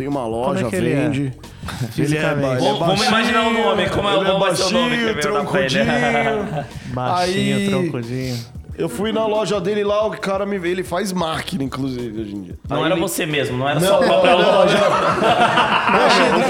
[0.00, 0.80] Tem uma loja, é é?
[0.80, 1.32] vende.
[1.98, 4.40] Ele é, ele é Vamos- vamos baixinho, imaginar o nome, como é- ele o que
[4.40, 5.14] baixinho, né?
[5.20, 5.84] troncudinho.
[6.94, 8.38] Baixinho, Aí- troncudinho.
[8.78, 12.42] Eu fui na loja dele lá, o cara me ele faz máquina, inclusive, hoje em
[12.44, 12.58] dia.
[12.66, 14.78] Não Aí era ele- você mesmo, não era Não, só a própria não, loja.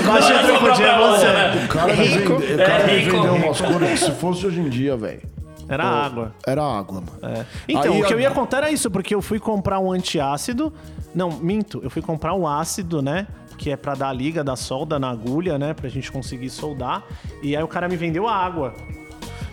[0.06, 1.64] Baixinho, troncudinho é você.
[1.64, 3.16] O cara me, vende, o cara É rico.
[3.16, 5.22] vendeu umas cores que se fosse hoje em dia, velho.
[5.68, 6.34] Era água.
[6.46, 7.34] Era água, mano.
[7.36, 7.44] É.
[7.68, 10.72] Então, Aí o que eu ia contar era isso, porque eu fui comprar um antiácido.
[11.14, 11.80] Não, minto.
[11.82, 13.26] Eu fui comprar um ácido, né?
[13.60, 15.74] Que é pra dar a liga da solda na agulha, né?
[15.74, 17.02] Pra gente conseguir soldar.
[17.42, 18.72] E aí o cara me vendeu água.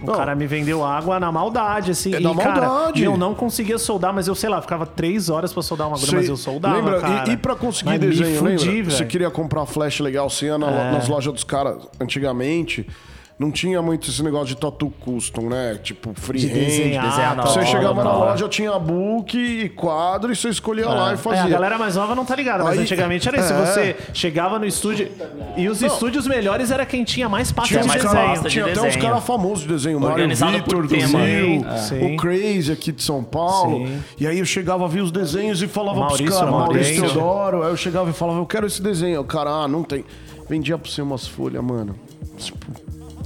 [0.01, 0.13] O Não.
[0.15, 2.15] cara me vendeu água na maldade, assim.
[2.15, 3.01] É e, na cara, maldade.
[3.01, 5.97] e eu não conseguia soldar, mas eu, sei lá, ficava três horas pra soldar uma
[5.97, 6.19] agulha, Sei.
[6.19, 7.01] mas eu soldava, Lembra?
[7.01, 7.29] cara.
[7.29, 8.83] E, e pra conseguir Mas me desenho, fudi, lembra?
[8.83, 8.91] velho.
[8.91, 10.91] Você queria comprar flash legal, ia na- É.
[10.93, 12.87] nas lojas dos caras antigamente.
[13.39, 15.79] Não tinha muito esse negócio de tatu custom, né?
[15.83, 16.47] Tipo, freehand.
[16.55, 18.31] desenhar, desenhar na Você hora, chegava na hora.
[18.31, 21.43] loja, tinha book e quadro, e você escolhia lá e É, fazia.
[21.43, 23.53] a galera mais nova não tá ligada, mas Aí- antigamente era isso.
[23.53, 23.65] é.
[23.65, 25.11] Você chegava no estúdio.
[25.55, 28.11] E os estúdios melhores era quem tinha mais pasta Tinha, de desenho.
[28.11, 29.99] cara, pasta de tinha até uns caras famosos de desenho.
[29.99, 31.19] Mário Vitor, do tema.
[31.19, 32.15] Rio, Sim.
[32.15, 33.85] o Crazy aqui de São Paulo.
[33.85, 33.99] Sim.
[34.19, 37.19] E aí eu chegava, via os desenhos e falava Maurício, pros caras, Maurício Maurício.
[37.21, 37.61] Teodoro.
[37.61, 39.21] Aí eu chegava e falava, eu quero esse desenho.
[39.21, 40.03] O cara, ah, não tem.
[40.49, 41.95] Vendia pra você umas folhas, mano.
[42.37, 42.57] Tipo,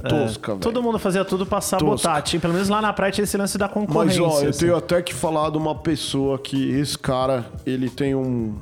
[0.08, 0.52] tosca.
[0.52, 0.56] É.
[0.56, 2.20] Todo mundo fazia tudo pra sabotar.
[2.22, 4.22] Tinha, pelo menos lá na praia tinha esse lance da Mas, concorrência.
[4.22, 4.58] ó, eu assim.
[4.60, 8.54] tenho até que falar de uma pessoa que esse cara, ele tem um,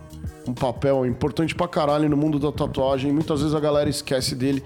[0.47, 3.12] um papel importante pra caralho no mundo da tatuagem.
[3.12, 4.62] Muitas vezes a galera esquece dele.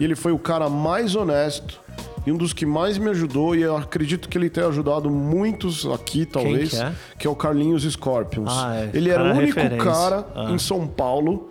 [0.00, 1.80] E ele foi o cara mais honesto
[2.26, 3.54] e um dos que mais me ajudou.
[3.54, 6.70] E eu acredito que ele tenha ajudado muitos aqui, talvez.
[6.70, 6.92] que é?
[7.18, 8.50] que é o Carlinhos Scorpions.
[8.50, 8.90] Ah, é.
[8.94, 9.78] Ele era o único referência.
[9.84, 10.50] cara Ah.
[10.50, 11.48] em São Paulo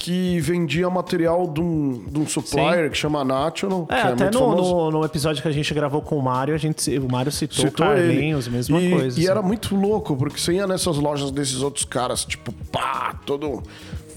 [0.00, 3.86] que vendia material de um, de um supplier que chama National.
[3.90, 6.54] É, que até muito no, no, no episódio que a gente gravou com o Mário,
[6.54, 8.56] a gente, o Mário citou, Citou Carlinhos, ele.
[8.56, 9.20] mesma e, coisa.
[9.20, 9.30] E assim.
[9.30, 13.62] era muito louco, porque você ia nessas lojas desses outros caras, tipo, pá, todo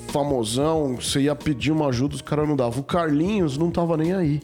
[0.08, 2.80] famosão, você ia pedir uma ajuda, os caras não davam.
[2.80, 4.42] O Carlinhos não tava nem aí.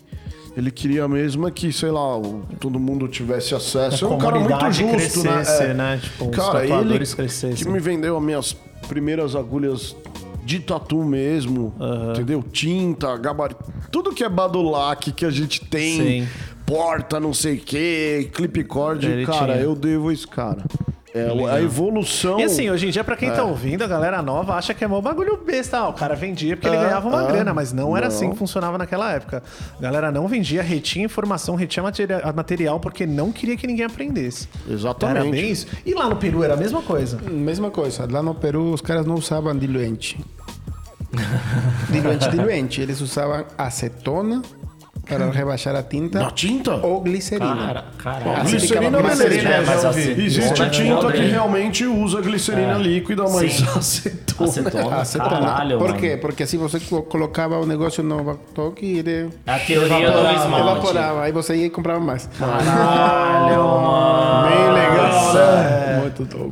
[0.57, 2.19] Ele queria mesmo é que, sei lá,
[2.59, 4.05] todo mundo tivesse acesso.
[4.05, 5.35] A É um cara muito justo, né?
[5.35, 5.73] crescesse, É.
[5.73, 5.99] né?
[6.03, 7.53] Tipo, cara, ele crescessem.
[7.53, 8.57] que me vendeu as minhas
[8.89, 9.95] primeiras agulhas
[10.49, 11.73] de tatu mesmo,
[12.11, 12.41] entendeu?
[12.41, 16.27] Tinta, gabarito, tudo que é badulac que a gente tem, Sim.
[16.65, 19.57] porta, não sei o que, clip cord, Ele cara, tinha.
[19.57, 20.63] eu devo esse cara.
[21.11, 22.39] É a evolução.
[22.39, 23.31] E assim, hoje em dia, pra quem É.
[23.31, 25.79] tá ouvindo, a galera nova acha que é mó bagulho besta.
[25.79, 27.31] Ah, o cara vendia porque ele É, ganhava uma é.
[27.31, 28.15] grana, mas não era Não.
[28.15, 29.41] assim que funcionava naquela época.
[29.75, 34.47] A galera não vendia, retinha informação, retinha materia- material porque não queria que ninguém aprendesse.
[34.69, 35.17] Exatamente.
[35.19, 35.65] Era bem isso.
[35.83, 37.17] E lá no Peru era a mesma coisa.
[37.27, 38.07] Mesma coisa.
[38.09, 40.15] Lá no Peru, os caras não usavam diluente.
[41.89, 42.81] diluente, diluente.
[42.81, 44.41] Eles usavam acetona
[45.07, 46.75] para rebaixar a tinta Na tinta?
[46.85, 47.55] ou glicerina.
[47.55, 48.31] Cara, caralho.
[48.41, 49.39] Assim Glicerina, ficava mais beleza.
[49.41, 50.11] glicerina é já assim.
[50.23, 53.65] Existe Bom, tinta que realmente usa glicerina líquida, mas Sim.
[53.75, 54.49] acetona.
[54.49, 54.95] Acetona.
[54.97, 55.29] Acetona.
[55.29, 55.99] Caralho, Por mano.
[55.99, 56.15] quê?
[56.21, 60.59] Porque assim você co- colocava o negócio no backtoque e ele A teoria do esmalte.
[60.69, 61.23] evaporava.
[61.23, 62.29] Aí você ia e comprava mais.
[62.37, 64.47] Caralho, mano.
[64.47, 65.88] Bem legal, né?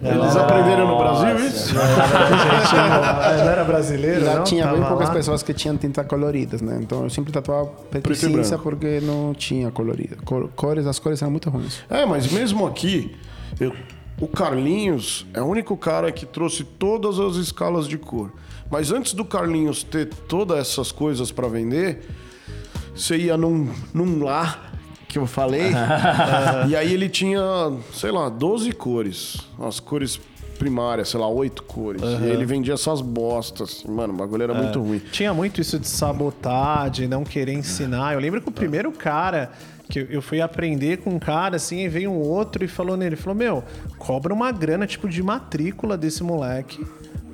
[0.03, 1.73] Eles aprenderam no Brasil isso?
[1.75, 4.43] Não, não era brasileiro, Lá não?
[4.43, 5.13] tinha bem poucas lá.
[5.13, 6.79] pessoas que tinham tinta coloridas, né?
[6.81, 10.17] Então eu sempre tatuava preto, porque não tinha colorida.
[10.25, 11.81] Cor- Cores, as cores eram muito ruins.
[11.89, 13.15] É, mas mesmo aqui,
[13.59, 13.73] eu-
[14.19, 18.31] o Carlinhos é o único cara que trouxe todas as escalas de cor.
[18.69, 22.05] Mas antes do Carlinhos ter todas essas coisas pra vender,
[22.93, 24.66] você ia num, num lá
[25.07, 25.71] que eu falei,
[26.67, 27.41] e aí ele tinha,
[27.93, 29.37] sei lá, 12 cores.
[29.59, 30.19] As cores
[30.59, 32.01] primárias, sei lá, oito cores.
[32.01, 33.83] E aí ele vendia essas bostas.
[33.83, 34.99] Mano, o bagulho era muito ruim.
[35.11, 38.13] Tinha muito isso de sabotar, de não querer ensinar.
[38.13, 39.51] Eu lembro que o primeiro cara
[39.89, 42.97] Que eu- eu fui aprender com um cara, assim, e veio um outro e falou
[42.97, 43.63] nele, falou, meu,
[43.97, 46.85] cobra uma grana, tipo, de matrícula desse moleque,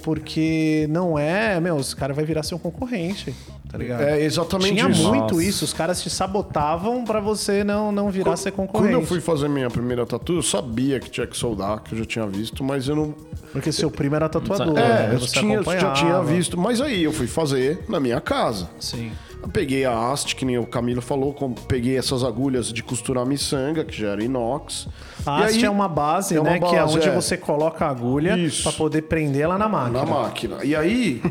[0.03, 3.33] porque não é, meu, esse cara vai virar seu concorrente,
[3.73, 4.01] tá ligado?
[4.03, 5.03] É exatamente Tinha isso.
[5.09, 5.43] muito Nossa.
[5.43, 8.93] isso, os caras te sabotavam pra você não, não virar ser concorrente.
[8.93, 11.97] Quando eu fui fazer minha primeira tatu, eu sabia que tinha que soldar, que eu
[11.99, 13.15] já tinha visto, mas eu não.
[13.51, 15.09] Porque seu primo era tatuador, É, né?
[15.15, 16.57] eu Você tinha, já tinha visto.
[16.57, 18.69] Mas aí eu fui fazer na minha casa.
[18.79, 19.11] Sim.
[19.41, 23.25] Eu peguei a haste, que nem o Camilo falou, com- peguei essas agulhas de costurar
[23.25, 24.87] miçanga, que já era inox.
[25.25, 26.59] A E haste aí- é uma base, é uma né?
[26.59, 27.11] que é base, onde é.
[27.13, 28.63] você coloca a agulha Isso.
[28.63, 29.99] pra poder prender ela na máquina.
[29.99, 30.63] Na máquina.
[30.63, 31.21] E aí,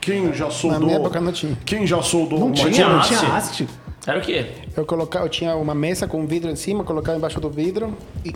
[0.00, 0.80] quem já soldou.
[0.80, 1.56] minha época não tinha.
[1.64, 3.16] Quem já soldou Não tinha, tinha não haste?
[3.18, 3.68] tinha haste.
[4.06, 4.46] Era o quê?
[4.74, 7.94] Eu, colocava, eu tinha uma mesa com vidro em cima, colocava embaixo do vidro
[8.24, 8.34] e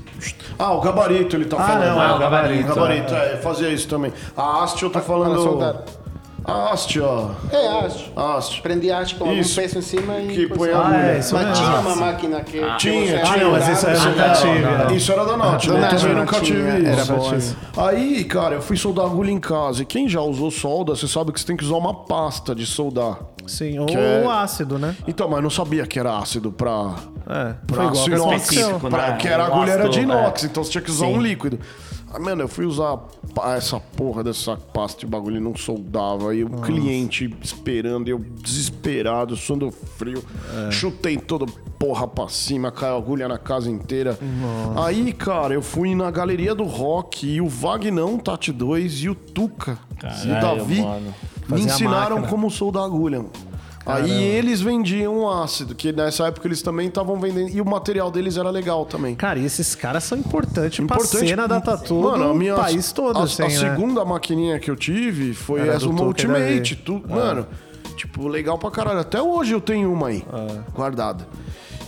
[0.59, 1.81] Ah, o gabarito ele tá falando.
[1.87, 4.12] não, é o Ah, gabarito, gabarito, é, fazia isso também.
[4.37, 5.83] A haste eu tô falando.
[6.45, 6.55] Soldar.
[6.66, 7.30] A haste, ó.
[7.51, 8.12] É, haste.
[8.16, 8.62] Haste.
[8.62, 9.61] Prendi haste com algum Isso.
[9.61, 10.28] peso em cima e...
[10.34, 10.97] Que põe a agulha.
[10.99, 11.64] Ah, é, isso Mas mesmo.
[11.64, 12.61] tinha uma máquina que...
[12.61, 13.32] que Tinha, você tinha.
[13.32, 14.61] Ah, não, mas isso é atirava, nunca tive.
[14.61, 14.97] Não, né?
[14.97, 15.80] Isso era da Nath, Da né?
[15.80, 17.12] Nath, Também não nunca tinha, tive era isso.
[17.12, 17.57] bom essa.
[17.76, 19.82] Aí, cara, eu fui soldar agulha em casa.
[19.82, 22.66] E quem já usou solda, você sabe que você tem que usar uma pasta de
[22.66, 23.18] soldar.
[23.47, 24.97] Sim, ou é- ácido, né?
[25.07, 26.95] Então, mas eu não sabia que era ácido pra.
[27.28, 28.78] É, pra foi igual aço que inox.
[28.80, 29.16] Pra- né?
[29.18, 30.47] que era a Um agulha era de ácido, inox, é.
[30.47, 31.59] então você tinha que usar um líquido.
[32.15, 32.97] Ah, mano, eu fui usar
[33.57, 36.31] essa porra dessa pasta de bagulho e não soldava.
[36.31, 40.23] Aí o cliente esperando, eu desesperado, suando frio.
[40.69, 40.71] É.
[40.71, 41.45] Chutei toda
[41.77, 44.17] porra pra cima, caiu agulha na casa inteira.
[44.77, 49.15] Aí, cara, eu fui na galeria do rock e o Vagnão, Tati 2 e o
[49.17, 51.01] Tuca e o Caralho, Davi mano.
[51.07, 51.12] me
[51.49, 53.19] Fazia ensinaram como soldar agulha.
[53.19, 53.31] mano.
[53.87, 57.51] Aí eles vendiam ácido, que nessa época eles também estavam vendendo.
[57.51, 59.14] E o material deles era legal também.
[59.14, 61.11] Cara, e esses caras são importantes Importante.
[61.11, 63.51] pra cena da tatu Mano, a minha, país todo, a, assim, a né?
[63.51, 66.76] segunda maquininha que eu tive foi Era essa e Ultimate.
[66.76, 67.47] Tu, Mano,
[67.97, 69.01] tipo, legal pra caralho.
[69.01, 70.24] Até hoje eu tenho uma aí,
[70.74, 71.26] guardada.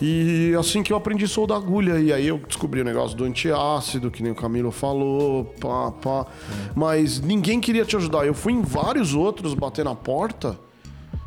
[0.01, 1.99] E assim que eu aprendi a soldar agulha.
[1.99, 6.27] E aí eu descobri o negócio do antiácido, que nem o Camilo falou, pá, pá.
[6.75, 8.27] Mas ninguém queria te ajudar.
[8.27, 10.59] Eu fui em vários outros bater na porta.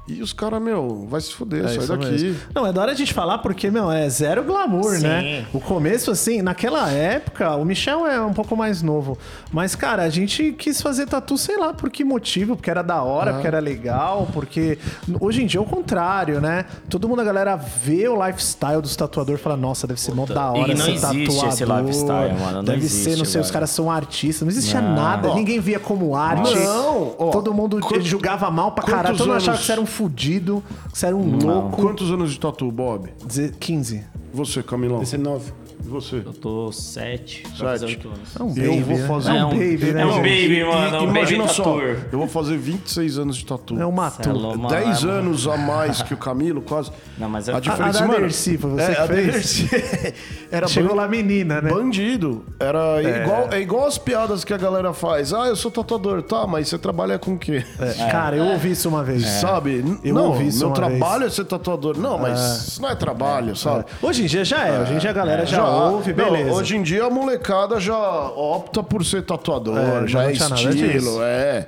[0.09, 2.05] E os caras, meu, vai se fuder, É sai isso daqui.
[2.11, 2.35] mesmo.
[2.53, 5.03] Não, é da hora a gente falar porque, meu, é zero glamour, Sim.
[5.03, 5.45] né?
[5.53, 9.17] O começo, assim, naquela época, o Michel é um pouco mais novo.
[9.51, 13.01] Mas, cara, a gente quis fazer tatu, sei lá por que motivo, porque era da
[13.03, 14.77] hora, porque era legal, porque.
[15.19, 16.65] Hoje em dia é o contrário, né?
[16.89, 20.25] Todo mundo, a galera, vê o lifestyle dos tatuadores e fala, nossa, deve ser mó
[20.25, 21.47] da hora E não ser existe tatuador.
[21.53, 23.53] esse lifestyle, mano, não deve existe, ser, não sei, os velho.
[23.53, 24.41] caras são artistas.
[24.41, 24.95] Não existia Não.
[24.95, 25.35] nada, Ó.
[25.35, 26.55] ninguém via como arte.
[26.55, 29.17] Não, ó, Todo mundo quant- julgava mal pra quantos caralho.
[29.17, 31.81] Todo mundo achava que você era um fudido, você era um louco.
[31.81, 33.09] Quantos anos de tatu, Bob?
[33.25, 34.01] Dizer 15.
[34.33, 34.99] Você, Camilão.
[34.99, 35.51] 19.
[35.83, 36.17] E você?
[36.17, 37.89] Eu tô sete, pra fazer Sete.
[37.97, 38.35] oito anos.
[38.37, 39.07] É um Eu baby, vou né?
[39.07, 40.01] fazer É É um um- baby, né?
[40.01, 40.17] é um gente?
[40.23, 41.81] baby, mano, é um baby imagina só, tatu.
[42.11, 43.79] eu vou fazer 26 anos de tatu.
[43.81, 44.59] É uma Cê é louco, tu.
[44.59, 45.17] mano, 10 é, mano.
[45.19, 46.91] anos a mais que o Camilo, quase.
[47.17, 49.07] Não, mas é- a A- diferença, a da mano, Dercy, foi você é, que a
[49.07, 49.31] fez?
[49.33, 49.69] Dercy
[50.51, 51.69] era Chegou lá menina, né?
[51.71, 52.43] bandido.
[52.59, 55.33] Era igual, é igual as piadas que a galera faz.
[55.33, 57.63] Ah, eu sou tatuador, tá, mas você trabalha com o quê?
[57.79, 59.25] É, Cara, eu ouvi isso uma vez.
[59.25, 59.83] Sabe?
[60.03, 61.33] Eu não, ouvi isso meu uma trabalho vez.
[61.33, 61.97] é ser tatuador.
[61.97, 63.85] Não, mas isso não é trabalho, sabe?
[64.01, 64.81] Hoje em dia já é.
[64.81, 66.51] Hoje em dia a galera já, ouve, Não, beleza.
[66.51, 67.97] hoje em dia a molecada já
[68.31, 71.67] opta por ser tatuador, É, já não é estilo, é.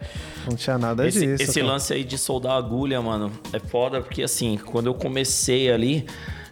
[0.49, 1.43] Não tinha nada Esse, disso.
[1.43, 1.74] esse cara.
[1.74, 6.06] lance aí de soldar agulha, mano, é foda porque assim, quando eu comecei ali,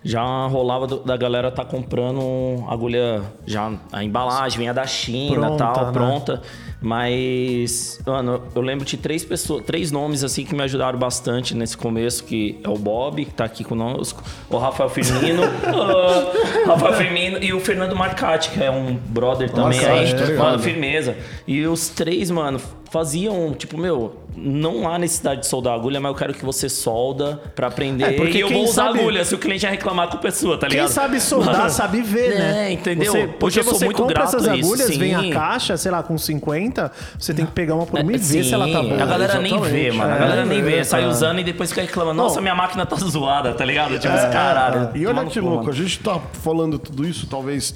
[0.04, 5.40] já rolava do- da galera tá comprando agulha, já a embalagem vinha da China e
[5.40, 5.92] Pronta, tal, né?
[5.92, 6.42] pronta.
[6.82, 11.76] Mas, mano, eu lembro de três pessoas, três nomes assim que me ajudaram bastante nesse
[11.76, 17.44] começo, que é o Bob, que tá aqui conosco, o Rafael Firmino, ah, Rafael Firmino
[17.44, 21.18] e o Fernando Marcati, que é um brother também Nossa, aí, é, mano, firmeza.
[21.46, 22.62] E os três, mano,
[22.92, 27.42] faziam, tipo, meu, não há necessidade de soldar agulha, mas eu quero que você solda
[27.56, 28.04] pra aprender.
[28.06, 30.18] É, porque e eu quem vou usar sabe- agulha se o cliente já reclamar com
[30.18, 30.92] a pessoa, tá Quem ligado?
[30.92, 32.68] sabe soldar, Mano, sabe ver, né?
[32.70, 33.12] É, entendeu?
[33.12, 35.92] Você, porque eu sou você muito compra essas a isso, agulhas, vem a caixa, sei
[35.92, 38.82] lá, com 50, você tem que pegar uma por uma e ver se ela tá
[38.82, 39.02] boa.
[39.02, 39.72] A galera nem exatamente.
[39.84, 40.12] vê, mano.
[40.12, 40.84] A É, galera nem é, vê.
[40.84, 41.08] Sai é.
[41.08, 42.16] usando e depois fica reclamando.
[42.22, 44.00] Nossa, minha máquina tá zoada, tá ligado?
[44.00, 44.90] Tipo, esse caralho.
[44.96, 47.76] E olha que louco, a gente tá falando tudo isso, talvez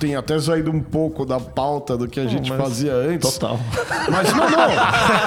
[0.00, 3.36] tenha até saído um pouco da pauta do que a gente fazia antes.
[3.36, 3.60] Total.
[4.10, 4.68] Mas não, não.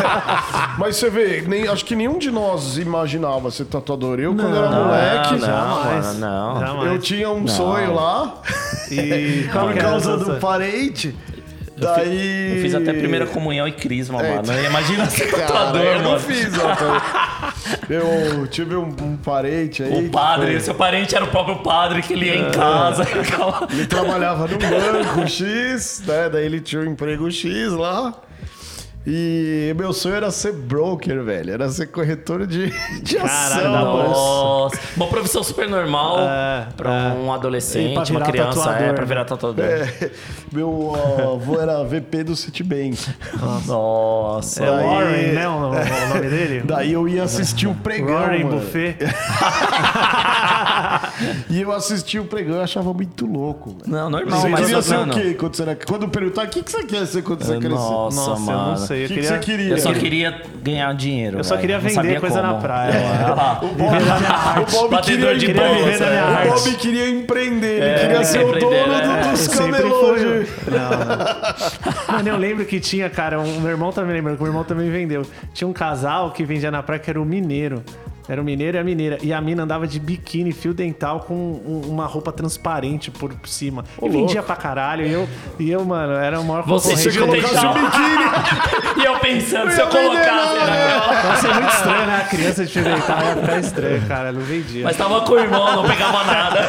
[0.80, 4.20] Mas você vê, nem, acho que nenhum de nós imaginava ser tatuador.
[4.20, 6.20] Eu, quando era moleque, não, jamais.
[6.20, 6.60] não.
[6.60, 6.92] Jamais.
[6.92, 8.42] eu tinha um sonho lá,
[8.90, 11.16] E por causa do parente.
[11.84, 12.56] Daí.
[12.56, 14.66] Eu fiz até primeira comunhão e crisma, É, mano.
[14.66, 16.20] Imagina ser Cara, tatuador, eu não mano.
[16.20, 17.44] fiz, ó.
[17.90, 20.06] Eu tive um, um parente aí.
[20.06, 23.04] O padre, foi- seu parente era o próprio padre que ele ia em casa.
[23.06, 26.30] ficava- Ele trabalhava num banco X, né?
[26.30, 28.14] Daí ele tinha um emprego X lá.
[29.06, 31.52] E meu sonho era ser broker, velho.
[31.54, 32.70] Era ser corretor de,
[33.02, 34.08] de Caralho, ação.
[34.10, 37.10] Nossa, uma profissão super normal É, pra é.
[37.14, 39.08] um pra adolescente, uma criança, tatuador, é, pra né?
[39.08, 39.66] virar tatuador.
[39.66, 40.12] É,
[40.52, 40.94] meu
[41.34, 42.98] avô era VP do Citibank.
[43.68, 44.64] Nossa.
[44.64, 45.50] É o Aí- Warren, né?
[45.50, 46.62] O, o nome dele?
[46.66, 48.60] Daí eu ia assistir o pregão, Warren mano.
[48.62, 48.98] Buffet.
[51.50, 53.70] E eu assisti o pregão e achava muito louco.
[53.72, 53.84] velho.
[53.88, 55.76] Não, normal, Você mas queria ser mano, o quê quando você era...
[55.76, 57.70] Quando perguntar, o que, que você quer ser quando você crescer?
[57.76, 58.88] Nossa, Nossa, eu mano.
[58.94, 59.70] O Eu que, que queria, você queria?
[59.72, 61.38] Eu só queria ganhar dinheiro.
[61.40, 62.54] eu só queria vender coisa como.
[62.54, 62.92] na praia.
[62.94, 63.66] É.
[63.66, 66.22] O Bob queria, de viver é.
[66.22, 66.50] o arte.
[66.50, 69.02] Bob queria empreender, ele É, queria ser o dono é.
[69.02, 70.22] do, Eu dos camelôs.
[70.68, 72.14] Não.
[72.16, 74.64] Mano, eu lembro que tinha, cara, um, meu irmão também lembra, que o meu irmão
[74.64, 75.24] também vendeu.
[75.54, 77.84] Tinha um casal que vendia na praia que era o mineiro.
[78.28, 79.18] Era o mineiro e a mineira.
[79.22, 83.84] E a mina andava de biquíni, fio dental, com um- uma roupa transparente por cima.
[84.02, 85.06] e vendia pra caralho.
[85.06, 87.12] E eu, e eu mano, era o maior Você concorrente.
[87.12, 88.24] chegou colocasse o biquíni.
[89.04, 91.24] e eu pensando, se eu colocasse naquela...
[91.24, 92.16] Nossa, é muito estranho, né?
[92.24, 94.32] A criança de fio dental ia ficar estranho, cara.
[94.32, 94.84] Não vendia.
[94.86, 96.60] Mas tava com o irmão, não pegava nada.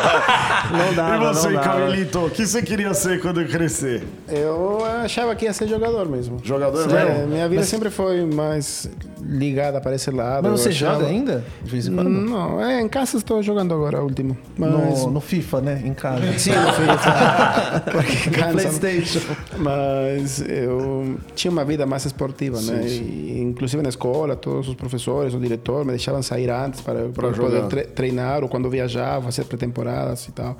[0.73, 1.69] não dava, E você, não dava.
[1.81, 4.03] Camilito, o que você queria ser quando crescer?
[4.29, 6.41] Eu achava que ia ser jogador mesmo.
[6.43, 7.27] Jogador É, mesmo?
[7.29, 8.89] minha vida sempre foi mais
[9.23, 10.49] ligada para esse lado.
[10.51, 11.44] Mas você joga ainda?
[11.63, 12.09] De vez em quando?
[12.11, 14.37] Não, é, em casa estou jogando agora, o último.
[14.57, 14.71] Mas...
[15.05, 15.83] No, no FIFA, né?
[15.85, 16.39] Em casa.
[16.39, 17.81] Sim, no FIFA.
[17.93, 18.53] Porque cansa.
[18.53, 19.21] Playstation.
[19.59, 22.87] Mas eu tinha uma vida mais esportiva, né?
[22.87, 27.31] E, inclusive na escola, todos os professores, o diretor me deixavam sair antes para, para
[27.33, 30.57] poder tre- treinar ou quando viajava, fazer pré-temporadas e tal.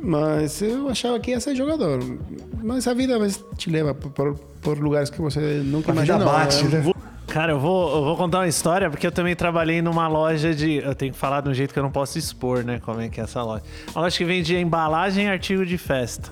[0.00, 1.98] Mas eu achava que ia ser jogador.
[2.62, 3.18] Mas a vida
[3.56, 6.32] te leva por, por, lugares que você nunca A vida imaginou.
[6.32, 6.92] bate, né?
[7.28, 10.76] Cara, eu vou, eu vou contar uma história, porque eu também trabalhei numa loja de.
[10.76, 12.80] Eu tenho que falar de um jeito que eu não posso expor, né?
[12.82, 13.62] Como é que é essa loja.
[13.94, 16.30] Uma loja que vendia embalagem e artigo de festa.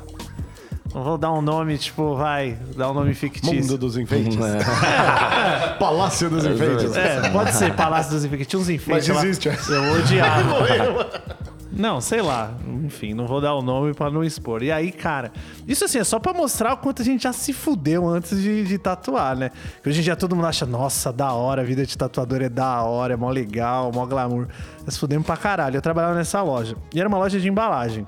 [0.94, 3.54] Não vou dar um nome, tipo, vai, dar um nome fictício.
[3.54, 4.34] Mundo dos enfeites.
[5.78, 6.96] Palácio dos enfeites.
[6.96, 8.46] É, pode ser Palácio dos Enfeites.
[8.46, 9.26] Tinha uns enfeites Mas lá.
[9.26, 9.72] existe essa.
[9.72, 11.10] Eu odiava.
[11.72, 12.54] Não, sei lá.
[12.84, 14.62] Enfim, não vou dar o nome pra não expor.
[14.62, 15.32] E aí, cara,
[15.66, 18.64] isso assim é só pra mostrar o quanto a gente já se fudeu antes de,
[18.64, 19.50] de tatuar, né?
[19.82, 22.48] Que hoje em dia todo mundo acha, nossa, da hora, a vida de tatuador é
[22.48, 24.48] da hora, é mó legal, mó glamour.
[24.84, 25.76] Nós fudemos pra caralho.
[25.76, 26.76] Eu trabalhava nessa loja.
[26.94, 28.06] E era uma loja de embalagem.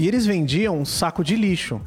[0.00, 1.80] E eles vendiam um saco de lixo.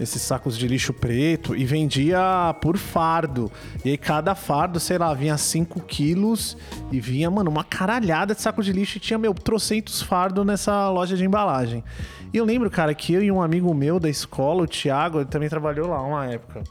[0.00, 3.50] Esses sacos de lixo preto e vendia por fardo.
[3.84, 6.56] E aí cada fardo, sei lá, vinha 5 quilos
[6.90, 10.90] e vinha, mano, uma caralhada de saco de lixo e tinha, meu, trocentos fardos nessa
[10.90, 11.84] loja de embalagem.
[12.32, 15.26] E eu lembro, cara, que eu e um amigo meu da escola, o Thiago, ele
[15.26, 16.64] também trabalhou lá uma época.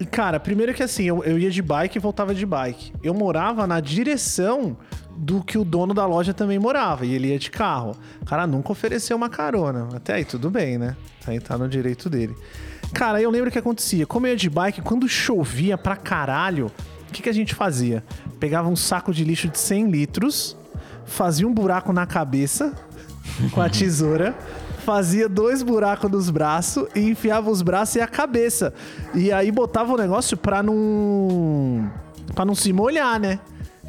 [0.00, 2.92] E, cara, primeiro que assim, eu, eu ia de bike e voltava de bike.
[3.02, 4.76] Eu morava na direção
[5.16, 7.06] do que o dono da loja também morava.
[7.06, 7.96] E ele ia de carro.
[8.20, 9.88] O cara nunca ofereceu uma carona.
[9.94, 10.96] Até aí, tudo bem, né?
[11.26, 12.36] Aí tá no direito dele.
[12.92, 14.06] Cara, eu lembro o que acontecia.
[14.06, 16.70] Como eu ia de bike, quando chovia pra caralho,
[17.08, 18.04] o que, que a gente fazia?
[18.38, 20.56] Pegava um saco de lixo de 100 litros,
[21.04, 22.74] fazia um buraco na cabeça
[23.52, 24.34] com a tesoura,
[24.84, 28.74] fazia dois buracos nos braços e enfiava os braços e a cabeça.
[29.14, 31.90] E aí botava o negócio pra não.
[32.34, 33.38] pra não se molhar, né?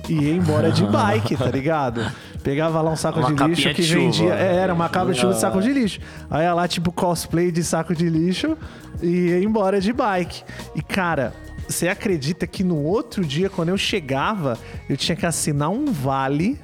[0.09, 2.05] E ia embora de bike, tá ligado?
[2.43, 3.99] Pegava lá um saco Uma de lixo que de chuva.
[4.01, 4.33] vendia.
[4.35, 5.99] É, era uma capa de chuva de saco de lixo.
[6.29, 8.57] Aí ia lá, tipo, cosplay de saco de lixo
[9.01, 10.43] e ia embora de bike.
[10.75, 11.33] E, cara,
[11.69, 14.57] você acredita que no outro dia, quando eu chegava,
[14.89, 16.59] eu tinha que assinar um vale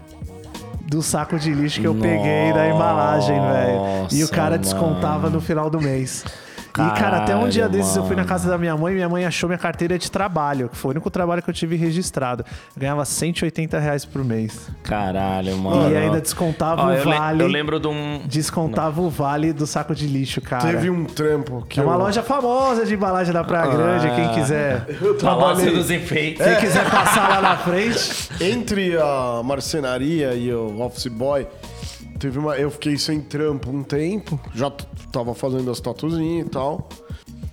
[0.86, 4.08] do saco de lixo que eu peguei da embalagem, velho.
[4.12, 5.36] E o Nossa, cara descontava mano.
[5.36, 6.26] no final do mês.
[6.88, 8.28] E, cara, até um dia Caralho, desses eu fui na mano.
[8.30, 10.92] casa da minha mãe e minha mãe achou minha carteira de trabalho, que foi o
[10.92, 12.44] único trabalho que eu tive registrado.
[12.76, 14.70] Eu ganhava 180 reais por mês.
[14.84, 15.92] Caralho, mano.
[15.92, 17.44] E ainda descontava Ó, o eu, le- vale.
[17.44, 18.22] eu lembro de um...
[18.26, 20.64] Descontava o vale do saco de lixo, cara.
[20.68, 22.00] Teve um trampo que É uma eu...
[22.00, 24.16] loja famosa de embalagem da Praia Grande, Ah.
[24.16, 24.86] quem quiser.
[25.22, 26.46] Palácio dos Enfeites.
[26.46, 28.30] Quem quiser passar lá na frente.
[28.42, 31.46] Entre a marcenaria e o office boy,
[32.20, 32.58] teve uma.
[32.58, 34.72] Eu fiquei sem trampo um tempo, já
[35.12, 36.88] tava fazendo as tatuzinhas e tal.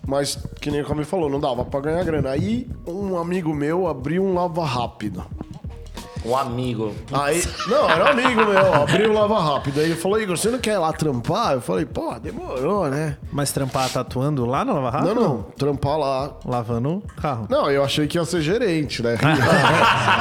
[0.06, 2.30] Mas, que nem o Camille falou, não dava pra ganhar grana.
[2.30, 5.24] Aí, um amigo meu abriu um lava rápido.
[6.26, 6.92] Um amigo.
[7.12, 9.78] Aí, não, era um amigo meu, abriu um lava rápido.
[9.80, 11.52] Aí ele falou, Igor, você não quer ir lá trampar?
[11.52, 13.16] Eu falei, pô, demorou, né?
[13.32, 15.14] Mas trampar tatuando lá no Lava Rápido?
[15.14, 16.32] Não, não, trampar lá.
[16.44, 17.46] Lavando o carro.
[17.48, 19.16] Não, eu achei que ia ser gerente, né?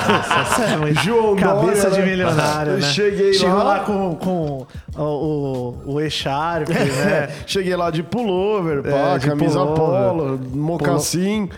[0.07, 2.05] Nossa, é, João cabeça Dória, de né?
[2.05, 2.87] milionário, Eu né?
[2.91, 7.29] cheguei Chegou lá- lá com, com o, o, o E-Sharp, né?
[7.47, 9.75] Cheguei lá de pullover, pá, É, de camisa pullover.
[9.75, 11.49] polo, mocassim.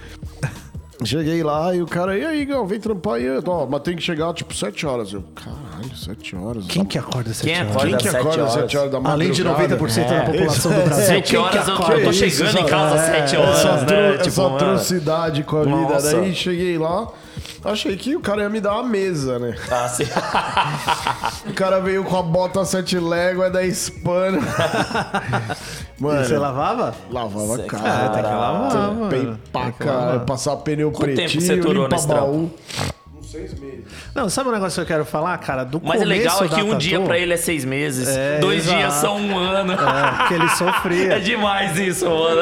[1.06, 3.26] Cheguei lá e o cara, e aí, Gal, vem trampar aí.
[3.46, 5.14] Ó, mas tem que chegar tipo 7 horas.
[5.14, 5.68] Eu, caralho.
[5.78, 6.66] Caralho, sete horas.
[6.68, 7.84] Quem que acorda às Quem 7 horas?
[7.84, 8.54] Quem que acorda às horas?
[8.54, 9.14] sete horas da madrugada?
[9.14, 11.06] Além de 90% da população do Brasil.
[11.06, 11.94] Sete quem que horas eu, acorda?
[11.94, 14.14] eu tô isso, chegando em só- casa às sete Essa, horas, atro- né?
[14.16, 15.76] essa Tipo, atrocidade com a vida.
[15.76, 16.18] Nossa.
[16.20, 17.08] Daí cheguei lá,
[17.64, 19.56] achei que o cara ia me dar uma mesa, né?
[19.70, 20.04] Ah, sim.
[21.48, 23.94] O cara veio com a bota sete léguas, 10
[26.00, 26.00] panos.
[26.00, 26.94] E Mano, Você lavava?
[27.10, 28.10] lavava a É, cara.
[28.10, 29.40] tem que lavar, mano.
[29.52, 32.44] pra caralho, passar pneu Quanto tempo pretinho, você limpa nesse baú.
[32.44, 32.52] Uns
[33.38, 33.86] seis meses.
[34.16, 35.64] Não, sabe um negócio que eu quero falar, cara?
[35.64, 38.64] Do Mas o legal é que um dia pra ele é seis meses, É, dois
[38.66, 38.78] exato.
[38.78, 39.74] dias são um ano.
[39.74, 41.20] É, que ele É sofria.
[41.20, 42.42] demais isso, mano.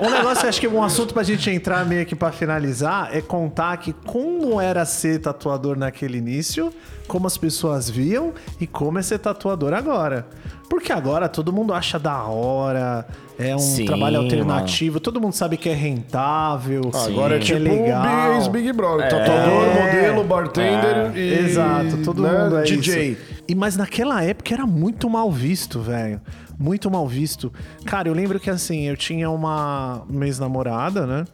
[0.00, 3.76] Um negócio, acho que um assunto pra gente entrar meio que pra finalizar é contar
[3.78, 6.72] que como era ser tatuador naquele início,
[7.06, 10.26] como as pessoas viam e como é ser tatuador agora.
[10.68, 13.06] Porque agora todo mundo acha da hora,
[13.38, 17.58] é um Sim, trabalho alternativo, todo mundo sabe que é rentável, Agora é que tipo
[17.58, 18.38] é legal.
[18.40, 19.08] o Big, Big Brother.
[19.08, 19.84] Tatuador, É.
[19.86, 21.34] modelo, bartender e...
[21.46, 23.10] Exato, todo né, mundo é DJ.
[23.12, 23.20] isso.
[23.48, 26.20] E mas naquela época era muito mal visto, velho.
[26.58, 27.52] Muito mal visto.
[27.84, 31.24] Cara, eu lembro que assim, eu tinha uma ex-namorada, né?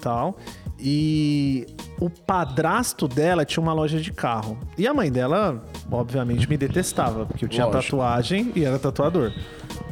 [0.00, 0.36] Tal.
[0.78, 1.66] E
[2.02, 4.58] o padrasto dela tinha uma loja de carro.
[4.76, 7.84] E a mãe dela, obviamente, me detestava, porque eu tinha Lógico.
[7.84, 9.32] tatuagem e era tatuador.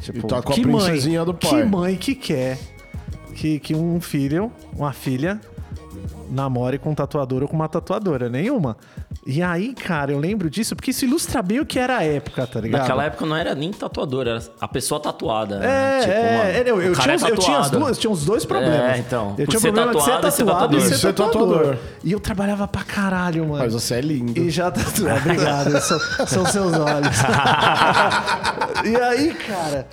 [0.00, 1.50] Tipo, E tá com a princesinha mãe, do pai.
[1.50, 2.58] Que mãe que quer
[3.40, 5.40] que, que um filho, uma filha,
[6.30, 8.28] namore com um tatuador ou com uma tatuadora?
[8.28, 8.76] Nenhuma.
[9.26, 12.46] E aí, cara, eu lembro disso porque isso ilustra bem o que era a época,
[12.46, 12.82] tá ligado?
[12.82, 15.58] Naquela época não era nem tatuador, era a pessoa tatuada.
[15.58, 15.66] né?
[15.66, 17.78] É, Tipo, é, é, eu, eu tinha, é eu tinha as tatuado.
[17.78, 18.96] duas, tinha os dois problemas.
[18.96, 19.34] É, então.
[19.38, 20.98] Eu tinha o problema de ser tatuado e ser tatuado e tatuador.
[20.98, 21.48] ser tatuador.
[21.58, 21.76] tatuador.
[22.04, 23.58] E eu trabalhava pra caralho, mano.
[23.58, 24.40] Mas você é lindo.
[24.40, 25.08] E já tatu...
[25.08, 27.16] é, Obrigado, são, são seus olhos.
[28.84, 29.86] e aí, cara,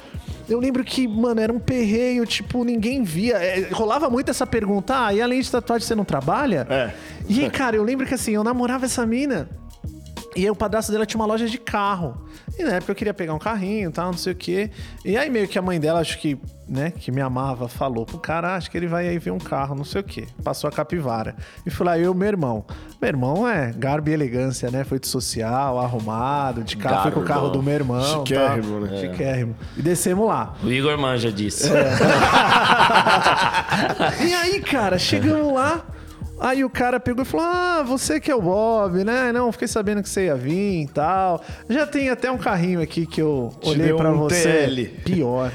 [0.49, 3.37] eu lembro que, mano, era um perreio, tipo, ninguém via.
[3.37, 6.65] É, rolava muito essa pergunta, ah, e além de tatuagem você não trabalha?
[6.69, 6.93] É.
[7.27, 9.49] E aí, cara, eu lembro que assim, eu namorava essa mina.
[10.38, 12.15] E aí o padrasto dela tinha uma loja de carro.
[12.59, 14.69] E na época eu queria pegar um carrinho e tal, não sei o quê.
[15.03, 18.19] E aí meio que a mãe dela, acho que, né, que me amava, falou pro
[18.19, 20.27] cara, "Ah, acho que ele vai aí ver um carro, não sei o quê.
[20.43, 21.35] Passou a capivara.
[21.65, 22.63] E foi lá eu e o meu irmão.
[23.01, 24.83] Meu irmão é garbo e elegância, né?
[24.83, 27.41] Foi de social, arrumado, de carro, foi com o Garbo.
[27.41, 28.19] carro do meu irmão.
[28.25, 28.91] Chiquérrimo, tá?
[28.91, 29.01] né?
[29.01, 29.55] Chiquérrimo.
[29.75, 30.53] E descemos lá.
[30.63, 31.67] O Igor manja disso.
[34.27, 35.83] E aí, cara, chegamos lá.
[36.39, 39.31] Aí o cara pegou e falou: Ah, você que é o Bob, né?
[39.31, 41.41] Não, fiquei sabendo que você ia vir e tal.
[41.69, 44.67] Já tem até um carrinho aqui que eu Te olhei pra um você.
[44.67, 44.88] TL.
[45.03, 45.51] Pior.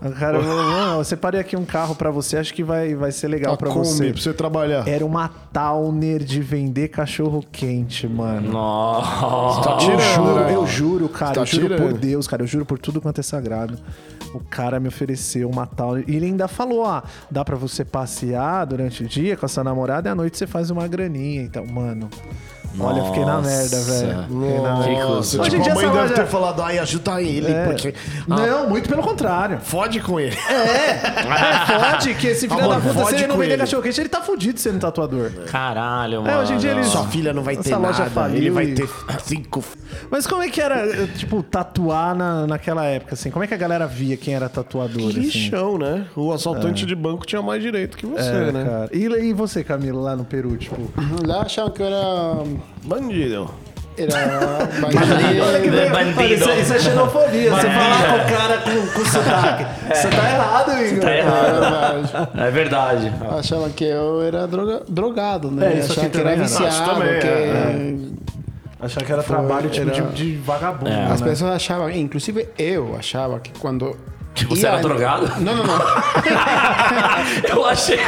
[0.00, 3.10] O cara falou: Não, eu separei aqui um carro pra você, acho que vai, vai
[3.12, 4.12] ser legal A pra Kombi, você.
[4.12, 4.86] pra você trabalhar.
[4.86, 8.52] Era uma Towner de vender cachorro quente, mano.
[8.52, 9.62] Nossa.
[9.62, 10.54] Tá Eu juro, né?
[10.54, 11.98] eu juro, cara, Tá eu juro por tirando.
[11.98, 13.76] Deus, cara, eu juro por tudo quanto é sagrado.
[14.32, 15.98] O cara me ofereceu uma tal.
[15.98, 19.64] E ele ainda falou: ó, dá pra você passear durante o dia com a sua
[19.64, 21.42] namorada e à noite você faz uma graninha.
[21.42, 22.08] Então, mano.
[22.78, 24.00] Olha, eu fiquei na merda, Nossa.
[24.00, 24.26] velho.
[24.62, 27.50] Nossa, Hoje em tipo, dia a mãe essa deve loja- ter falado, ai, ajuda ele,
[27.52, 27.64] É.
[27.66, 27.94] porque...
[28.28, 29.58] Não, muito pelo contrário.
[29.60, 30.36] Fode com ele.
[30.48, 33.60] É, pode que esse filho Amor, da puta, se fode ele não com vender ele.
[33.62, 35.30] cachorro quente, ele tá fudido sendo tatuador.
[35.50, 36.30] Caralho, mano.
[36.32, 38.50] É, hoje em dia eles- Sua filha não vai ter Essa loja nada, faliu ele
[38.50, 38.88] vai e- ter
[39.24, 39.62] cinco...
[40.10, 43.30] Mas como é que era, tipo, tatuar na, naquela época, assim?
[43.30, 45.20] Como é que a galera via quem era tatuador, assim?
[45.20, 46.06] Lixão, né?
[46.16, 48.64] O assaltante de banco tinha mais direito que você, É, né?
[48.64, 48.88] cara.
[48.92, 50.76] E, e você, Camilo, lá no Peru, tipo...
[51.26, 52.44] Lá achavam que eu era.
[52.84, 53.50] Bandido.
[53.98, 54.14] Era.
[54.82, 55.92] Olha que bandido.
[55.92, 56.34] Bandido.
[56.34, 57.50] Isso, é- isso é xenofobia.
[57.50, 59.66] Você falar com o cara com, com sotaque.
[59.94, 61.00] Você tá errado, Igor.
[61.00, 61.52] Tá É errado.
[62.00, 62.30] verdade.
[62.40, 63.12] É verdade.
[63.38, 65.74] Achavam que eu era droga, drogado, né?
[65.74, 67.26] É, isso aqui que era também viciado, também que.
[67.26, 67.96] é,
[68.82, 70.96] Achar que era trabalho tipo era- de, de vagabundo, É.
[70.96, 71.08] né?
[71.12, 73.94] As pessoas achavam, inclusive eu achava que quando.
[74.34, 75.26] Que você ia- era drogado?
[75.40, 75.74] Não, não, não.
[77.48, 77.98] Eu achei.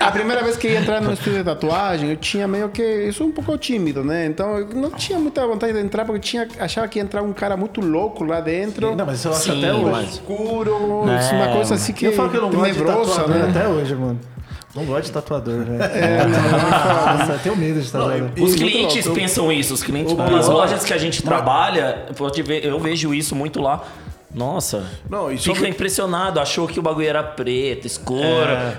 [0.00, 2.82] A primeira vez que ia entrar no estúdio de tatuagem, eu tinha meio que.
[2.82, 4.26] Eu sou um pouco tímido, né?
[4.26, 7.32] Então eu não tinha muita vontade de entrar porque tinha, achava que ia entrar um
[7.32, 8.94] cara muito louco lá dentro.
[8.94, 9.84] Não, mas eu acho Sim, até hoje.
[9.90, 12.06] mas- Escuro, É, uma coisa assim que.
[12.06, 13.46] eu falo que eu não gosto de nevrosa, né?
[13.50, 14.20] até hoje, mano.
[14.74, 15.82] Não gosto de tatuador, velho.
[15.82, 16.24] É,
[17.18, 18.28] Nossa, eu tenho medo de tatuador.
[18.38, 19.20] Os clientes louco.
[19.20, 19.72] pensam isso.
[19.74, 23.82] Os clientes, nas lojas que a gente trabalha, pode ver, eu vejo isso muito lá.
[24.34, 26.38] Nossa, Não, fica impressionado.
[26.38, 28.20] Achou que o bagulho era preto, escuro,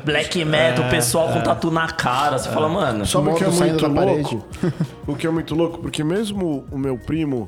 [0.03, 2.38] black metal, o pessoal com tatu na cara.
[2.38, 4.45] Você fala, mano, Sabe o que é muito louco?
[5.07, 5.80] o que é muito louco?
[5.80, 7.45] Porque mesmo o meu primo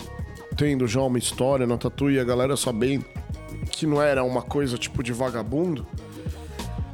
[0.57, 3.05] tendo já uma história na tatu e a galera sabendo
[3.71, 5.85] que não era uma coisa tipo de vagabundo,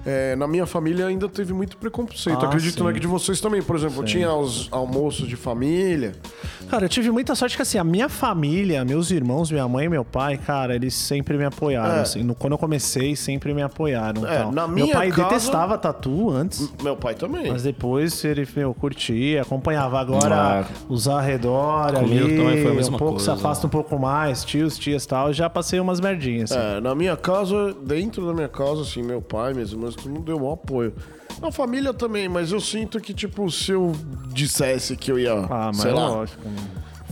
[0.10, 2.40] é, na minha família ainda teve muito preconceito.
[2.42, 2.84] Ah, Acredito sim.
[2.86, 3.62] né, que de vocês também.
[3.62, 6.14] Por exemplo, tinha os almoços de família.
[6.70, 9.90] Cara, eu tive muita sorte que assim, a minha família, meus irmãos, minha mãe e
[9.90, 11.96] meu pai, cara, eles sempre me apoiaram.
[11.96, 12.00] É.
[12.02, 14.26] Assim, no- quando eu comecei, sempre me apoiaram.
[14.26, 16.72] É, na meu minha pai casa- detestava tatu antes.
[16.82, 17.52] Meu pai também.
[17.52, 20.00] Mas depois ele, meu, curtia, acompanhava.
[20.00, 20.66] Agora, Ah.
[20.88, 23.26] os arredor Comigo ali, também foi a um mesma pouco, coisa.
[23.26, 25.34] se afasta um pouco mais, tios, tias e tal.
[25.34, 26.78] Já passei umas merdinhas, assim.
[26.78, 30.24] É, na minha casa, dentro da minha casa, assim, meu pai, minhas irmãs, todo mundo
[30.26, 30.94] deu um apoio.
[31.42, 33.92] Na família também, mas eu sinto que, tipo, se eu
[34.30, 36.42] dissesse que eu ia, Ah, mas sei é lá, lógico.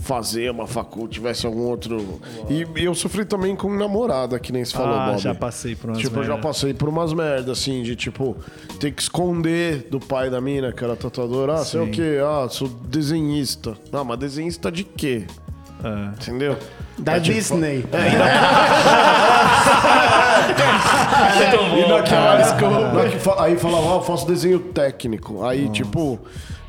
[0.02, 2.20] fazer uma facul, tivesse algum outro...
[2.48, 5.18] E eu sofri também com namorada, que nem se falou, Ah, Bob.
[5.20, 6.42] já passei por umas Tipo, eu já merda.
[6.48, 8.36] passei por umas merdas, assim, de tipo,
[8.80, 11.50] ter que esconder do pai da mina, que era tatuador.
[11.50, 12.18] Ah, sei o quê?
[12.24, 13.76] Ah, sou desenhista.
[13.92, 15.26] Ah, mas desenhista de quê?
[15.84, 16.06] É.
[16.22, 16.56] Entendeu?
[16.98, 17.84] Da É, tipo, Disney.
[21.76, 25.44] E naquela, que fa- aí falava, ah, eu faço desenho técnico.
[25.44, 26.18] Aí, tipo,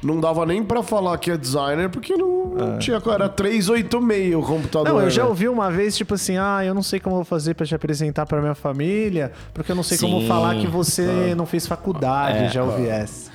[0.04, 3.02] não dava nem pra falar que é designer, porque não, não tinha.
[3.14, 4.94] Era 386 o computador.
[4.94, 5.30] Não, eu já né?
[5.30, 7.74] ouvi uma vez, tipo assim, ah, eu não sei como eu vou fazer pra te
[7.76, 10.28] apresentar pra minha família, porque eu não sei como Sim.
[10.28, 13.32] falar que você não fez faculdade, É, já ouvi essa.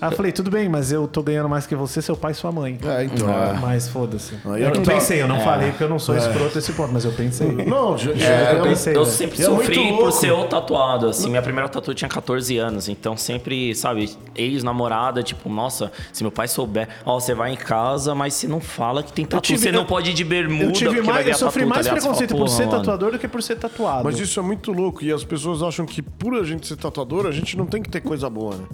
[0.00, 2.50] Eu falei, tudo bem, mas eu tô ganhando mais que você, seu pai e sua
[2.52, 2.78] mãe.
[2.84, 3.28] É, então.
[3.30, 3.52] é.
[3.60, 4.34] Mas foda-se.
[4.44, 7.04] Eu eu não pensei, eu não falei porque eu não sou escroto esse ponto, mas
[7.04, 7.48] eu pensei.
[7.52, 8.96] Não, já, É, é, eu pensei.
[8.96, 9.10] Eu né?
[9.10, 11.28] sempre é sofri por ser o tatuado, assim.
[11.30, 16.48] Minha primeira tatu tinha 14 anos, então sempre, sabe, ex-namorada, tipo, nossa, se meu pai
[16.48, 19.72] souber, ó, você vai em casa, mas você não fala que tem tatu, tive- você
[19.72, 22.30] não pode ir de bermuda, Eu, tive mais, eu sofri tatu, tá mais fala, preconceito
[22.30, 24.04] por "Porra, ser mano." tatuador do que por ser tatuado.
[24.04, 25.04] Mas isso é muito louco.
[25.04, 27.88] E as pessoas acham que por a gente ser tatuador, a gente não tem que
[27.90, 28.64] ter coisa boa, né?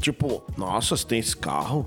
[0.00, 1.86] Tipo, nossa, você tem esse carro?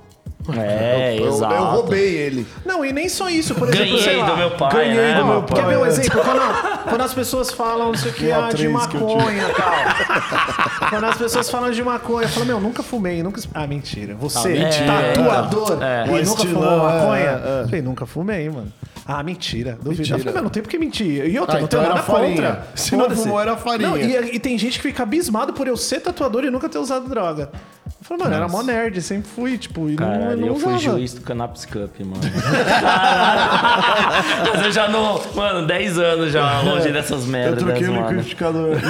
[0.58, 1.54] É, eu, exato.
[1.54, 2.48] eu roubei ele.
[2.66, 5.20] Não, e nem só isso, por exemplo, sei Ganhei lá, do meu pai, ganhei né?
[5.20, 5.62] do meu pai.
[5.62, 5.88] Quer ver um é.
[5.88, 6.22] exemplo?
[6.22, 9.54] Quando, quando as pessoas falam, não sei o que, Uma ah, de eu maconha e
[9.54, 10.90] tal.
[10.90, 13.40] quando as pessoas falam de maconha, eu falo, meu, nunca fumei, nunca.
[13.54, 14.16] Ah, mentira.
[14.16, 15.14] Você, mentira.
[15.14, 16.06] tatuador, É.
[16.08, 17.22] e O nunca fumou é, maconha?
[17.24, 17.64] é.
[17.66, 18.74] Falei, nunca fumei, mano.
[19.14, 19.78] Ah, mentira.
[19.82, 20.02] Duvido.
[20.02, 20.16] Mentira.
[20.16, 21.26] Eu falei, meu, não tem por que mentir.
[21.30, 22.36] E outra, Ah, não então nada farinha.
[22.36, 22.68] contra.
[22.76, 23.90] Se não fumou, era farinha.
[23.90, 26.78] Não, e, e tem gente que fica abismado por eu ser tatuador e nunca ter
[26.78, 27.50] usado droga.
[27.86, 30.56] Eu falei, mano, eu era mó nerd, sempre fui, tipo, e não, Caralho, não eu
[30.56, 32.22] fui juiz do Cannabis Cup, mano.
[34.54, 35.22] Mas eu já não.
[35.36, 38.78] Mano, 10 anos já longe dessas Eu merdas, troquei o liquidificador.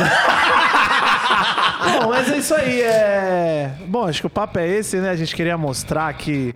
[1.81, 2.81] Bom, mas é isso aí.
[2.81, 3.71] É...
[3.87, 5.09] Bom, acho que o papo é esse, né?
[5.09, 6.53] A gente queria mostrar que,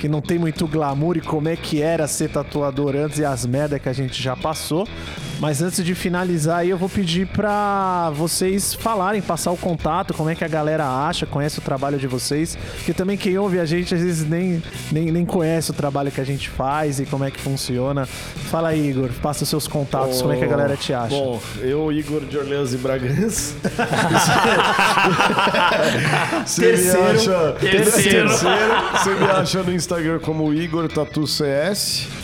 [0.00, 3.44] que não tem muito glamour e como é que era ser tatuador antes e as
[3.44, 4.88] merdas que a gente já passou.
[5.42, 10.30] Mas antes de finalizar aí, eu vou pedir pra vocês falarem, passar o contato, como
[10.30, 12.56] é que a galera acha, conhece o trabalho de vocês.
[12.76, 14.62] Porque também quem ouve a gente às vezes nem,
[14.92, 18.06] nem, nem conhece o trabalho que a gente faz e como é que funciona.
[18.06, 21.08] Fala aí, Igor, passa os seus contatos, como é que a galera te acha.
[21.08, 23.56] Bom, eu, Igor de Orleans e Bragança.
[26.46, 27.02] Você Terceiro.
[27.02, 27.52] me acha...
[27.58, 28.28] Terceiro.
[28.28, 32.21] Você me acha no Instagram como Igor Tatu CS.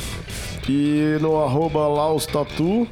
[0.69, 2.87] E no arroba Laos Tatu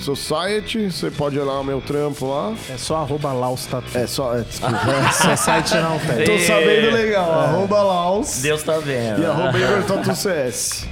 [0.00, 0.90] Society.
[0.90, 2.52] Você pode olhar o meu trampo lá.
[2.68, 3.96] É só arroba Laos Tatu.
[3.96, 4.36] É só...
[4.36, 4.76] É, desculpa.
[5.32, 6.24] Esse site não tem.
[6.26, 7.32] Tô sabendo legal.
[7.32, 8.42] Arroba Laos.
[8.42, 9.22] Deus tá vendo.
[9.22, 10.86] E arroba Igor Tatu CS.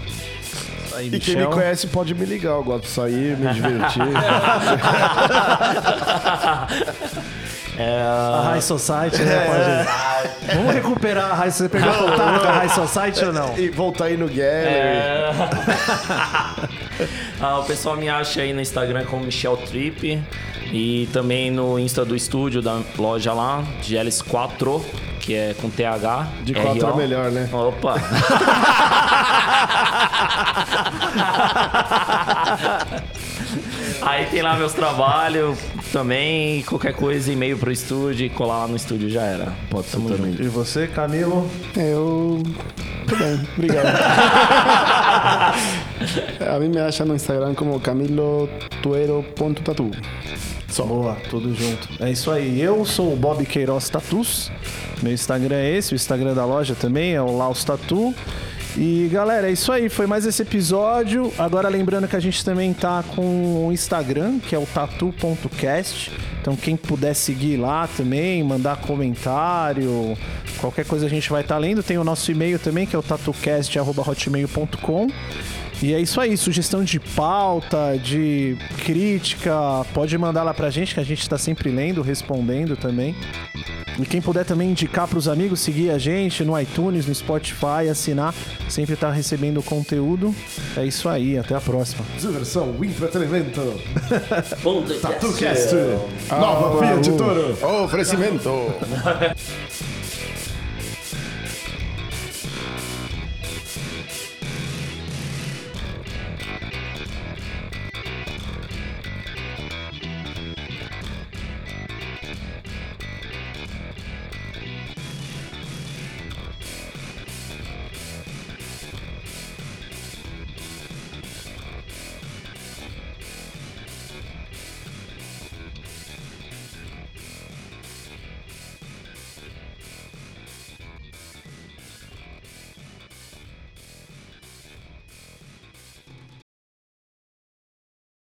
[0.96, 2.52] Aí, E quem me conhece pode me ligar.
[2.52, 4.02] Eu gosto de sair, me divertir.
[7.82, 9.46] A High Society, né?
[9.46, 10.54] Pode...
[10.56, 11.58] Vamos recuperar a High Society.
[11.58, 13.56] Você perdeu contato com a High Society ou não?
[13.58, 14.66] e voltar aí no Gallery.
[14.66, 15.30] É.
[17.40, 20.20] Ah, o pessoal me acha aí no Instagram como Michel Trip
[20.72, 24.82] e também no Insta do estúdio da loja lá, GLS4,
[25.20, 26.26] que é com TH.
[26.42, 26.94] De quatro RO.
[26.94, 27.48] é melhor, né?
[27.52, 27.94] Opa!
[34.00, 35.58] Aí tem lá meus trabalhos
[35.92, 39.52] também, qualquer coisa, e-mail pro estúdio e colar lá no estúdio já era.
[39.70, 40.36] Pode ser também.
[40.38, 41.50] E você, Camilo?
[41.76, 42.42] Eu.
[43.06, 43.88] Tudo bem, obrigado.
[46.54, 49.90] A mim me acha no Instagram como camilotuero.tatu.
[50.86, 51.88] Boa, tudo junto.
[51.98, 52.60] É isso aí.
[52.60, 54.50] Eu sou o Bob Queiroz Tatus.
[55.02, 58.14] Meu Instagram é esse, o Instagram da loja também é o Laos Tatu.
[58.76, 59.88] E galera, é isso aí.
[59.88, 61.32] Foi mais esse episódio.
[61.38, 66.12] Agora lembrando que a gente também tá com o Instagram, que é o tatu.cast.
[66.40, 70.16] Então quem puder seguir lá também, mandar comentário,
[70.58, 71.82] qualquer coisa a gente vai estar lendo.
[71.82, 75.08] Tem o nosso e-mail também, que é o tatucast.hotmail.com.
[75.80, 79.54] E é isso aí, sugestão de pauta, de crítica,
[79.94, 83.14] pode mandar lá pra gente, que a gente tá sempre lendo, respondendo também.
[83.98, 88.32] E quem puder também indicar pros amigos, seguir a gente no iTunes, no Spotify, assinar,
[88.68, 90.32] sempre tá recebendo conteúdo.
[90.76, 92.04] É isso aí, até a próxima.
[92.18, 93.60] Diversão, entretenimento.
[95.02, 95.74] TatuCast.
[96.30, 97.84] Nova Fiat Toro.
[97.84, 98.50] Oferecimento.